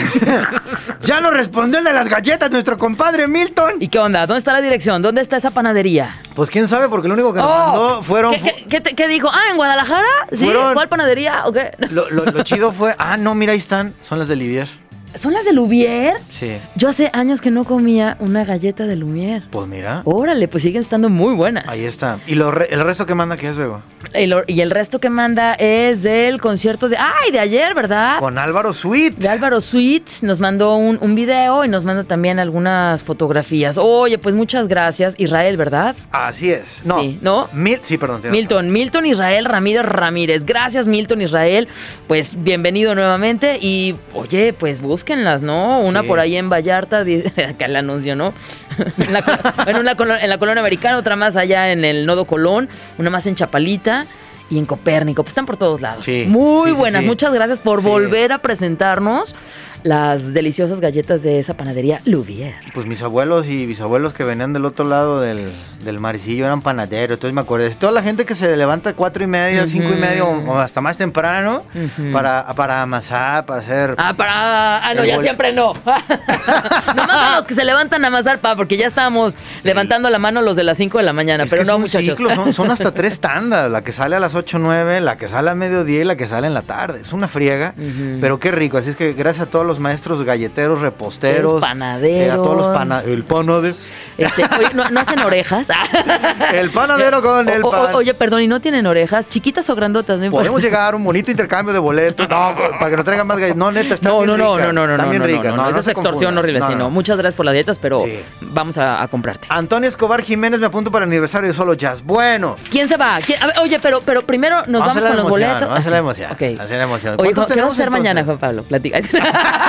ya 1.02 1.20
nos 1.20 1.32
respondió 1.32 1.78
el 1.78 1.84
de 1.84 1.92
las 1.92 2.08
galletas, 2.08 2.50
nuestro 2.50 2.78
compadre 2.78 3.26
Milton. 3.26 3.74
¿Y 3.80 3.88
qué 3.88 3.98
onda? 3.98 4.26
¿Dónde 4.26 4.38
está 4.38 4.52
la 4.52 4.60
dirección? 4.60 5.02
¿Dónde 5.02 5.22
está 5.22 5.36
esa 5.36 5.50
panadería? 5.50 6.16
Pues 6.34 6.48
quién 6.50 6.68
sabe, 6.68 6.88
porque 6.88 7.08
lo 7.08 7.14
único 7.14 7.32
que 7.32 7.40
nos 7.40 7.50
Oh, 7.50 7.66
mandó 7.66 8.02
fueron. 8.04 8.32
¿Qué, 8.34 8.40
qué- 8.40 8.64
qué 8.68 8.79
te- 8.80 8.94
qué 8.94 9.08
dijo? 9.08 9.28
Ah, 9.32 9.50
¿en 9.50 9.56
Guadalajara? 9.56 10.06
¿Sí? 10.32 10.44
Fueron- 10.44 10.74
¿Cuál 10.74 10.88
panadería 10.88 11.46
o 11.46 11.52
qué? 11.52 11.70
Lo, 11.90 12.10
lo- 12.10 12.24
lo 12.26 12.42
chido 12.42 12.72
fue. 12.72 12.94
Ah, 12.98 13.16
no, 13.16 13.34
mira, 13.34 13.52
ahí 13.52 13.58
están. 13.58 13.94
Son 14.08 14.18
las 14.18 14.28
de 14.28 14.36
Livier. 14.36 14.68
¿Son 15.14 15.32
las 15.32 15.44
de 15.44 15.52
Lumière? 15.52 16.14
Sí. 16.38 16.52
Yo 16.76 16.88
hace 16.88 17.10
años 17.12 17.40
que 17.40 17.50
no 17.50 17.64
comía 17.64 18.16
una 18.20 18.44
galleta 18.44 18.86
de 18.86 18.96
Lumière. 18.96 19.42
Pues 19.50 19.66
mira. 19.66 20.02
Órale, 20.04 20.48
pues 20.48 20.62
siguen 20.62 20.82
estando 20.82 21.08
muy 21.08 21.34
buenas. 21.34 21.64
Ahí 21.68 21.84
está. 21.84 22.18
¿Y 22.26 22.34
lo 22.34 22.50
re- 22.50 22.68
el 22.70 22.80
resto 22.80 23.06
que 23.06 23.14
manda 23.14 23.36
qué 23.36 23.50
es, 23.50 23.56
Bego? 23.56 23.82
El 24.12 24.34
y 24.46 24.60
el 24.60 24.70
resto 24.70 24.98
que 24.98 25.10
manda 25.10 25.54
es 25.54 26.02
del 26.02 26.40
concierto 26.40 26.88
de... 26.88 26.96
¡Ay, 26.96 27.32
de 27.32 27.38
ayer, 27.38 27.74
¿verdad? 27.74 28.18
Con 28.18 28.38
Álvaro 28.38 28.72
Sweet. 28.72 29.16
De 29.16 29.28
Álvaro 29.28 29.60
Sweet 29.60 30.04
nos 30.22 30.40
mandó 30.40 30.76
un, 30.76 30.98
un 31.00 31.14
video 31.14 31.64
y 31.64 31.68
nos 31.68 31.84
manda 31.84 32.04
también 32.04 32.38
algunas 32.38 33.02
fotografías. 33.02 33.76
Oye, 33.78 34.16
pues 34.18 34.34
muchas 34.34 34.68
gracias. 34.68 35.14
Israel, 35.18 35.56
¿verdad? 35.56 35.94
Así 36.12 36.50
es. 36.50 36.80
No. 36.84 37.00
Sí, 37.00 37.18
¿no? 37.20 37.48
Mil, 37.52 37.80
sí, 37.82 37.98
perdón. 37.98 38.22
Milton, 38.30 38.72
Milton 38.72 39.06
Israel 39.06 39.44
Ramírez 39.44 39.84
Ramírez. 39.84 40.44
Gracias, 40.46 40.86
Milton 40.86 41.20
Israel. 41.22 41.68
Pues 42.06 42.32
bienvenido 42.42 42.94
nuevamente. 42.94 43.58
Y 43.60 43.96
oye, 44.14 44.52
pues 44.52 44.80
búsquenlas, 45.00 45.40
¿no? 45.42 45.80
Una 45.80 46.02
Sí. 46.02 46.06
por 46.08 46.20
ahí 46.20 46.36
en 46.36 46.50
Vallarta, 46.50 47.00
acá 47.48 47.64
el 47.66 47.76
anuncio, 47.76 48.14
¿no? 48.14 48.34
en, 48.98 49.12
la, 49.12 49.64
en 49.66 49.76
una 49.76 49.92
en 50.20 50.28
la 50.28 50.38
colonia 50.38 50.60
americana, 50.60 50.98
otra 50.98 51.16
más 51.16 51.36
allá 51.36 51.72
en 51.72 51.84
el 51.84 52.04
Nodo 52.06 52.26
Colón, 52.26 52.68
una 52.98 53.10
más 53.10 53.26
en 53.26 53.34
Chapalita. 53.34 54.06
Y 54.52 54.58
en 54.58 54.66
Copérnico, 54.66 55.22
pues 55.22 55.30
están 55.30 55.46
por 55.46 55.56
todos 55.56 55.80
lados. 55.80 56.04
Sí, 56.04 56.24
Muy 56.26 56.70
sí, 56.70 56.76
buenas, 56.76 57.02
sí. 57.02 57.06
muchas 57.06 57.32
gracias 57.32 57.60
por 57.60 57.82
volver 57.82 58.32
a 58.32 58.38
presentarnos 58.38 59.36
las 59.82 60.32
deliciosas 60.32 60.80
galletas 60.80 61.22
de 61.22 61.38
esa 61.38 61.54
panadería 61.54 62.00
Louvier. 62.04 62.54
Pues 62.74 62.86
mis 62.86 63.02
abuelos 63.02 63.46
y 63.46 63.66
bisabuelos 63.66 64.12
que 64.12 64.24
venían 64.24 64.52
del 64.52 64.64
otro 64.64 64.84
lado 64.84 65.20
del, 65.20 65.50
del 65.84 66.00
maricillo 66.00 66.44
eran 66.44 66.62
panaderos. 66.62 67.16
Entonces 67.16 67.34
me 67.34 67.40
acordé. 67.40 67.70
Toda 67.70 67.92
la 67.92 68.02
gente 68.02 68.24
que 68.26 68.34
se 68.34 68.56
levanta 68.56 68.90
a 68.90 68.92
cuatro 68.94 69.24
y 69.24 69.26
media, 69.26 69.66
cinco 69.66 69.92
y 69.92 70.00
media 70.00 70.24
o, 70.24 70.58
hasta 70.58 70.80
más 70.80 70.96
temprano 70.96 71.64
para, 72.12 72.46
para 72.54 72.82
amasar, 72.82 73.46
para 73.46 73.60
hacer. 73.60 73.94
Ah, 73.98 74.14
para. 74.14 74.78
Ah, 74.86 74.94
no, 74.94 75.04
ya 75.04 75.20
siempre 75.20 75.52
no. 75.52 75.72
Nomás 76.94 77.16
a 77.16 77.36
los 77.36 77.46
que 77.46 77.54
se 77.54 77.64
levantan 77.64 78.04
a 78.04 78.08
amasar, 78.08 78.38
pa, 78.38 78.56
porque 78.56 78.76
ya 78.76 78.86
estábamos 78.86 79.36
levantando 79.62 80.10
la 80.10 80.18
mano 80.18 80.42
los 80.42 80.56
de 80.56 80.64
las 80.64 80.76
5 80.78 80.98
de 80.98 81.04
la 81.04 81.12
mañana. 81.12 81.44
Es 81.44 81.50
pero 81.50 81.64
no, 81.64 81.78
muchachos. 81.78 82.18
ciclo, 82.18 82.34
son, 82.34 82.52
son 82.52 82.70
hasta 82.70 82.90
tres 82.94 83.20
tandas, 83.20 83.70
la 83.70 83.82
que 83.82 83.92
sale 83.92 84.16
a 84.16 84.20
las 84.20 84.34
8 84.34 84.56
o 84.56 84.60
9, 84.60 85.00
la 85.00 85.16
que 85.16 85.28
sale 85.28 85.50
a 85.50 85.54
mediodía 85.54 86.00
y 86.00 86.04
la 86.04 86.16
que 86.16 86.28
sale 86.28 86.46
en 86.46 86.54
la 86.54 86.62
tarde. 86.62 87.00
Es 87.02 87.12
una 87.12 87.28
friega, 87.28 87.74
pero 88.20 88.38
qué 88.38 88.50
rico. 88.50 88.78
Así 88.78 88.90
es 88.90 88.96
que 88.96 89.12
gracias 89.12 89.48
a 89.48 89.50
todos 89.50 89.66
los 89.70 89.78
maestros 89.80 90.22
galleteros, 90.22 90.80
reposteros, 90.80 91.52
Los 91.54 91.60
panaderos. 91.60 92.26
eh, 92.26 92.30
a 92.30 92.34
todos 92.36 92.56
los 92.56 92.66
pana 92.76 93.00
el 93.06 93.24
panadero, 93.24 93.76
Este, 94.18 94.44
oye, 94.44 94.68
¿no, 94.74 94.90
no 94.90 95.00
hacen 95.00 95.18
orejas? 95.20 95.68
el 96.52 96.70
panadero 96.70 97.22
con 97.22 97.48
el 97.48 97.62
O- 97.64 97.68
o- 97.68 97.70
pan. 97.70 97.94
oye, 97.94 98.12
perdón, 98.14 98.42
¿y 98.42 98.48
no 98.48 98.60
tienen 98.60 98.86
orejas? 98.86 99.28
¿Chiquitas 99.28 99.68
o 99.70 99.74
grandotas? 99.74 100.18
No. 100.18 100.30
Podemos 100.30 100.60
llegar 100.62 100.92
a 100.92 100.96
un 100.96 101.04
bonito 101.04 101.30
intercambio 101.30 101.72
de 101.72 101.78
boletos. 101.78 102.28
No, 102.28 102.54
para 102.78 102.90
que 102.90 102.96
nos 102.96 103.04
traigan 103.04 103.26
más 103.26 103.38
galletas. 103.38 103.56
No, 103.56 103.70
neta, 103.72 103.94
está 103.94 104.08
No, 104.08 104.16
bien 104.18 104.26
no, 104.26 104.36
no, 104.36 104.56
rica, 104.56 104.66
no, 104.66 104.72
no, 104.72 104.86
no, 104.86 104.92
está 104.94 105.04
no, 105.04 105.10
bien 105.10 105.22
no, 105.22 105.26
rica. 105.28 105.42
no, 105.50 105.56
no, 105.56 105.56
no, 105.56 105.62
esa 105.68 105.72
no 105.76 105.80
es 105.80 105.88
extorsión 105.88 106.36
horrible, 106.38 106.60
No, 106.60 106.66
sí, 106.66 106.72
no, 106.72 106.78
no. 106.78 106.84
no. 106.84 106.90
Muchas 106.90 107.16
gracias 107.16 107.36
por 107.36 107.46
las 107.46 107.54
dietas, 107.54 107.78
pero 107.78 108.02
Sí. 108.04 108.20
vamos 108.40 108.76
a, 108.78 109.02
a 109.02 109.08
comprarte. 109.08 109.46
Antonio 109.50 109.88
Escobar 109.88 110.22
Jiménez 110.22 110.60
me 110.60 110.66
apunto 110.66 110.90
para 110.90 111.04
el 111.04 111.10
aniversario 111.10 111.48
de 111.48 111.54
Solo 111.54 111.74
Jazz. 111.74 112.02
Bueno, 112.02 112.56
¿Quién 112.70 112.88
se 112.88 112.96
va? 112.96 113.18
¿Quién- 113.24 113.42
a 113.42 113.46
ver, 113.46 113.58
oye, 113.62 113.78
pero, 113.80 114.00
pero 114.04 114.22
primero 114.22 114.58
nos 114.66 114.80
Vamos 114.80 114.96
vamos, 114.96 115.06
con 115.06 115.16
los 115.16 115.28
boletos. 115.28 115.68
vamos 115.68 115.86
a 115.86 115.90
la 115.90 115.96
Ah, 115.96 115.98
emoción, 116.00 116.32
Ok. 116.32 116.42
hacer 116.60 116.76
la 116.78 116.82
emoción. 116.84 117.16
Oye, 117.18 117.34
¿Cuántos 117.34 117.54
¿qué 117.54 117.60
vas 117.62 117.70
a 117.70 117.74
hacer 117.74 117.90
mañana? 117.90 118.24
Juan 118.24 118.38
Pablo? 118.38 118.62
Platica. 118.64 118.98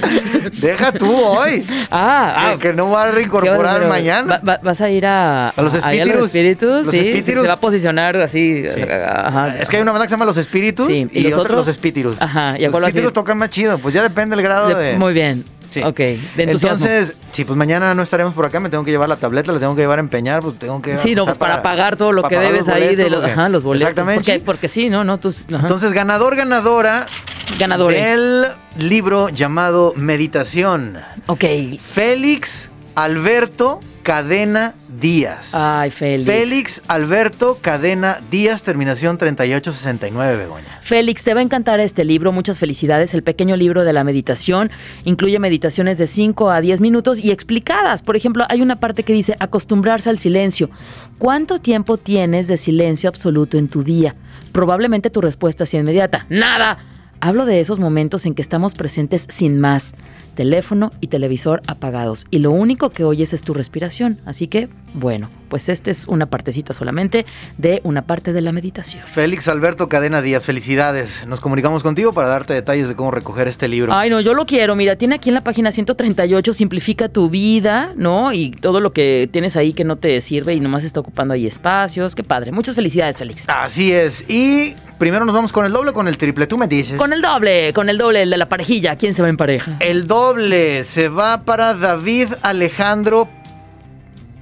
deja 0.60 0.92
tú 0.92 1.14
hoy. 1.14 1.64
ah, 1.90 2.34
ah, 2.36 2.52
que, 2.52 2.68
que 2.68 2.72
no 2.72 2.90
va 2.90 3.04
a 3.04 3.10
reincorporar 3.10 3.86
mañana. 3.86 4.40
va- 4.44 4.54
va- 4.54 4.60
¿Vas 4.62 4.80
a 4.80 4.90
ir 4.90 5.06
a, 5.06 5.48
A 5.50 5.62
los 5.62 5.74
espíritus. 5.74 6.26
espíritus? 6.26 6.84
Los 6.86 6.90
sí, 6.94 6.98
espíritus. 6.98 7.42
Se 7.42 7.48
va 7.48 7.54
a 7.54 7.60
posicionar 7.60 8.16
así. 8.18 8.64
Sí. 8.74 8.80
Ajá. 8.82 9.56
Es 9.58 9.68
que 9.68 9.76
hay 9.76 9.82
una 9.82 9.92
banda 9.92 10.06
que 10.06 10.10
se 10.10 10.14
llama 10.14 10.24
Los 10.24 10.36
Espíritus 10.36 10.86
Sí, 10.86 11.08
y, 11.12 11.32
otra 11.32 11.56
Los 11.56 11.68
Espíritus. 11.68 12.16
Ajá, 12.20 12.56
¿y 12.58 12.64
a 12.64 12.66
los 12.68 12.70
cuál 12.72 12.84
a? 12.84 12.88
Espíritus 12.88 13.12
tocan 13.12 13.38
más 13.38 13.50
chido, 13.50 13.78
pues 13.78 13.94
ya 13.94 14.02
depende 14.02 14.36
del 14.36 14.44
grado 14.44 14.68
de... 14.76 14.94
Muy 14.96 15.12
bien. 15.12 15.44
Sí. 15.72 15.82
Ok, 15.82 15.96
de 15.96 16.18
entusiasmo. 16.36 16.86
Entonces, 16.86 17.16
sí, 17.32 17.44
pues 17.44 17.56
mañana 17.56 17.94
no 17.94 18.02
estaremos 18.02 18.34
por 18.34 18.44
acá, 18.44 18.60
me 18.60 18.68
tengo 18.68 18.84
que 18.84 18.90
llevar 18.90 19.08
la 19.08 19.16
tableta, 19.16 19.52
la 19.52 19.58
tengo 19.58 19.74
que 19.74 19.80
llevar 19.82 19.98
a 19.98 20.02
empeñar, 20.02 20.40
pues 20.40 20.58
tengo 20.58 20.82
que... 20.82 20.98
sí, 20.98 21.14
no, 21.14 21.24
pues 21.24 21.38
para, 21.38 21.62
pagar 21.62 21.96
todo 21.96 22.12
lo 22.12 22.22
que 22.24 22.38
debes 22.38 22.68
ahí 22.68 22.94
de 22.94 23.08
los, 23.08 23.20
porque- 23.20 23.32
ajá, 23.32 23.48
los 23.48 23.64
boletos. 23.64 23.90
Exactamente. 23.90 24.32
Porque, 24.32 24.44
porque 24.44 24.68
sí, 24.68 24.90
no, 24.90 25.02
no, 25.04 25.18
tus, 25.18 25.46
ajá. 25.48 25.62
Entonces, 25.62 25.92
ganador, 25.92 26.36
ganadora 26.36 27.06
ganadores. 27.58 28.04
El 28.04 28.46
libro 28.76 29.28
llamado 29.28 29.92
Meditación. 29.96 30.98
Ok. 31.26 31.44
Félix 31.92 32.70
Alberto 32.94 33.80
Cadena 34.02 34.74
Díaz. 35.00 35.54
Ay, 35.54 35.90
Félix. 35.90 36.30
Félix 36.30 36.82
Alberto 36.88 37.58
Cadena 37.60 38.18
Díaz, 38.30 38.62
terminación 38.62 39.16
3869, 39.16 40.36
Begoña. 40.36 40.78
Félix, 40.82 41.24
te 41.24 41.32
va 41.32 41.40
a 41.40 41.42
encantar 41.42 41.80
este 41.80 42.04
libro. 42.04 42.32
Muchas 42.32 42.58
felicidades. 42.58 43.14
El 43.14 43.22
pequeño 43.22 43.56
libro 43.56 43.84
de 43.84 43.92
la 43.92 44.04
meditación 44.04 44.70
incluye 45.04 45.38
meditaciones 45.38 45.98
de 45.98 46.06
5 46.06 46.50
a 46.50 46.60
10 46.60 46.80
minutos 46.80 47.18
y 47.18 47.30
explicadas. 47.30 48.02
Por 48.02 48.16
ejemplo, 48.16 48.44
hay 48.48 48.60
una 48.60 48.78
parte 48.80 49.04
que 49.04 49.12
dice 49.12 49.36
acostumbrarse 49.40 50.10
al 50.10 50.18
silencio. 50.18 50.68
¿Cuánto 51.18 51.58
tiempo 51.58 51.96
tienes 51.96 52.46
de 52.48 52.56
silencio 52.56 53.08
absoluto 53.08 53.56
en 53.56 53.68
tu 53.68 53.82
día? 53.82 54.16
Probablemente 54.52 55.08
tu 55.08 55.20
respuesta 55.20 55.64
sea 55.64 55.80
inmediata. 55.80 56.26
¡Nada! 56.28 56.78
Hablo 57.20 57.46
de 57.46 57.60
esos 57.60 57.78
momentos 57.78 58.26
en 58.26 58.34
que 58.34 58.42
estamos 58.42 58.74
presentes 58.74 59.26
sin 59.28 59.60
más 59.60 59.94
teléfono 60.32 60.90
y 61.00 61.08
televisor 61.08 61.62
apagados 61.66 62.26
y 62.30 62.38
lo 62.38 62.50
único 62.50 62.90
que 62.90 63.04
oyes 63.04 63.32
es 63.32 63.42
tu 63.42 63.54
respiración. 63.54 64.18
Así 64.24 64.48
que, 64.48 64.68
bueno, 64.94 65.30
pues 65.52 65.68
esta 65.68 65.90
es 65.90 66.08
una 66.08 66.24
partecita 66.24 66.72
solamente 66.72 67.26
de 67.58 67.82
una 67.84 68.00
parte 68.00 68.32
de 68.32 68.40
la 68.40 68.52
meditación. 68.52 69.04
Félix 69.06 69.48
Alberto 69.48 69.86
Cadena 69.86 70.22
Díaz, 70.22 70.46
felicidades. 70.46 71.26
Nos 71.26 71.40
comunicamos 71.40 71.82
contigo 71.82 72.14
para 72.14 72.28
darte 72.28 72.54
detalles 72.54 72.88
de 72.88 72.96
cómo 72.96 73.10
recoger 73.10 73.48
este 73.48 73.68
libro. 73.68 73.92
Ay, 73.92 74.08
no, 74.08 74.22
yo 74.22 74.32
lo 74.32 74.46
quiero. 74.46 74.74
Mira, 74.76 74.96
tiene 74.96 75.16
aquí 75.16 75.28
en 75.28 75.34
la 75.34 75.44
página 75.44 75.70
138 75.70 76.54
Simplifica 76.54 77.10
tu 77.10 77.28
vida, 77.28 77.92
¿no? 77.96 78.32
Y 78.32 78.52
todo 78.52 78.80
lo 78.80 78.94
que 78.94 79.28
tienes 79.30 79.54
ahí 79.58 79.74
que 79.74 79.84
no 79.84 79.96
te 79.96 80.18
sirve 80.22 80.54
y 80.54 80.60
nomás 80.60 80.84
está 80.84 81.00
ocupando 81.00 81.34
ahí 81.34 81.46
espacios. 81.46 82.14
Qué 82.14 82.24
padre. 82.24 82.50
Muchas 82.50 82.74
felicidades, 82.74 83.18
Félix. 83.18 83.44
Así 83.48 83.92
es. 83.92 84.24
Y 84.30 84.74
primero 84.96 85.26
nos 85.26 85.34
vamos 85.34 85.52
con 85.52 85.66
el 85.66 85.72
doble 85.72 85.90
o 85.90 85.92
con 85.92 86.08
el 86.08 86.16
triple. 86.16 86.46
Tú 86.46 86.56
me 86.56 86.66
dices. 86.66 86.96
Con 86.96 87.12
el 87.12 87.20
doble, 87.20 87.74
con 87.74 87.90
el 87.90 87.98
doble, 87.98 88.22
el 88.22 88.30
de 88.30 88.38
la 88.38 88.48
parejilla. 88.48 88.96
¿Quién 88.96 89.14
se 89.14 89.20
va 89.20 89.28
en 89.28 89.36
pareja? 89.36 89.76
El 89.80 90.06
doble 90.06 90.84
se 90.84 91.10
va 91.10 91.42
para 91.42 91.74
David 91.74 92.28
Alejandro 92.40 93.28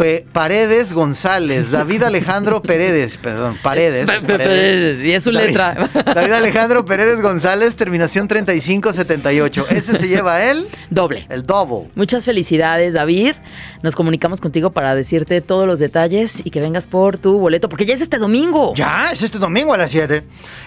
Pe- 0.00 0.24
Paredes 0.32 0.94
González. 0.94 1.70
David 1.70 2.02
Alejandro 2.04 2.62
Paredes, 2.62 3.18
perdón, 3.18 3.58
Paredes. 3.62 4.08
Pe- 4.10 5.02
Y 5.04 5.10
es 5.12 5.22
su 5.22 5.30
David- 5.30 5.48
letra. 5.48 5.90
David 6.14 6.32
Alejandro 6.32 6.86
Paredes 6.86 7.20
González, 7.20 7.74
terminación 7.74 8.26
3578. 8.26 9.66
Ese 9.68 9.96
se 9.98 10.08
lleva 10.08 10.42
él, 10.44 10.66
Doble. 10.88 11.26
el 11.28 11.42
double. 11.42 11.90
Muchas 11.94 12.24
felicidades, 12.24 12.94
David. 12.94 13.34
Nos 13.82 13.94
comunicamos 13.94 14.40
contigo 14.40 14.70
para 14.70 14.94
decirte 14.94 15.40
todos 15.42 15.66
los 15.66 15.78
detalles 15.78 16.40
y 16.44 16.50
que 16.50 16.60
vengas 16.60 16.86
por 16.86 17.18
tu 17.18 17.38
boleto, 17.38 17.68
porque 17.68 17.84
ya 17.86 17.94
es 17.94 18.00
este 18.00 18.16
domingo. 18.18 18.72
Ya, 18.74 19.10
es 19.12 19.22
este 19.22 19.38
domingo 19.38 19.74
a 19.74 19.78
las 19.78 19.90
7. 19.90 20.22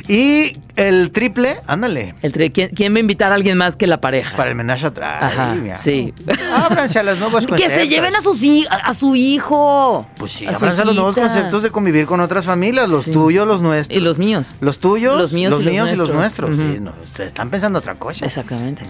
Y 0.08 0.58
el 0.76 1.12
triple, 1.12 1.58
ándale, 1.68 2.16
El 2.22 2.34
tri- 2.34 2.52
¿quién, 2.52 2.70
quién 2.70 2.94
va 2.94 2.98
a 2.98 3.00
invitar 3.00 3.32
a 3.32 3.36
alguien 3.36 3.58
más 3.58 3.76
que 3.76 3.88
la 3.88 4.00
pareja? 4.02 4.36
para 4.36 4.50
el 4.50 4.56
menage 4.56 4.86
atrás. 4.88 5.24
Ajá, 5.24 5.56
sí. 5.76 6.14
Ábranse 6.54 7.00
a 7.00 7.04
las 7.04 7.18
nuevas 7.20 7.46
que 7.46 7.70
se 7.70 7.88
lleven 7.88 8.16
a, 8.16 8.22
sus, 8.22 8.42
a 8.70 8.94
su 8.94 9.16
hijo. 9.34 10.06
Pues 10.18 10.32
sí, 10.32 10.46
a 10.46 10.54
su 10.54 10.58
ábranse 10.66 10.82
a 10.82 10.86
los 10.86 10.96
nuevos 10.96 11.16
conceptos 11.16 11.64
de 11.64 11.70
convivir 11.72 12.06
con 12.06 12.20
otras 12.20 12.46
familias, 12.46 12.90
los 12.90 13.04
Sí. 13.06 13.12
tuyos, 13.12 13.48
los 13.48 13.62
nuestros. 13.62 13.98
Y 13.98 14.02
los 14.02 14.20
míos. 14.20 14.54
Los 14.62 14.80
tuyos, 14.80 15.18
Los 15.18 15.34
míos 15.34 15.56
y 15.60 15.64
los 15.64 15.92
y 15.92 15.96
los 15.96 16.12
nuestros. 16.12 16.56
Sí, 16.56 16.78
no, 16.80 16.94
ustedes 17.04 17.28
están 17.28 17.50
pensando 17.50 17.80
otra 17.80 17.96
cosa. 17.96 18.26
Exactamente. 18.26 18.84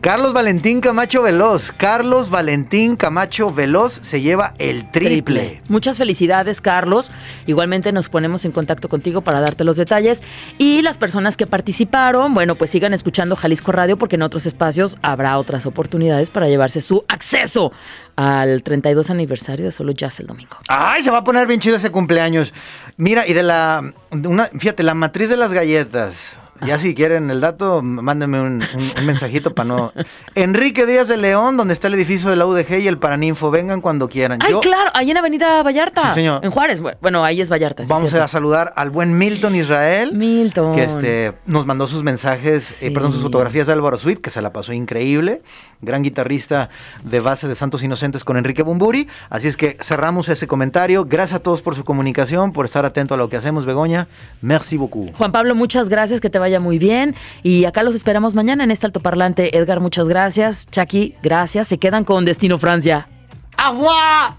Carlos 0.00 0.32
Valentín 0.32 0.80
Camacho 0.80 1.22
Veloz. 1.22 1.72
Carlos 1.72 2.30
Valentín 2.30 2.96
Camacho 2.96 3.52
Veloz 3.52 3.98
se 4.02 4.20
lleva 4.20 4.54
el 4.58 4.90
triple. 4.90 5.62
Muchas 5.68 5.98
felicidades, 5.98 6.60
Carlos. 6.60 7.10
Igualmente 7.46 7.92
nos 7.92 8.08
ponemos 8.08 8.44
en 8.44 8.52
contacto 8.52 8.88
contigo 8.88 9.20
para 9.22 9.40
darte 9.40 9.64
los 9.64 9.76
detalles. 9.76 10.22
Y 10.58 10.82
las 10.82 10.98
personas 10.98 11.36
que 11.36 11.46
participaron, 11.46 12.34
bueno, 12.34 12.54
pues 12.54 12.70
sigan 12.70 12.94
escuchando 12.94 13.36
Jalisco 13.36 13.72
Radio 13.72 13.96
porque 13.96 14.16
en 14.16 14.22
otros 14.22 14.46
espacios 14.46 14.98
habrá 15.02 15.38
otras 15.38 15.66
oportunidades 15.66 16.30
para 16.30 16.48
llevarse 16.48 16.80
su 16.80 17.04
acceso 17.08 17.72
al 18.16 18.62
32 18.62 19.10
aniversario 19.10 19.66
de 19.66 19.72
Solo 19.72 19.92
Jazz 19.92 20.20
el 20.20 20.26
domingo. 20.26 20.56
Ay, 20.68 21.02
se 21.02 21.10
va 21.10 21.18
a 21.18 21.24
poner 21.24 21.46
bien 21.46 21.60
chido 21.60 21.76
ese 21.76 21.90
cumpleaños. 21.90 22.52
Mira, 22.96 23.26
y 23.26 23.32
de 23.32 23.42
la. 23.42 23.92
una, 24.10 24.46
fíjate, 24.46 24.82
la 24.82 24.94
matriz 24.94 25.28
de 25.28 25.36
las 25.36 25.52
galletas. 25.52 26.34
Ya 26.66 26.78
si 26.78 26.94
quieren 26.94 27.30
el 27.30 27.40
dato, 27.40 27.82
mándenme 27.82 28.40
un, 28.40 28.62
un- 28.74 28.92
un 29.00 29.06
mensajito 29.06 29.54
para 29.54 29.66
no. 29.68 29.92
Enrique 30.34 30.86
Díaz 30.86 31.08
de 31.08 31.16
León, 31.16 31.56
donde 31.56 31.74
está 31.74 31.88
el 31.88 31.94
edificio 31.94 32.30
de 32.30 32.36
la 32.36 32.46
UDG 32.46 32.78
y 32.80 32.88
el 32.88 32.98
Paraninfo. 32.98 33.50
Vengan 33.50 33.80
cuando 33.80 34.08
quieran. 34.08 34.38
Ay, 34.42 34.52
Yo- 34.52 34.60
claro, 34.60 34.90
ahí 34.94 35.10
en 35.10 35.16
Avenida 35.18 35.62
Vallarta. 35.62 36.08
Sí, 36.10 36.14
señor. 36.20 36.44
En 36.44 36.50
Juárez. 36.50 36.82
bu- 36.82 36.96
Bueno, 37.00 37.24
ahí 37.24 37.40
es 37.40 37.50
Vallarta. 37.50 37.84
sí, 37.84 37.88
Vamos 37.90 38.10
cierto. 38.10 38.24
a 38.24 38.28
saludar 38.28 38.72
al 38.76 38.90
buen 38.90 39.16
Milton 39.18 39.54
Israel. 39.56 40.12
Milton. 40.14 40.74
que 40.74 40.84
este, 40.84 41.32
nos 41.46 41.66
mandó 41.66 41.86
sus 41.86 42.02
mensajes, 42.02 42.82
eh, 42.82 42.88
Sí. 42.88 42.90
perdón, 42.90 43.12
sus 43.12 43.22
fotografías 43.22 43.66
de 43.66 43.72
Álvaro 43.72 43.98
Sweet, 43.98 44.20
que 44.20 44.30
se 44.30 44.40
la 44.40 44.52
pasó 44.52 44.72
increíble. 44.72 45.42
Gran 45.82 46.02
guitarrista 46.02 46.70
de 47.02 47.20
base 47.20 47.46
de 47.48 47.54
Santos 47.54 47.82
Inocentes 47.82 48.24
con 48.24 48.36
Enrique 48.36 48.62
Bumburi. 48.62 49.06
Así 49.28 49.48
es 49.48 49.56
que 49.56 49.76
cerramos 49.82 50.28
ese 50.28 50.46
comentario. 50.46 51.04
Gracias 51.04 51.40
a 51.40 51.42
todos 51.42 51.60
por 51.62 51.74
su 51.74 51.84
comunicación, 51.84 52.52
por 52.52 52.64
estar 52.64 52.84
atento 52.86 53.14
a 53.14 53.16
lo 53.16 53.28
que 53.28 53.36
hacemos, 53.36 53.66
Begoña. 53.66 54.08
Merci 54.40 54.76
beaucoup. 54.76 55.12
Juan 55.14 55.32
Pablo, 55.32 55.54
muchas 55.54 55.88
gracias, 55.88 56.20
que 56.20 56.30
te 56.30 56.38
vaya 56.44 56.60
muy 56.60 56.78
bien. 56.78 57.14
Y 57.42 57.64
acá 57.64 57.82
los 57.82 57.94
esperamos 57.94 58.34
mañana 58.34 58.64
en 58.64 58.70
este 58.70 58.86
altoparlante. 58.86 59.56
Edgar, 59.56 59.80
muchas 59.80 60.08
gracias. 60.08 60.66
Chucky, 60.70 61.14
gracias. 61.22 61.68
Se 61.68 61.78
quedan 61.78 62.04
con 62.04 62.24
Destino 62.24 62.58
Francia. 62.58 63.08
¡Agua! 63.56 64.36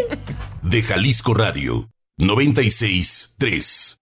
De 0.62 0.82
Jalisco 0.82 1.32
Radio 1.32 1.88
96 2.18 3.36
3. 3.38 3.97